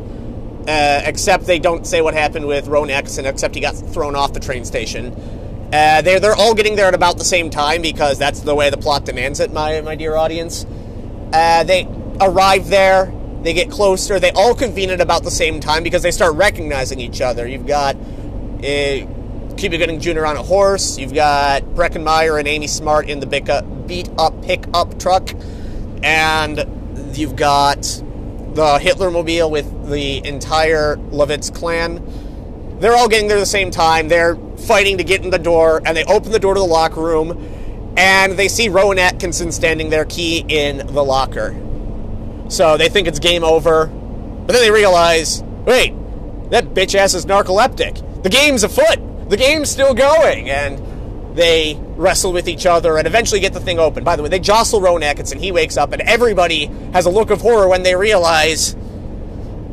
uh, 0.68 1.02
except 1.06 1.46
they 1.46 1.60
don't 1.60 1.86
say 1.86 2.02
what 2.02 2.16
happened 2.16 2.48
with 2.48 2.68
Rowan 2.68 2.90
Atkinson, 2.90 3.26
except 3.26 3.54
he 3.54 3.62
got 3.62 3.76
thrown 3.76 4.16
off 4.16 4.34
the 4.34 4.40
train 4.40 4.66
station. 4.66 5.14
Uh, 5.72 6.02
they're, 6.02 6.20
they're 6.20 6.36
all 6.36 6.54
getting 6.54 6.76
there 6.76 6.88
at 6.88 6.94
about 6.94 7.18
the 7.18 7.24
same 7.24 7.50
time 7.50 7.82
because 7.82 8.20
that's 8.20 8.42
the 8.42 8.54
way 8.54 8.70
the 8.70 8.78
plot 8.78 9.06
demands 9.06 9.40
it, 9.40 9.54
my, 9.54 9.82
my 9.82 9.96
dear 9.96 10.16
audience. 10.16 10.66
Uh, 11.32 11.64
they 11.64 11.88
arrive 12.22 12.70
there, 12.70 13.12
they 13.42 13.54
get 13.54 13.72
closer, 13.72 14.20
they 14.20 14.32
all 14.32 14.54
convene 14.54 14.92
at 14.92 15.02
about 15.02 15.24
the 15.24 15.32
same 15.32 15.60
time 15.60 15.84
because 15.84 16.04
they 16.04 16.12
start 16.12 16.36
recognizing 16.36 17.00
each 17.00 17.22
other. 17.22 17.48
You've 17.48 17.68
got 17.68 17.96
uh, 17.96 19.08
Cuba 19.58 19.78
Gooding 19.78 20.00
Jr. 20.00 20.26
on 20.26 20.38
a 20.38 20.44
horse. 20.44 20.98
You've 20.98 21.14
got 21.14 21.64
Breckin 21.64 22.04
Meyer 22.04 22.38
and 22.38 22.48
Amy 22.48 22.68
Smart 22.68 23.10
in 23.10 23.20
the 23.20 23.28
beat 23.88 24.10
up 24.18 24.42
pickup 24.44 25.00
truck. 25.00 25.30
And 26.04 26.66
you've 27.18 27.36
got 27.36 27.82
the 28.54 28.80
Hitler 28.80 29.12
mobile 29.12 29.50
with 29.50 29.90
the 29.90 30.26
entire 30.26 30.96
Lovitz 30.96 31.54
clan. 31.54 32.80
They're 32.80 32.96
all 32.96 33.08
getting 33.08 33.28
there 33.28 33.38
at 33.38 33.42
the 33.42 33.46
same 33.46 33.72
time. 33.72 34.08
They're 34.08 34.36
fighting 34.58 34.98
to 34.98 35.04
get 35.04 35.24
in 35.24 35.30
the 35.30 35.40
door, 35.40 35.82
and 35.86 35.96
they 35.96 36.04
open 36.06 36.32
the 36.32 36.40
door 36.40 36.56
to 36.56 36.60
the 36.60 36.66
locker 36.66 37.02
room, 37.02 37.94
and 37.98 38.34
they 38.34 38.48
see 38.48 38.70
Rowan 38.70 38.98
Atkinson 38.98 39.52
standing 39.52 39.90
there, 39.90 40.06
key 40.06 40.44
in 40.48 40.78
the 40.88 41.04
locker. 41.04 41.56
So 42.52 42.78
they 42.78 42.90
think 42.90 43.08
it's 43.08 43.20
game 43.20 43.44
over, 43.44 43.88
but 43.88 44.54
then 44.54 44.62
they 44.62 44.72
realize 44.72 45.42
wait, 45.66 45.94
that 46.50 46.74
bitch 46.74 46.96
ass 46.96 47.14
is 47.14 47.26
narcoleptic. 47.26 48.24
The 48.24 48.30
game's 48.30 48.64
afoot 48.64 49.00
the 49.32 49.38
game's 49.38 49.72
still 49.72 49.94
going, 49.94 50.50
and 50.50 51.38
they 51.38 51.80
wrestle 51.96 52.34
with 52.34 52.50
each 52.50 52.66
other 52.66 52.98
and 52.98 53.08
eventually 53.08 53.40
get 53.40 53.54
the 53.54 53.62
thing 53.62 53.80
open. 53.80 54.04
By 54.04 54.18
the 54.18 54.24
way, 54.24 54.28
they 54.28 54.40
jostle 54.40 54.82
Rowan 54.82 55.04
Atkinson. 55.04 55.40
He 55.40 55.54
wakes 55.54 55.78
up, 55.78 55.94
and 55.94 56.02
everybody 56.02 56.66
has 56.92 57.06
a 57.06 57.10
look 57.10 57.30
of 57.30 57.40
horror 57.40 57.70
when 57.70 57.84
they 57.84 57.96
realize 57.96 58.76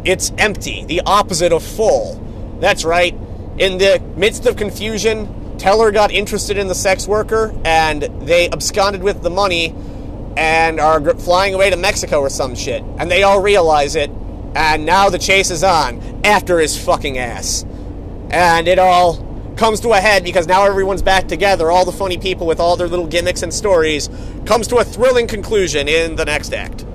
it's 0.04 0.30
empty, 0.38 0.84
the 0.84 1.00
opposite 1.04 1.52
of 1.52 1.64
full. 1.64 2.14
That's 2.60 2.84
right. 2.84 3.16
In 3.58 3.78
the 3.78 4.00
midst 4.16 4.46
of 4.46 4.56
confusion, 4.56 5.58
Teller 5.58 5.90
got 5.90 6.12
interested 6.12 6.56
in 6.56 6.68
the 6.68 6.74
sex 6.76 7.08
worker, 7.08 7.52
and 7.64 8.04
they 8.28 8.48
absconded 8.48 9.02
with 9.02 9.22
the 9.22 9.30
money 9.30 9.74
and 10.38 10.78
are 10.78 11.02
flying 11.16 11.52
away 11.52 11.68
to 11.68 11.76
Mexico 11.76 12.20
or 12.20 12.30
some 12.30 12.54
shit. 12.54 12.84
And 12.98 13.10
they 13.10 13.24
all 13.24 13.42
realize 13.42 13.96
it, 13.96 14.08
and 14.54 14.86
now 14.86 15.10
the 15.10 15.18
chase 15.18 15.50
is 15.50 15.64
on 15.64 16.20
after 16.24 16.60
his 16.60 16.80
fucking 16.80 17.18
ass. 17.18 17.64
And 18.30 18.68
it 18.68 18.78
all 18.78 19.16
comes 19.56 19.80
to 19.80 19.90
a 19.90 19.96
head 19.96 20.22
because 20.22 20.46
now 20.46 20.64
everyone's 20.64 21.02
back 21.02 21.26
together. 21.26 21.72
All 21.72 21.84
the 21.84 21.90
funny 21.90 22.18
people 22.18 22.46
with 22.46 22.60
all 22.60 22.76
their 22.76 22.86
little 22.86 23.08
gimmicks 23.08 23.42
and 23.42 23.52
stories 23.52 24.08
comes 24.46 24.68
to 24.68 24.76
a 24.76 24.84
thrilling 24.84 25.26
conclusion 25.26 25.88
in 25.88 26.14
the 26.14 26.24
next 26.24 26.54
act. 26.54 26.86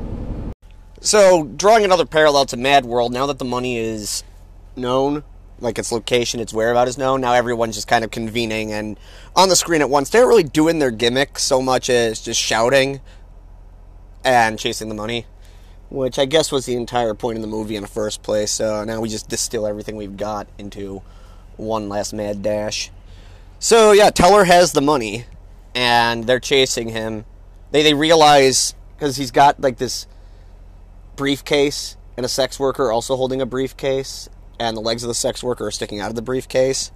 So, 1.01 1.43
drawing 1.43 1.83
another 1.83 2.05
parallel 2.05 2.45
to 2.45 2.55
Mad 2.55 2.85
World, 2.85 3.11
now 3.11 3.25
that 3.25 3.39
the 3.39 3.45
money 3.45 3.77
is 3.77 4.23
known, 4.77 5.25
like 5.59 5.77
its 5.77 5.91
location, 5.91 6.39
its 6.39 6.53
whereabouts 6.53 6.91
is 6.91 6.97
known, 6.97 7.19
now 7.19 7.33
everyone's 7.33 7.75
just 7.75 7.89
kind 7.89 8.05
of 8.05 8.11
convening 8.11 8.71
and 8.71 8.97
on 9.35 9.49
the 9.49 9.57
screen 9.57 9.81
at 9.81 9.89
once. 9.89 10.09
They're 10.11 10.27
really 10.27 10.43
doing 10.43 10.79
their 10.79 10.91
gimmick 10.91 11.39
so 11.39 11.61
much 11.61 11.89
as 11.89 12.21
just 12.21 12.39
shouting 12.39 13.01
and 14.23 14.57
chasing 14.57 14.89
the 14.89 14.95
money, 14.95 15.25
which 15.89 16.17
I 16.17 16.25
guess 16.25 16.51
was 16.51 16.65
the 16.65 16.75
entire 16.75 17.13
point 17.13 17.37
of 17.37 17.41
the 17.41 17.47
movie 17.47 17.75
in 17.75 17.81
the 17.81 17.89
first 17.89 18.23
place. 18.23 18.51
So 18.51 18.83
now 18.83 19.01
we 19.01 19.09
just 19.09 19.29
distill 19.29 19.67
everything 19.67 19.95
we've 19.95 20.17
got 20.17 20.47
into 20.57 21.01
one 21.57 21.89
last 21.89 22.13
mad 22.13 22.41
dash. 22.41 22.91
So 23.59 23.91
yeah, 23.91 24.09
Teller 24.09 24.43
has 24.43 24.73
the 24.73 24.81
money, 24.81 25.25
and 25.75 26.25
they're 26.25 26.39
chasing 26.39 26.89
him. 26.89 27.25
They 27.71 27.83
they 27.83 27.93
realize 27.93 28.75
because 28.95 29.15
he's 29.15 29.31
got 29.31 29.59
like 29.61 29.77
this 29.77 30.07
briefcase 31.15 31.97
and 32.17 32.25
a 32.25 32.29
sex 32.29 32.59
worker 32.59 32.91
also 32.91 33.15
holding 33.15 33.41
a 33.41 33.45
briefcase, 33.45 34.29
and 34.59 34.77
the 34.77 34.81
legs 34.81 35.03
of 35.03 35.07
the 35.07 35.13
sex 35.13 35.43
worker 35.43 35.67
are 35.67 35.71
sticking 35.71 35.99
out 35.99 36.09
of 36.09 36.15
the 36.15 36.21
briefcase. 36.21 36.91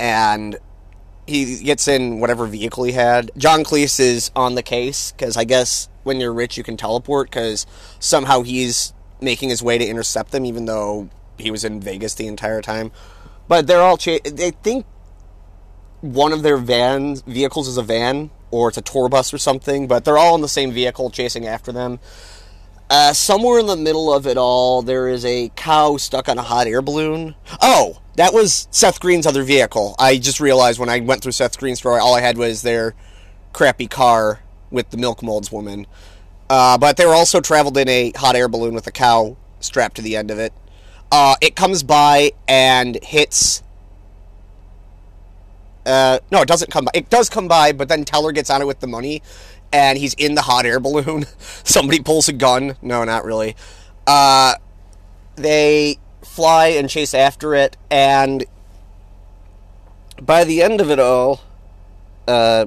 And 0.00 0.58
he 1.28 1.62
gets 1.62 1.86
in 1.86 2.20
whatever 2.20 2.46
vehicle 2.46 2.84
he 2.84 2.92
had. 2.92 3.30
John 3.36 3.62
Cleese 3.62 4.00
is 4.00 4.30
on 4.34 4.54
the 4.54 4.62
case 4.62 5.12
because 5.12 5.36
I 5.36 5.44
guess 5.44 5.88
when 6.02 6.20
you're 6.20 6.32
rich 6.32 6.56
you 6.56 6.64
can 6.64 6.76
teleport 6.76 7.30
because 7.30 7.66
somehow 7.98 8.42
he's 8.42 8.92
making 9.20 9.50
his 9.50 9.62
way 9.62 9.78
to 9.78 9.84
intercept 9.84 10.30
them, 10.30 10.44
even 10.44 10.64
though 10.64 11.08
he 11.36 11.50
was 11.50 11.64
in 11.64 11.80
Vegas 11.80 12.14
the 12.14 12.26
entire 12.26 12.62
time. 12.62 12.90
But 13.46 13.66
they're 13.66 13.82
all 13.82 13.96
cha- 13.96 14.18
they 14.24 14.50
think 14.50 14.86
one 16.00 16.32
of 16.32 16.42
their 16.42 16.56
vans 16.56 17.22
vehicles 17.22 17.68
is 17.68 17.76
a 17.76 17.82
van 17.82 18.30
or 18.50 18.68
it's 18.68 18.78
a 18.78 18.82
tour 18.82 19.08
bus 19.08 19.34
or 19.34 19.38
something, 19.38 19.86
but 19.86 20.04
they're 20.04 20.18
all 20.18 20.34
in 20.34 20.40
the 20.40 20.48
same 20.48 20.72
vehicle 20.72 21.10
chasing 21.10 21.46
after 21.46 21.72
them. 21.72 21.98
Uh, 22.90 23.12
somewhere 23.12 23.58
in 23.58 23.66
the 23.66 23.76
middle 23.76 24.12
of 24.12 24.26
it 24.26 24.38
all, 24.38 24.80
there 24.80 25.08
is 25.08 25.24
a 25.24 25.50
cow 25.56 25.96
stuck 25.98 26.28
on 26.28 26.38
a 26.38 26.42
hot 26.42 26.66
air 26.66 26.80
balloon. 26.80 27.34
Oh, 27.60 28.00
that 28.16 28.32
was 28.32 28.66
Seth 28.70 28.98
Green's 28.98 29.26
other 29.26 29.42
vehicle. 29.42 29.94
I 29.98 30.16
just 30.16 30.40
realized 30.40 30.80
when 30.80 30.88
I 30.88 31.00
went 31.00 31.22
through 31.22 31.32
Seth 31.32 31.58
Green's 31.58 31.78
story, 31.80 32.00
all 32.00 32.14
I 32.14 32.22
had 32.22 32.38
was 32.38 32.62
their 32.62 32.94
crappy 33.52 33.88
car 33.88 34.40
with 34.70 34.88
the 34.90 34.96
milk 34.96 35.22
molds 35.22 35.52
woman. 35.52 35.86
Uh, 36.48 36.78
but 36.78 36.96
they 36.96 37.04
were 37.04 37.14
also 37.14 37.40
traveled 37.40 37.76
in 37.76 37.88
a 37.88 38.12
hot 38.16 38.36
air 38.36 38.48
balloon 38.48 38.74
with 38.74 38.86
a 38.86 38.90
cow 38.90 39.36
strapped 39.60 39.96
to 39.96 40.02
the 40.02 40.16
end 40.16 40.30
of 40.30 40.38
it. 40.38 40.54
Uh, 41.12 41.34
it 41.42 41.56
comes 41.56 41.82
by 41.82 42.32
and 42.46 42.98
hits. 43.02 43.62
Uh, 45.84 46.20
no, 46.30 46.40
it 46.40 46.48
doesn't 46.48 46.70
come 46.70 46.86
by. 46.86 46.90
It 46.94 47.10
does 47.10 47.28
come 47.28 47.48
by, 47.48 47.72
but 47.72 47.88
then 47.88 48.04
Teller 48.04 48.32
gets 48.32 48.50
on 48.50 48.62
it 48.62 48.66
with 48.66 48.80
the 48.80 48.86
money, 48.86 49.22
and 49.72 49.98
he's 49.98 50.14
in 50.14 50.34
the 50.34 50.42
hot 50.42 50.66
air 50.66 50.80
balloon. 50.80 51.26
Somebody 51.38 52.00
pulls 52.00 52.28
a 52.28 52.32
gun. 52.32 52.76
No, 52.82 53.04
not 53.04 53.24
really. 53.24 53.56
Uh, 54.06 54.54
they 55.36 55.98
fly 56.22 56.68
and 56.68 56.88
chase 56.88 57.14
after 57.14 57.54
it, 57.54 57.76
and 57.90 58.44
by 60.20 60.44
the 60.44 60.62
end 60.62 60.80
of 60.80 60.90
it 60.90 60.98
all, 60.98 61.40
uh, 62.26 62.66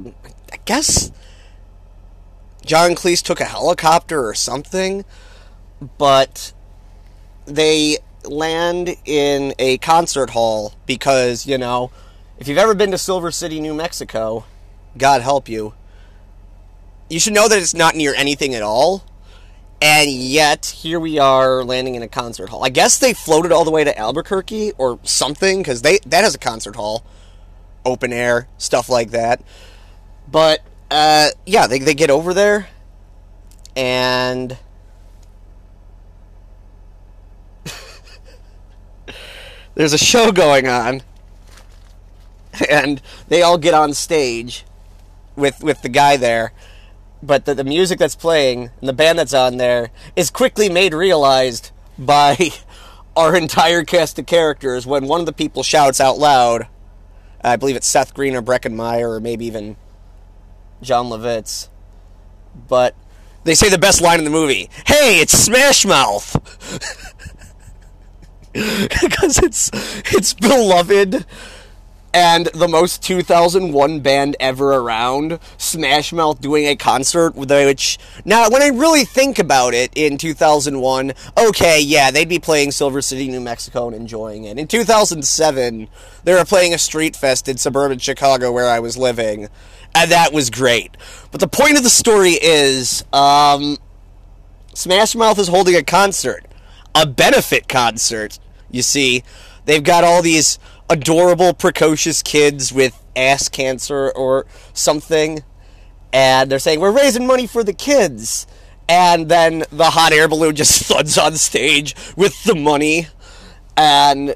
I 0.52 0.58
guess 0.66 1.12
John 2.66 2.92
Cleese 2.92 3.22
took 3.22 3.40
a 3.40 3.46
helicopter 3.46 4.28
or 4.28 4.34
something, 4.34 5.04
but 5.98 6.54
they 7.46 7.98
land 8.24 8.96
in 9.06 9.54
a 9.58 9.78
concert 9.80 10.32
hall 10.32 10.74
because, 10.86 11.46
you 11.48 11.58
know, 11.58 11.92
if 12.38 12.48
you've 12.48 12.58
ever 12.58 12.74
been 12.74 12.92
to 12.92 12.98
Silver 12.98 13.32
City, 13.32 13.60
New 13.60 13.74
Mexico, 13.74 14.46
God 14.98 15.22
help 15.22 15.50
you, 15.50 15.74
you 17.12 17.20
should 17.20 17.34
know 17.34 17.50
that 17.50 17.60
it's 17.60 17.74
not 17.74 17.96
near 17.96 18.14
anything 18.16 18.56
at 18.56 18.64
all. 18.64 19.04
And 19.82 20.10
yet, 20.10 20.68
here 20.68 21.00
we 21.00 21.20
are 21.20 21.64
landing 21.64 21.96
in 21.96 22.04
a 22.04 22.08
concert 22.08 22.50
hall. 22.50 22.64
I 22.64 22.70
guess 22.70 23.00
they 23.00 23.14
floated 23.14 23.52
all 23.52 23.66
the 23.66 23.72
way 23.72 23.84
to 23.84 23.98
Albuquerque 23.98 24.72
or 24.78 25.00
something 25.04 25.60
because 25.60 25.82
they 25.82 26.00
that 26.06 26.24
has 26.24 26.36
a 26.36 26.40
concert 26.40 26.76
hall, 26.76 27.04
open 27.84 28.14
air 28.14 28.48
stuff 28.58 28.88
like 28.90 29.10
that. 29.12 29.42
But 30.30 30.62
uh, 30.90 31.30
yeah, 31.46 31.68
they 31.68 31.80
they 31.80 31.96
get 31.96 32.10
over 32.12 32.34
there, 32.34 32.70
and 33.76 34.58
there's 39.74 39.94
a 39.94 39.98
show 39.98 40.32
going 40.32 40.68
on, 40.68 41.02
and 42.70 43.02
they 43.28 43.42
all 43.42 43.58
get 43.58 43.74
on 43.74 43.94
stage 43.96 44.64
with 45.36 45.64
with 45.64 45.82
the 45.82 45.90
guy 45.90 46.18
there. 46.18 46.54
But 47.24 47.46
the, 47.46 47.54
the 47.54 47.64
music 47.64 48.00
that's 48.00 48.16
playing 48.16 48.72
and 48.80 48.90
the 48.90 48.94
band 48.94 49.20
that's 49.20 49.34
on 49.34 49.58
there 49.58 49.92
is 50.16 50.30
quickly 50.30 50.70
made 50.70 50.94
realized. 50.94 51.72
by 51.98 52.50
our 53.16 53.36
entire 53.36 53.84
cast 53.84 54.18
of 54.20 54.26
characters 54.26 54.86
when 54.86 55.08
one 55.08 55.20
of 55.20 55.26
the 55.26 55.34
people 55.34 55.64
shouts 55.64 56.00
out 56.00 56.18
loud. 56.18 56.68
I 57.44 57.56
believe 57.56 57.76
it's 57.76 57.88
Seth 57.88 58.14
Green 58.14 58.36
or 58.36 58.42
Breckin 58.42 58.74
Meyer 58.74 59.12
or 59.12 59.20
maybe 59.20 59.46
even 59.46 59.76
Jon 60.82 61.08
Lovitz. 61.08 61.70
But 62.68 62.96
they 63.44 63.56
say 63.56 63.70
the 63.70 63.78
best 63.78 64.02
line 64.02 64.20
in 64.20 64.26
the 64.26 64.32
movie 64.32 64.70
Hey, 64.86 65.20
it's 65.20 65.38
Smash 65.38 65.86
Mouth! 65.86 66.38
Because 68.54 69.38
it's, 69.38 69.72
it's 70.14 70.34
beloved 70.34 71.26
and 72.14 72.48
the 72.48 72.68
most 72.68 73.02
2001 73.04 74.00
band 74.02 74.36
ever 74.40 74.74
around, 74.74 75.40
Smash 75.58 76.12
Mouth 76.12 76.42
doing 76.42 76.66
a 76.66 76.76
concert 76.76 77.36
which 77.36 77.98
now 78.26 78.50
when 78.50 78.62
I 78.62 78.68
really 78.68 79.06
think 79.06 79.40
about 79.40 79.74
it 79.74 79.92
in 79.96 80.18
2001, 80.18 81.14
okay, 81.38 81.80
yeah, 81.80 82.12
they'd 82.12 82.28
be 82.28 82.40
playing 82.40 82.72
Silver 82.72 83.02
City, 83.02 83.30
New 83.30 83.40
Mexico 83.40 83.88
and 83.88 83.96
enjoying 83.96 84.44
it. 84.44 84.58
In 84.58 84.68
2007, 84.68 85.88
they 86.24 86.34
were 86.34 86.46
playing 86.46 86.74
a 86.74 86.78
street 86.78 87.16
fest 87.16 87.48
in 87.48 87.58
suburban 87.58 88.00
Chicago 88.00 88.52
where 88.52 88.68
I 88.68 88.80
was 88.80 88.98
living, 88.98 89.48
and 89.96 90.12
that 90.12 90.34
was 90.34 90.50
great. 90.50 90.98
But 91.32 91.40
the 91.40 91.48
point 91.48 91.78
of 91.78 91.84
the 91.84 91.90
story 91.90 92.38
is 92.42 93.06
um, 93.14 93.78
Smash 94.74 95.16
Mouth 95.16 95.40
is 95.40 95.48
holding 95.48 95.76
a 95.76 95.84
concert, 95.84 96.46
a 96.94 97.06
benefit 97.06 97.70
concert. 97.70 98.38
You 98.70 98.82
see, 98.82 99.24
they've 99.66 99.84
got 99.84 100.04
all 100.04 100.22
these 100.22 100.60
adorable, 100.92 101.54
precocious 101.54 102.22
kids 102.22 102.74
with 102.74 103.02
ass 103.16 103.50
cancer 103.50 104.12
or 104.12 104.46
something. 104.74 105.44
And 106.14 106.52
they're 106.52 106.60
saying, 106.60 106.82
We're 106.82 106.92
raising 106.92 107.26
money 107.26 107.48
for 107.48 107.64
the 107.64 107.74
kids. 107.74 108.46
And 108.90 109.30
then 109.30 109.64
the 109.72 109.92
hot 109.92 110.12
air 110.12 110.28
balloon 110.28 110.56
just 110.56 110.84
thuds 110.88 111.18
on 111.18 111.36
stage 111.38 111.96
with 112.16 112.44
the 112.44 112.56
money. 112.56 113.08
And 113.78 114.36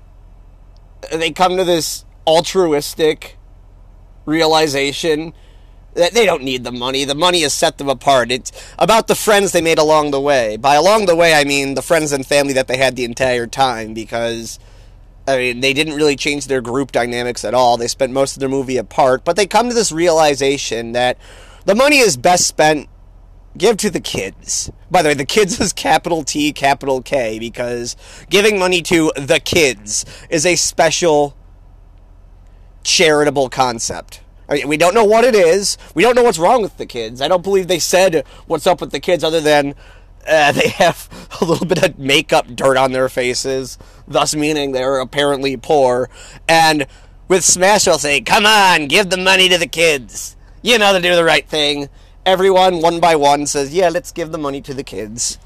they 1.11 1.31
come 1.31 1.57
to 1.57 1.65
this 1.65 2.05
altruistic 2.25 3.37
realization 4.25 5.33
that 5.93 6.13
they 6.13 6.25
don't 6.25 6.43
need 6.43 6.63
the 6.63 6.71
money. 6.71 7.03
The 7.03 7.15
money 7.15 7.41
has 7.41 7.53
set 7.53 7.77
them 7.77 7.89
apart. 7.89 8.31
It's 8.31 8.51
about 8.79 9.07
the 9.07 9.15
friends 9.15 9.51
they 9.51 9.61
made 9.61 9.77
along 9.77 10.11
the 10.11 10.21
way. 10.21 10.57
By 10.57 10.75
along 10.75 11.05
the 11.05 11.15
way, 11.15 11.33
I 11.33 11.43
mean 11.43 11.75
the 11.75 11.81
friends 11.81 12.11
and 12.11 12.25
family 12.25 12.53
that 12.53 12.67
they 12.67 12.77
had 12.77 12.95
the 12.95 13.05
entire 13.05 13.47
time 13.47 13.93
because 13.93 14.57
I 15.27 15.37
mean, 15.37 15.59
they 15.59 15.73
didn't 15.73 15.95
really 15.95 16.15
change 16.15 16.47
their 16.47 16.61
group 16.61 16.91
dynamics 16.91 17.43
at 17.43 17.53
all. 17.53 17.77
They 17.77 17.87
spent 17.87 18.13
most 18.13 18.35
of 18.35 18.39
their 18.39 18.49
movie 18.49 18.77
apart, 18.77 19.25
but 19.25 19.35
they 19.35 19.47
come 19.47 19.69
to 19.69 19.75
this 19.75 19.91
realization 19.91 20.91
that 20.91 21.17
the 21.65 21.75
money 21.75 21.97
is 21.97 22.15
best 22.15 22.47
spent 22.47 22.89
give 23.57 23.77
to 23.77 23.89
the 23.89 23.99
kids. 23.99 24.69
By 24.91 25.01
the 25.01 25.09
way, 25.09 25.13
the 25.13 25.25
kids 25.25 25.59
is 25.59 25.73
capital 25.73 26.23
T, 26.23 26.51
capital 26.53 27.01
K, 27.01 27.39
because 27.39 27.95
giving 28.29 28.59
money 28.59 28.81
to 28.83 29.11
the 29.15 29.39
kids 29.39 30.05
is 30.29 30.45
a 30.45 30.55
special 30.55 31.35
charitable 32.83 33.49
concept. 33.49 34.21
I 34.47 34.55
mean, 34.55 34.67
we 34.67 34.77
don't 34.77 34.93
know 34.93 35.05
what 35.05 35.23
it 35.23 35.33
is. 35.33 35.77
We 35.95 36.03
don't 36.03 36.15
know 36.15 36.23
what's 36.23 36.37
wrong 36.37 36.61
with 36.61 36.77
the 36.77 36.85
kids. 36.85 37.19
I 37.19 37.27
don't 37.27 37.43
believe 37.43 37.67
they 37.67 37.79
said 37.79 38.25
what's 38.45 38.67
up 38.67 38.79
with 38.79 38.91
the 38.91 38.99
kids 38.99 39.23
other 39.23 39.41
than 39.41 39.73
uh, 40.27 40.51
they 40.53 40.69
have 40.69 41.09
a 41.41 41.45
little 41.45 41.65
bit 41.65 41.83
of 41.83 41.99
makeup 41.99 42.47
dirt 42.47 42.77
on 42.77 42.91
their 42.91 43.09
faces, 43.09 43.77
thus 44.07 44.35
meaning 44.35 44.71
they're 44.71 44.99
apparently 44.99 45.57
poor. 45.57 46.09
And 46.47 46.87
with 47.27 47.43
Smash, 47.43 47.85
they'll 47.85 47.97
say, 47.97 48.21
Come 48.21 48.45
on, 48.45 48.87
give 48.87 49.09
the 49.09 49.17
money 49.17 49.49
to 49.49 49.57
the 49.57 49.67
kids. 49.67 50.35
You 50.61 50.77
know, 50.77 50.93
to 50.93 51.01
do 51.01 51.15
the 51.15 51.23
right 51.23 51.47
thing. 51.47 51.89
Everyone, 52.25 52.81
one 52.81 52.99
by 52.99 53.15
one, 53.15 53.45
says, 53.45 53.73
Yeah, 53.73 53.89
let's 53.89 54.11
give 54.11 54.31
the 54.31 54.37
money 54.37 54.61
to 54.61 54.73
the 54.73 54.83
kids. 54.83 55.37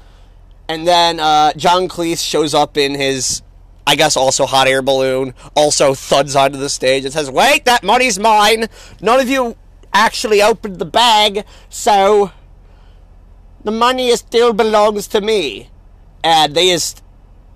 And 0.68 0.86
then 0.86 1.18
uh, 1.18 1.52
John 1.54 1.88
Cleese 1.88 2.24
shows 2.24 2.54
up 2.54 2.76
in 2.76 2.94
his, 2.94 3.42
I 3.86 3.96
guess, 3.96 4.16
also 4.16 4.46
hot 4.46 4.68
air 4.68 4.82
balloon, 4.82 5.34
also 5.56 5.94
thuds 5.94 6.36
onto 6.36 6.58
the 6.58 6.68
stage 6.68 7.04
and 7.04 7.12
says, 7.12 7.30
Wait, 7.30 7.64
that 7.64 7.82
money's 7.82 8.18
mine. 8.18 8.66
None 9.00 9.20
of 9.20 9.28
you 9.28 9.56
actually 9.92 10.40
opened 10.40 10.78
the 10.78 10.84
bag, 10.84 11.44
so 11.68 12.30
the 13.64 13.70
money 13.70 14.14
still 14.16 14.52
belongs 14.52 15.06
to 15.08 15.20
me. 15.20 15.70
And 16.22 16.54
they 16.54 16.70
just 16.70 17.02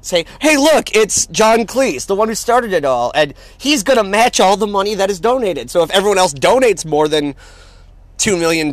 say, 0.01 0.27
hey, 0.41 0.57
look, 0.57 0.95
it's 0.95 1.27
John 1.27 1.61
Cleese, 1.61 2.07
the 2.07 2.15
one 2.15 2.29
who 2.29 2.35
started 2.35 2.73
it 2.73 2.85
all, 2.85 3.13
and 3.15 3.35
he's 3.59 3.83
going 3.83 3.97
to 3.97 4.05
match 4.05 4.41
all 4.41 4.57
the 4.57 4.67
money 4.67 4.95
that 4.95 5.11
is 5.11 5.21
donated. 5.21 5.71
So 5.71 5.83
if 5.83 5.91
everyone 5.91 6.19
else 6.19 6.35
donates 6.35 6.85
more 6.85 7.09
than 7.09 7.35
$2 8.19 8.39
million, 8.39 8.71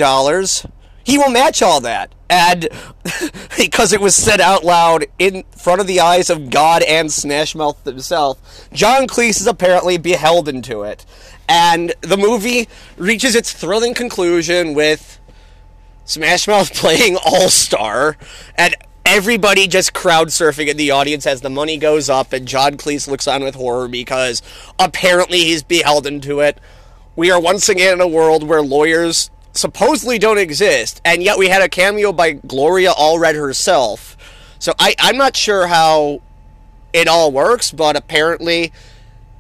he 1.03 1.17
will 1.17 1.29
match 1.29 1.61
all 1.61 1.82
that. 1.82 2.13
And 2.29 2.69
because 3.57 3.91
it 3.91 4.01
was 4.01 4.15
said 4.15 4.39
out 4.39 4.63
loud 4.63 5.05
in 5.19 5.43
front 5.57 5.82
of 5.82 5.88
the 5.88 5.99
eyes 5.99 6.29
of 6.29 6.49
God 6.49 6.84
and 6.84 7.11
Smash 7.11 7.55
Mouth 7.55 7.84
himself, 7.84 8.69
John 8.71 9.07
Cleese 9.07 9.41
is 9.41 9.47
apparently 9.47 9.97
beholden 9.97 10.61
to 10.63 10.84
it. 10.84 11.05
And 11.49 11.93
the 12.01 12.17
movie 12.17 12.69
reaches 12.97 13.36
its 13.36 13.51
thrilling 13.51 13.93
conclusion 13.93 14.73
with 14.73 15.19
Smash 16.06 16.47
Mouth 16.47 16.74
playing 16.76 17.18
All 17.18 17.49
Star, 17.49 18.18
and 18.56 18.76
everybody 19.06 19.68
just 19.68 19.93
crowd 19.93 20.30
surfing 20.30 20.68
in 20.68 20.78
the 20.78 20.91
audience 20.91 21.26
as 21.26 21.41
the 21.41 21.49
money 21.49 21.78
goes 21.78 22.10
up, 22.10 22.34
and 22.34 22.47
John 22.47 22.78
Cleese 22.78 23.08
looks 23.08 23.28
on 23.28 23.43
with 23.43 23.56
horror 23.56 23.88
because 23.88 24.41
apparently 24.80 25.39
he's 25.39 25.64
beholden 25.64 26.22
to 26.22 26.39
it. 26.39 26.60
We 27.16 27.32
are 27.32 27.39
once 27.39 27.70
again 27.70 27.95
in 27.95 28.02
a 28.02 28.08
world 28.08 28.43
where 28.43 28.62
lawyers 28.62 29.30
supposedly 29.54 30.18
don't 30.18 30.38
exist, 30.38 31.02
and 31.04 31.22
yet 31.22 31.38
we 31.38 31.49
had 31.49 31.62
a 31.62 31.70
cameo 31.70 32.12
by 32.12 32.34
Gloria 32.34 32.91
Allred 32.91 33.36
herself. 33.36 34.18
So 34.60 34.74
I, 34.80 34.95
I'm 34.99 35.18
not 35.18 35.36
sure 35.36 35.68
how 35.68 36.22
it 36.93 37.08
all 37.08 37.32
works, 37.32 37.72
but 37.72 37.95
apparently 37.95 38.72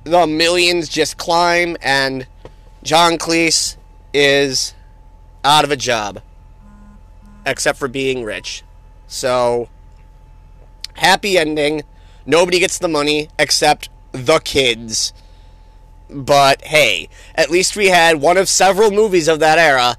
the 0.03 0.27
millions 0.27 0.89
just 0.89 1.17
climb, 1.17 1.77
and 1.81 2.27
John 2.83 3.17
Cleese 3.17 3.77
is 4.13 4.73
out 5.43 5.63
of 5.63 5.71
a 5.71 5.77
job 5.77 6.21
except 7.45 7.77
for 7.77 7.87
being 7.87 8.23
rich. 8.23 8.63
So, 9.07 9.69
happy 10.95 11.37
ending. 11.37 11.83
Nobody 12.25 12.59
gets 12.59 12.77
the 12.77 12.87
money 12.87 13.29
except 13.37 13.89
the 14.11 14.39
kids. 14.39 15.13
But 16.09 16.61
hey, 16.63 17.09
at 17.35 17.49
least 17.49 17.75
we 17.75 17.87
had 17.87 18.21
one 18.21 18.37
of 18.37 18.49
several 18.49 18.91
movies 18.91 19.27
of 19.27 19.39
that 19.39 19.57
era 19.57 19.95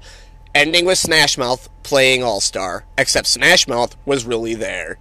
ending 0.53 0.85
with 0.85 0.97
Smash 0.97 1.37
Mouth 1.37 1.69
playing 1.81 2.23
All 2.23 2.39
Star, 2.39 2.85
except 2.97 3.27
Smash 3.27 3.67
Mouth 3.67 3.95
was 4.05 4.25
really 4.25 4.53
there. 4.53 4.99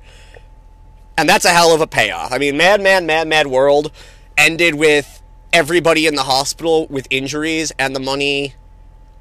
And 1.17 1.29
that's 1.29 1.45
a 1.45 1.51
hell 1.51 1.75
of 1.75 1.81
a 1.81 1.87
payoff. 1.87 2.33
I 2.33 2.39
mean, 2.39 2.57
Mad 2.57 2.81
Man, 2.81 3.05
Mad 3.07 3.29
Mad 3.29 3.47
World 3.47 3.93
ended 4.37 4.75
with 4.75 5.23
everybody 5.53 6.07
in 6.07 6.15
the 6.15 6.23
hospital 6.23 6.87
with 6.89 7.07
injuries 7.11 7.73
and 7.79 7.95
the 7.95 8.01
money 8.01 8.55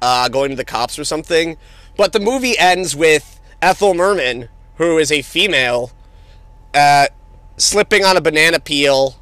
uh, 0.00 0.28
going 0.28 0.50
to 0.50 0.56
the 0.56 0.64
cops 0.64 0.98
or 0.98 1.04
something. 1.04 1.56
But 1.96 2.12
the 2.12 2.20
movie 2.20 2.58
ends 2.58 2.96
with 2.96 3.40
Ethel 3.60 3.94
Merman, 3.94 4.48
who 4.76 4.98
is 4.98 5.12
a 5.12 5.22
female, 5.22 5.92
uh, 6.74 7.08
slipping 7.56 8.04
on 8.04 8.16
a 8.16 8.20
banana 8.20 8.60
peel 8.60 9.16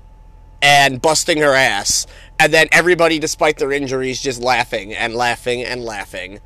and 0.63 1.03
busting 1.03 1.39
her 1.39 1.55
ass. 1.55 2.07
And 2.39 2.53
then 2.53 2.69
everybody, 2.73 3.19
despite 3.19 3.59
their 3.59 3.73
injuries, 3.73 4.21
just 4.23 4.41
laughing 4.41 4.95
and 4.95 5.15
laughing 5.15 5.63
and 5.63 5.85
laughing. 5.85 6.41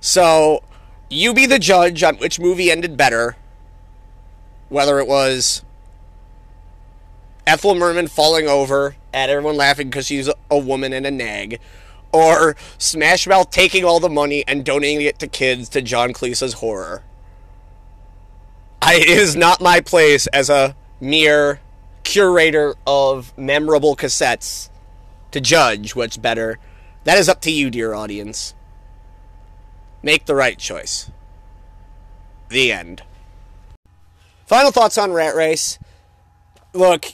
So, 0.00 0.62
you 1.10 1.32
be 1.34 1.46
the 1.46 1.58
judge 1.58 2.02
on 2.02 2.16
which 2.16 2.38
movie 2.38 2.70
ended 2.70 2.96
better. 2.96 3.36
Whether 4.68 4.98
it 4.98 5.08
was 5.08 5.64
Ethel 7.46 7.74
Merman 7.74 8.08
falling 8.08 8.48
over 8.48 8.96
and 9.12 9.30
everyone 9.30 9.56
laughing 9.56 9.88
because 9.88 10.06
she's 10.06 10.30
a 10.50 10.58
woman 10.58 10.92
and 10.92 11.06
a 11.06 11.10
nag, 11.10 11.60
or 12.14 12.54
Smash 12.78 13.26
Mouth 13.26 13.50
taking 13.50 13.84
all 13.84 13.98
the 13.98 14.08
money 14.08 14.44
and 14.46 14.64
donating 14.64 15.04
it 15.04 15.18
to 15.18 15.26
kids 15.26 15.68
to 15.70 15.82
John 15.82 16.12
Cleese's 16.12 16.54
horror. 16.54 17.02
I, 18.80 18.94
it 18.94 19.08
is 19.08 19.34
not 19.34 19.60
my 19.60 19.80
place 19.80 20.28
as 20.28 20.48
a 20.48 20.76
mere 21.00 21.60
curator 22.04 22.74
of 22.86 23.36
memorable 23.36 23.96
cassettes 23.96 24.68
to 25.32 25.40
judge 25.40 25.96
what's 25.96 26.16
better. 26.16 26.58
That 27.02 27.18
is 27.18 27.28
up 27.28 27.40
to 27.42 27.50
you, 27.50 27.70
dear 27.70 27.94
audience. 27.94 28.54
Make 30.02 30.26
the 30.26 30.34
right 30.34 30.58
choice. 30.58 31.10
The 32.48 32.70
end. 32.70 33.02
Final 34.46 34.70
thoughts 34.70 34.98
on 34.98 35.12
Rat 35.12 35.34
Race. 35.34 35.78
Look, 36.74 37.06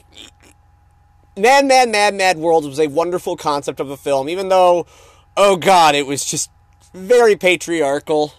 Mad, 1.37 1.67
Mad, 1.67 1.89
Mad, 1.89 2.15
Mad 2.15 2.39
World 2.39 2.65
was 2.65 2.81
a 2.81 2.89
wonderful 2.89 3.37
concept 3.37 3.81
of 3.81 3.91
a 3.91 3.97
film, 3.97 4.29
even 4.29 4.49
though, 4.49 4.87
oh 5.37 5.57
god, 5.57 5.95
it 5.95 6.07
was 6.07 6.25
just 6.25 6.51
very 6.93 7.37
patriarchal, 7.37 8.35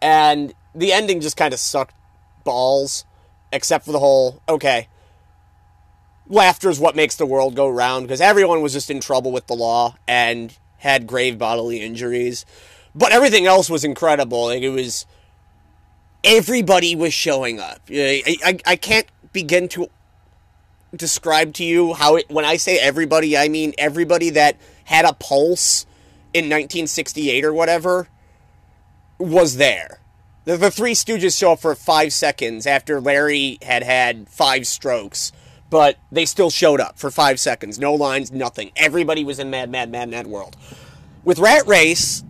and 0.00 0.54
the 0.74 0.92
ending 0.92 1.20
just 1.20 1.36
kind 1.36 1.52
of 1.52 1.60
sucked 1.60 1.94
balls, 2.44 3.04
except 3.52 3.84
for 3.84 3.92
the 3.92 3.98
whole, 3.98 4.40
okay, 4.48 4.88
laughter 6.28 6.70
is 6.70 6.78
what 6.78 6.94
makes 6.94 7.16
the 7.16 7.26
world 7.26 7.54
go 7.54 7.68
round, 7.68 8.06
because 8.06 8.20
everyone 8.20 8.62
was 8.62 8.72
just 8.72 8.90
in 8.90 9.00
trouble 9.00 9.32
with 9.32 9.46
the 9.46 9.54
law 9.54 9.96
and 10.06 10.56
had 10.78 11.06
grave 11.06 11.38
bodily 11.38 11.80
injuries. 11.80 12.46
But 12.94 13.12
everything 13.12 13.46
else 13.46 13.68
was 13.68 13.84
incredible. 13.84 14.46
Like, 14.46 14.62
it 14.62 14.70
was, 14.70 15.06
everybody 16.22 16.94
was 16.94 17.12
showing 17.12 17.60
up. 17.60 17.80
I, 17.90 18.36
I, 18.44 18.58
I 18.66 18.76
can't 18.76 19.06
begin 19.32 19.68
to 19.70 19.88
describe 20.94 21.54
to 21.54 21.64
you 21.64 21.94
how 21.94 22.16
it, 22.16 22.30
when 22.30 22.44
I 22.44 22.56
say 22.56 22.78
everybody, 22.78 23.36
I 23.36 23.48
mean 23.48 23.74
everybody 23.78 24.30
that 24.30 24.56
had 24.84 25.04
a 25.04 25.12
pulse 25.12 25.86
in 26.32 26.44
1968 26.44 27.44
or 27.44 27.52
whatever 27.52 28.08
was 29.18 29.56
there. 29.56 30.00
The, 30.44 30.56
the 30.56 30.70
Three 30.70 30.94
Stooges 30.94 31.38
show 31.38 31.52
up 31.52 31.60
for 31.60 31.74
five 31.74 32.12
seconds 32.12 32.66
after 32.66 33.00
Larry 33.00 33.58
had 33.62 33.82
had 33.82 34.28
five 34.28 34.66
strokes, 34.66 35.32
but 35.68 35.98
they 36.10 36.24
still 36.24 36.50
showed 36.50 36.80
up 36.80 36.98
for 36.98 37.10
five 37.10 37.38
seconds. 37.38 37.78
No 37.78 37.94
lines, 37.94 38.32
nothing. 38.32 38.70
Everybody 38.76 39.24
was 39.24 39.38
in 39.38 39.50
Mad, 39.50 39.70
Mad, 39.70 39.90
Mad, 39.90 40.08
Mad 40.08 40.26
World. 40.26 40.56
With 41.24 41.38
Rat 41.38 41.66
Race, 41.66 42.24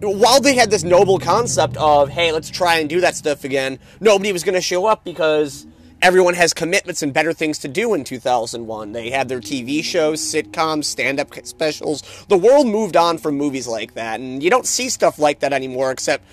while 0.00 0.40
they 0.40 0.54
had 0.54 0.70
this 0.70 0.82
noble 0.82 1.18
concept 1.18 1.76
of, 1.76 2.08
hey, 2.08 2.32
let's 2.32 2.48
try 2.48 2.78
and 2.78 2.88
do 2.88 3.02
that 3.02 3.14
stuff 3.14 3.44
again, 3.44 3.78
nobody 4.00 4.32
was 4.32 4.44
going 4.44 4.54
to 4.54 4.62
show 4.62 4.86
up 4.86 5.04
because 5.04 5.66
everyone 6.02 6.34
has 6.34 6.54
commitments 6.54 7.02
and 7.02 7.12
better 7.12 7.32
things 7.32 7.58
to 7.58 7.68
do 7.68 7.94
in 7.94 8.04
2001. 8.04 8.92
They 8.92 9.10
had 9.10 9.28
their 9.28 9.40
TV 9.40 9.82
shows, 9.82 10.20
sitcoms, 10.20 10.84
stand 10.84 11.20
up 11.20 11.34
specials. 11.46 12.02
The 12.28 12.38
world 12.38 12.66
moved 12.66 12.96
on 12.96 13.18
from 13.18 13.36
movies 13.36 13.66
like 13.66 13.94
that, 13.94 14.20
and 14.20 14.42
you 14.42 14.50
don't 14.50 14.66
see 14.66 14.88
stuff 14.88 15.18
like 15.18 15.40
that 15.40 15.52
anymore 15.52 15.90
except 15.90 16.24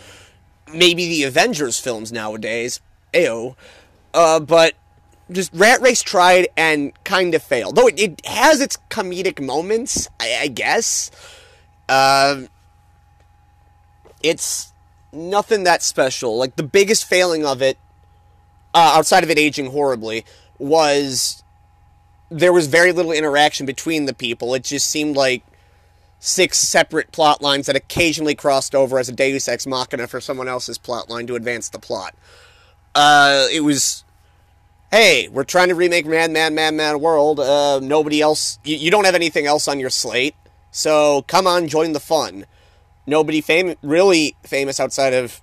maybe 0.74 1.08
the 1.08 1.24
Avengers 1.24 1.80
films 1.80 2.12
nowadays. 2.12 2.80
Ew. 3.14 3.56
Uh, 4.14 4.40
but 4.40 4.74
just 5.32 5.52
Rat 5.54 5.82
Race 5.82 6.02
tried 6.02 6.48
and 6.56 6.92
kind 7.04 7.34
of 7.36 7.44
failed. 7.44 7.76
Though 7.76 7.88
it, 7.88 8.00
it 8.00 8.26
has 8.26 8.62
its 8.62 8.78
comedic 8.90 9.44
moments, 9.44 10.08
I, 10.20 10.40
I 10.42 10.48
guess. 10.48 11.12
Uh, 11.90 12.44
it's 14.24 14.72
nothing 15.12 15.64
that 15.64 15.84
special. 15.84 16.38
Like, 16.38 16.56
the 16.56 16.64
biggest 16.64 17.06
failing 17.06 17.46
of 17.46 17.62
it 17.62 17.78
uh, 18.74 18.94
outside 18.96 19.24
of 19.24 19.30
it 19.30 19.38
aging 19.38 19.72
horribly, 19.72 20.26
was 20.60 21.44
there 22.30 22.54
was 22.54 22.68
very 22.68 22.92
little 22.92 23.12
interaction 23.12 23.66
between 23.66 24.06
the 24.06 24.14
people. 24.14 24.54
It 24.54 24.64
just 24.64 24.90
seemed 24.90 25.16
like 25.16 25.44
six 26.20 26.58
separate 26.58 27.12
plot 27.12 27.42
lines 27.42 27.68
that 27.68 27.76
occasionally 27.76 28.36
crossed 28.36 28.74
over 28.76 29.00
as 29.00 29.08
a 29.08 29.12
Deus 29.12 29.48
Ex 29.48 29.68
Machina 29.68 30.08
for 30.08 30.20
someone 30.20 30.48
else's 30.48 30.78
plot 30.78 31.10
line 31.10 31.28
to 31.28 31.36
advance 31.36 31.70
the 31.70 31.80
plot. 31.80 32.16
Uh, 32.96 33.46
it 33.52 33.62
was, 33.62 34.04
hey, 34.92 35.28
we're 35.30 35.44
trying 35.44 35.70
to 35.70 35.76
remake 35.76 36.06
Mad, 36.06 36.32
Mad, 36.32 36.54
Mad, 36.54 36.74
Mad 36.74 36.96
World. 36.98 37.40
Uh, 37.40 37.80
nobody 37.82 38.22
else, 38.22 38.60
you, 38.64 38.76
you 38.76 38.92
don't 38.92 39.06
have 39.06 39.16
anything 39.16 39.46
else 39.46 39.68
on 39.68 39.80
your 39.80 39.92
slate, 39.92 40.36
so 40.72 41.22
come 41.24 41.46
on, 41.46 41.68
join 41.68 41.94
the 41.94 42.00
fun. 42.00 42.46
Nobody 43.06 43.40
fam- 43.40 43.76
really 43.82 44.36
famous 44.44 44.80
outside 44.80 45.14
of 45.14 45.42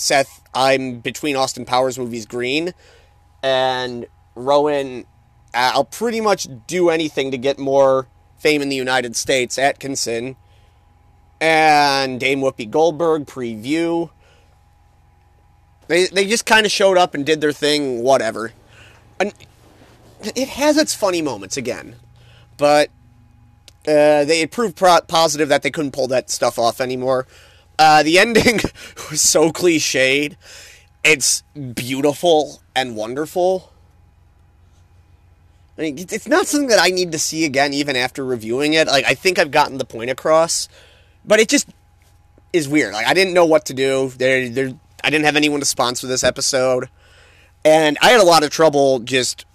Seth, 0.00 0.42
I'm 0.54 1.00
between 1.00 1.36
Austin 1.36 1.64
Powers 1.64 1.98
movies 1.98 2.26
green, 2.26 2.72
and 3.42 4.06
Rowan, 4.34 5.04
I'll 5.54 5.84
pretty 5.84 6.20
much 6.20 6.48
do 6.66 6.90
anything 6.90 7.30
to 7.30 7.38
get 7.38 7.58
more 7.58 8.06
fame 8.38 8.62
in 8.62 8.68
the 8.68 8.76
United 8.76 9.16
States. 9.16 9.58
Atkinson, 9.58 10.36
and 11.40 12.20
Dame 12.20 12.40
Whoopi 12.40 12.68
Goldberg 12.68 13.26
preview. 13.26 14.10
They 15.88 16.06
they 16.06 16.26
just 16.26 16.46
kind 16.46 16.64
of 16.66 16.72
showed 16.72 16.96
up 16.96 17.14
and 17.14 17.26
did 17.26 17.40
their 17.40 17.52
thing, 17.52 18.02
whatever. 18.02 18.52
And 19.18 19.34
it 20.22 20.48
has 20.48 20.76
its 20.76 20.94
funny 20.94 21.22
moments 21.22 21.56
again, 21.56 21.96
but 22.56 22.88
uh, 23.86 24.24
they 24.24 24.42
it 24.42 24.50
proved 24.50 24.76
pro- 24.76 25.00
positive 25.00 25.48
that 25.48 25.62
they 25.62 25.70
couldn't 25.70 25.92
pull 25.92 26.06
that 26.08 26.30
stuff 26.30 26.58
off 26.58 26.80
anymore. 26.80 27.26
Uh, 27.80 28.02
the 28.02 28.18
ending 28.18 28.60
was 29.10 29.22
so 29.22 29.50
cliched. 29.50 30.36
It's 31.02 31.42
beautiful 31.74 32.60
and 32.76 32.94
wonderful. 32.94 33.72
I 35.78 35.82
mean, 35.82 35.96
it's 35.98 36.28
not 36.28 36.46
something 36.46 36.68
that 36.68 36.78
I 36.78 36.90
need 36.90 37.10
to 37.12 37.18
see 37.18 37.46
again, 37.46 37.72
even 37.72 37.96
after 37.96 38.22
reviewing 38.22 38.74
it. 38.74 38.86
Like, 38.86 39.06
I 39.06 39.14
think 39.14 39.38
I've 39.38 39.50
gotten 39.50 39.78
the 39.78 39.86
point 39.86 40.10
across, 40.10 40.68
but 41.24 41.40
it 41.40 41.48
just 41.48 41.70
is 42.52 42.68
weird. 42.68 42.92
Like, 42.92 43.06
I 43.06 43.14
didn't 43.14 43.32
know 43.32 43.46
what 43.46 43.64
to 43.66 43.72
do. 43.72 44.10
There, 44.10 44.50
there, 44.50 44.74
I 45.02 45.08
didn't 45.08 45.24
have 45.24 45.36
anyone 45.36 45.60
to 45.60 45.66
sponsor 45.66 46.06
this 46.06 46.22
episode, 46.22 46.90
and 47.64 47.96
I 48.02 48.10
had 48.10 48.20
a 48.20 48.24
lot 48.24 48.44
of 48.44 48.50
trouble 48.50 48.98
just 48.98 49.46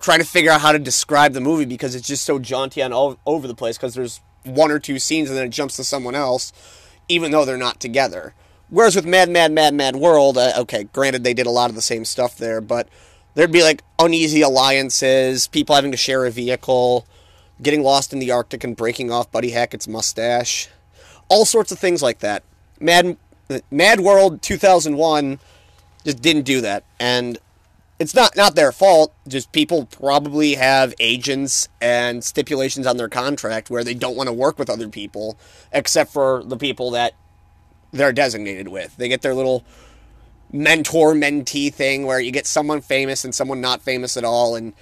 trying 0.00 0.18
to 0.18 0.26
figure 0.26 0.50
out 0.50 0.60
how 0.60 0.72
to 0.72 0.78
describe 0.80 1.34
the 1.34 1.40
movie 1.40 1.66
because 1.66 1.94
it's 1.94 2.08
just 2.08 2.24
so 2.24 2.40
jaunty 2.40 2.80
and 2.82 2.92
all 2.92 3.16
over 3.24 3.46
the 3.46 3.54
place. 3.54 3.78
Because 3.78 3.94
there's 3.94 4.20
one 4.42 4.72
or 4.72 4.80
two 4.80 4.98
scenes 4.98 5.28
and 5.28 5.38
then 5.38 5.46
it 5.46 5.50
jumps 5.50 5.76
to 5.76 5.84
someone 5.84 6.16
else 6.16 6.52
even 7.08 7.30
though 7.30 7.44
they're 7.44 7.56
not 7.56 7.80
together. 7.80 8.34
Whereas 8.68 8.96
with 8.96 9.04
Mad, 9.04 9.28
Mad, 9.28 9.52
Mad, 9.52 9.74
Mad 9.74 9.96
World, 9.96 10.38
uh, 10.38 10.52
okay, 10.60 10.84
granted 10.84 11.24
they 11.24 11.34
did 11.34 11.46
a 11.46 11.50
lot 11.50 11.68
of 11.68 11.76
the 11.76 11.82
same 11.82 12.04
stuff 12.04 12.38
there, 12.38 12.60
but 12.60 12.88
there'd 13.34 13.52
be 13.52 13.62
like 13.62 13.82
uneasy 13.98 14.40
alliances, 14.40 15.46
people 15.46 15.74
having 15.74 15.90
to 15.90 15.96
share 15.96 16.24
a 16.24 16.30
vehicle, 16.30 17.06
getting 17.60 17.82
lost 17.82 18.12
in 18.12 18.18
the 18.18 18.30
Arctic 18.30 18.64
and 18.64 18.76
breaking 18.76 19.10
off 19.10 19.30
Buddy 19.30 19.50
Hackett's 19.50 19.86
mustache, 19.86 20.68
all 21.28 21.44
sorts 21.44 21.70
of 21.70 21.78
things 21.78 22.02
like 22.02 22.20
that. 22.20 22.42
Mad, 22.80 23.16
Mad 23.70 24.00
World 24.00 24.42
2001 24.42 25.38
just 26.04 26.22
didn't 26.22 26.42
do 26.42 26.60
that, 26.62 26.84
and 26.98 27.38
it's 28.02 28.16
not 28.16 28.36
not 28.36 28.56
their 28.56 28.72
fault. 28.72 29.14
Just 29.28 29.52
people 29.52 29.86
probably 29.86 30.54
have 30.54 30.92
agents 30.98 31.68
and 31.80 32.24
stipulations 32.24 32.84
on 32.84 32.96
their 32.96 33.08
contract 33.08 33.70
where 33.70 33.84
they 33.84 33.94
don't 33.94 34.16
want 34.16 34.26
to 34.26 34.32
work 34.32 34.58
with 34.58 34.68
other 34.68 34.88
people, 34.88 35.38
except 35.72 36.12
for 36.12 36.42
the 36.44 36.56
people 36.56 36.90
that 36.90 37.14
they're 37.92 38.12
designated 38.12 38.66
with. 38.66 38.96
They 38.96 39.08
get 39.08 39.22
their 39.22 39.34
little 39.34 39.64
mentor 40.50 41.14
mentee 41.14 41.72
thing 41.72 42.04
where 42.04 42.18
you 42.18 42.32
get 42.32 42.46
someone 42.46 42.80
famous 42.80 43.24
and 43.24 43.32
someone 43.32 43.60
not 43.60 43.80
famous 43.80 44.16
at 44.16 44.24
all, 44.24 44.56
and 44.56 44.72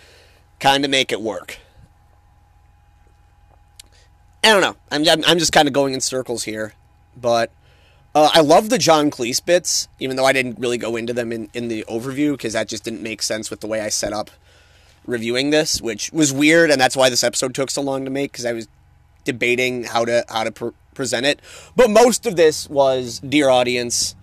kind 0.59 0.83
of 0.87 0.91
make 0.91 1.13
it 1.13 1.21
work. 1.21 1.59
I 4.43 4.49
don't 4.49 4.63
know. 4.63 4.77
I'm 4.91 5.05
I'm 5.27 5.39
just 5.39 5.53
kind 5.53 5.69
of 5.69 5.75
going 5.75 5.93
in 5.93 6.01
circles 6.01 6.45
here, 6.45 6.73
but 7.15 7.53
uh, 8.15 8.31
I 8.33 8.41
love 8.41 8.71
the 8.71 8.79
John 8.79 9.11
Cleese 9.11 9.45
bits, 9.45 9.89
even 9.99 10.17
though 10.17 10.25
I 10.25 10.33
didn't 10.33 10.59
really 10.59 10.79
go 10.79 10.97
into 10.97 11.13
them 11.13 11.33
in, 11.33 11.49
in 11.55 11.69
the 11.69 11.85
overview 11.89 12.33
because 12.33 12.55
that 12.55 12.69
just 12.69 12.85
didn't 12.85 13.03
make 13.03 13.23
sense 13.23 13.51
with 13.51 13.61
the 13.61 13.67
way 13.67 13.81
I 13.81 13.89
set 13.89 14.13
up 14.13 14.31
reviewing 15.07 15.51
this, 15.51 15.81
which 15.81 16.13
was 16.13 16.33
weird, 16.33 16.71
and 16.71 16.81
that's 16.81 16.97
why 16.97 17.09
this 17.09 17.23
episode 17.23 17.55
took 17.55 17.71
so 17.71 17.83
long 17.83 18.05
to 18.05 18.11
make 18.11 18.33
because 18.33 18.45
I 18.45 18.53
was 18.53 18.69
debating 19.25 19.85
how 19.85 20.05
to 20.05 20.25
how 20.29 20.45
to 20.45 20.51
pr- 20.51 20.69
present 20.95 21.25
it. 21.25 21.41
But 21.77 21.91
most 21.91 22.27
of 22.27 22.37
this 22.37 22.69
was 22.69 23.21
dear 23.21 23.49
audience. 23.49 24.17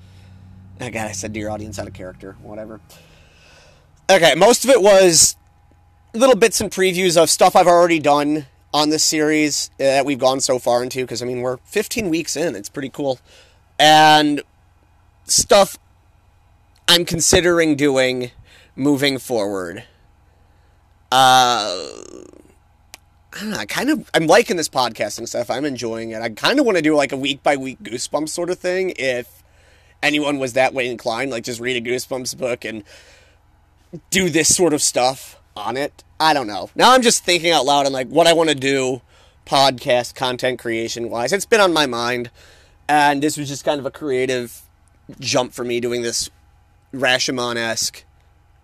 Oh 0.82 0.90
God, 0.90 1.08
I 1.08 1.14
said 1.14 1.34
dear 1.34 1.50
audience 1.50 1.80
out 1.80 1.88
of 1.88 1.94
character. 1.94 2.36
Whatever. 2.42 2.82
Okay, 4.10 4.36
most 4.36 4.64
of 4.64 4.70
it 4.70 4.82
was 4.82 5.38
little 6.14 6.36
bits 6.36 6.60
and 6.62 6.72
previews 6.72 7.22
of 7.22 7.30
stuff 7.30 7.56
I've 7.56 7.68
already 7.68 8.00
done 8.00 8.48
on 8.74 8.90
this 8.90 9.04
series 9.04 9.70
uh, 9.76 9.84
that 9.84 10.06
we've 10.06 10.20
gone 10.20 10.40
so 10.40 10.60
far 10.60 10.84
into 10.84 11.02
because 11.02 11.22
I 11.22 11.26
mean 11.26 11.42
we're 11.42 11.58
15 11.66 12.10
weeks 12.10 12.36
in. 12.36 12.56
It's 12.56 12.70
pretty 12.70 12.90
cool 12.90 13.20
and 13.80 14.42
stuff 15.26 15.78
I'm 16.88 17.06
considering 17.06 17.76
doing 17.76 18.32
moving 18.76 19.18
forward. 19.18 19.84
Uh, 21.12 21.86
I 23.34 23.40
don't 23.40 23.52
know. 23.52 23.58
I 23.58 23.66
kind 23.66 23.90
of 23.90 24.10
I'm 24.14 24.28
liking 24.28 24.58
this 24.58 24.70
podcasting 24.70 25.28
stuff. 25.28 25.50
I'm 25.50 25.66
enjoying 25.66 26.12
it. 26.12 26.22
I 26.22 26.30
kind 26.30 26.60
of 26.60 26.66
want 26.66 26.78
to 26.78 26.82
do 26.82 26.96
like 26.96 27.12
a 27.12 27.18
week 27.18 27.44
by 27.44 27.56
week 27.56 27.80
Goosebumps 27.84 28.30
sort 28.30 28.50
of 28.50 28.60
thing. 28.60 28.94
If 28.98 29.44
anyone 30.02 30.40
was 30.40 30.54
that 30.54 30.74
way 30.74 30.90
inclined, 30.90 31.32
like 31.32 31.44
just 31.44 31.60
read 31.60 31.76
a 31.76 31.90
Goosebumps 31.90 32.38
book 32.38 32.66
and 32.66 32.84
do 34.10 34.30
this 34.30 34.56
sort 34.56 34.74
of 34.74 34.82
stuff 34.82 35.40
on 35.56 35.78
it. 35.78 36.04
I 36.20 36.34
don't 36.34 36.48
know. 36.48 36.70
Now 36.76 36.94
I'm 36.94 37.02
just 37.02 37.24
thinking 37.24 37.52
out 37.52 37.66
loud 37.66 37.86
and 37.86 37.94
like 37.94 38.08
what 38.08 38.28
I 38.28 38.34
want 38.34 38.50
to 38.50 38.56
do 38.56 39.02
podcast 39.46 40.16
content 40.16 40.60
creation 40.60 41.10
wise. 41.10 41.32
It's 41.32 41.46
been 41.46 41.62
on 41.62 41.74
my 41.74 41.86
mind. 41.86 42.32
And 42.90 43.22
this 43.22 43.38
was 43.38 43.48
just 43.48 43.66
kind 43.66 43.80
of 43.80 43.86
a 43.86 43.92
creative 43.92 44.62
jump 45.20 45.54
for 45.54 45.64
me 45.64 45.80
doing 45.80 46.02
this 46.02 46.30
Rashomon 46.94 47.56
esque 47.56 48.06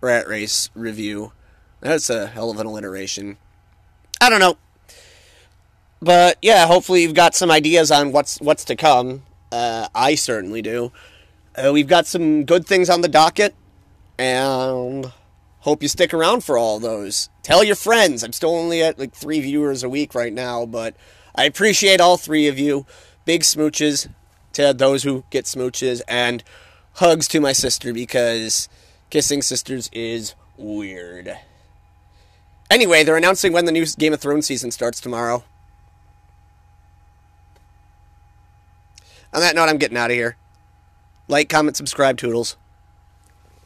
rat 0.00 0.28
race 0.28 0.70
review. 0.74 1.32
That's 1.80 2.08
a 2.08 2.26
hell 2.26 2.50
of 2.50 2.58
an 2.58 2.66
alliteration. 2.66 3.36
I 4.20 4.30
don't 4.30 4.40
know. 4.40 4.56
But 6.00 6.38
yeah, 6.42 6.66
hopefully 6.66 7.02
you've 7.02 7.14
got 7.14 7.34
some 7.34 7.50
ideas 7.50 7.90
on 7.90 8.12
what's 8.12 8.40
what's 8.40 8.64
to 8.66 8.76
come. 8.76 9.22
Uh, 9.50 9.88
I 9.94 10.14
certainly 10.14 10.62
do. 10.62 10.92
Uh, 11.56 11.70
we've 11.72 11.88
got 11.88 12.06
some 12.06 12.44
good 12.44 12.66
things 12.66 12.90
on 12.90 13.00
the 13.00 13.08
docket, 13.08 13.54
and 14.18 15.12
hope 15.60 15.82
you 15.82 15.88
stick 15.88 16.12
around 16.12 16.44
for 16.44 16.58
all 16.58 16.78
those. 16.78 17.30
Tell 17.42 17.64
your 17.64 17.76
friends. 17.76 18.22
I'm 18.22 18.32
still 18.32 18.54
only 18.54 18.82
at 18.82 18.98
like 18.98 19.14
three 19.14 19.40
viewers 19.40 19.82
a 19.82 19.88
week 19.88 20.14
right 20.14 20.32
now, 20.32 20.66
but 20.66 20.94
I 21.34 21.44
appreciate 21.44 22.00
all 22.00 22.16
three 22.16 22.48
of 22.48 22.58
you 22.58 22.86
big 23.24 23.42
smooches 23.42 24.08
to 24.52 24.72
those 24.72 25.02
who 25.02 25.24
get 25.30 25.44
smooches 25.44 26.00
and 26.08 26.42
hugs 26.94 27.28
to 27.28 27.40
my 27.40 27.52
sister 27.52 27.92
because 27.92 28.68
kissing 29.10 29.42
sisters 29.42 29.90
is 29.92 30.34
weird. 30.56 31.36
Anyway, 32.70 33.04
they're 33.04 33.16
announcing 33.16 33.52
when 33.52 33.64
the 33.64 33.72
new 33.72 33.86
Game 33.98 34.12
of 34.12 34.20
Thrones 34.20 34.46
season 34.46 34.70
starts 34.70 35.00
tomorrow. 35.00 35.44
On 39.32 39.40
that 39.40 39.54
note, 39.54 39.68
I'm 39.68 39.78
getting 39.78 39.98
out 39.98 40.10
of 40.10 40.16
here. 40.16 40.36
Like, 41.26 41.48
comment, 41.48 41.76
subscribe, 41.76 42.16
Toodles. 42.16 42.56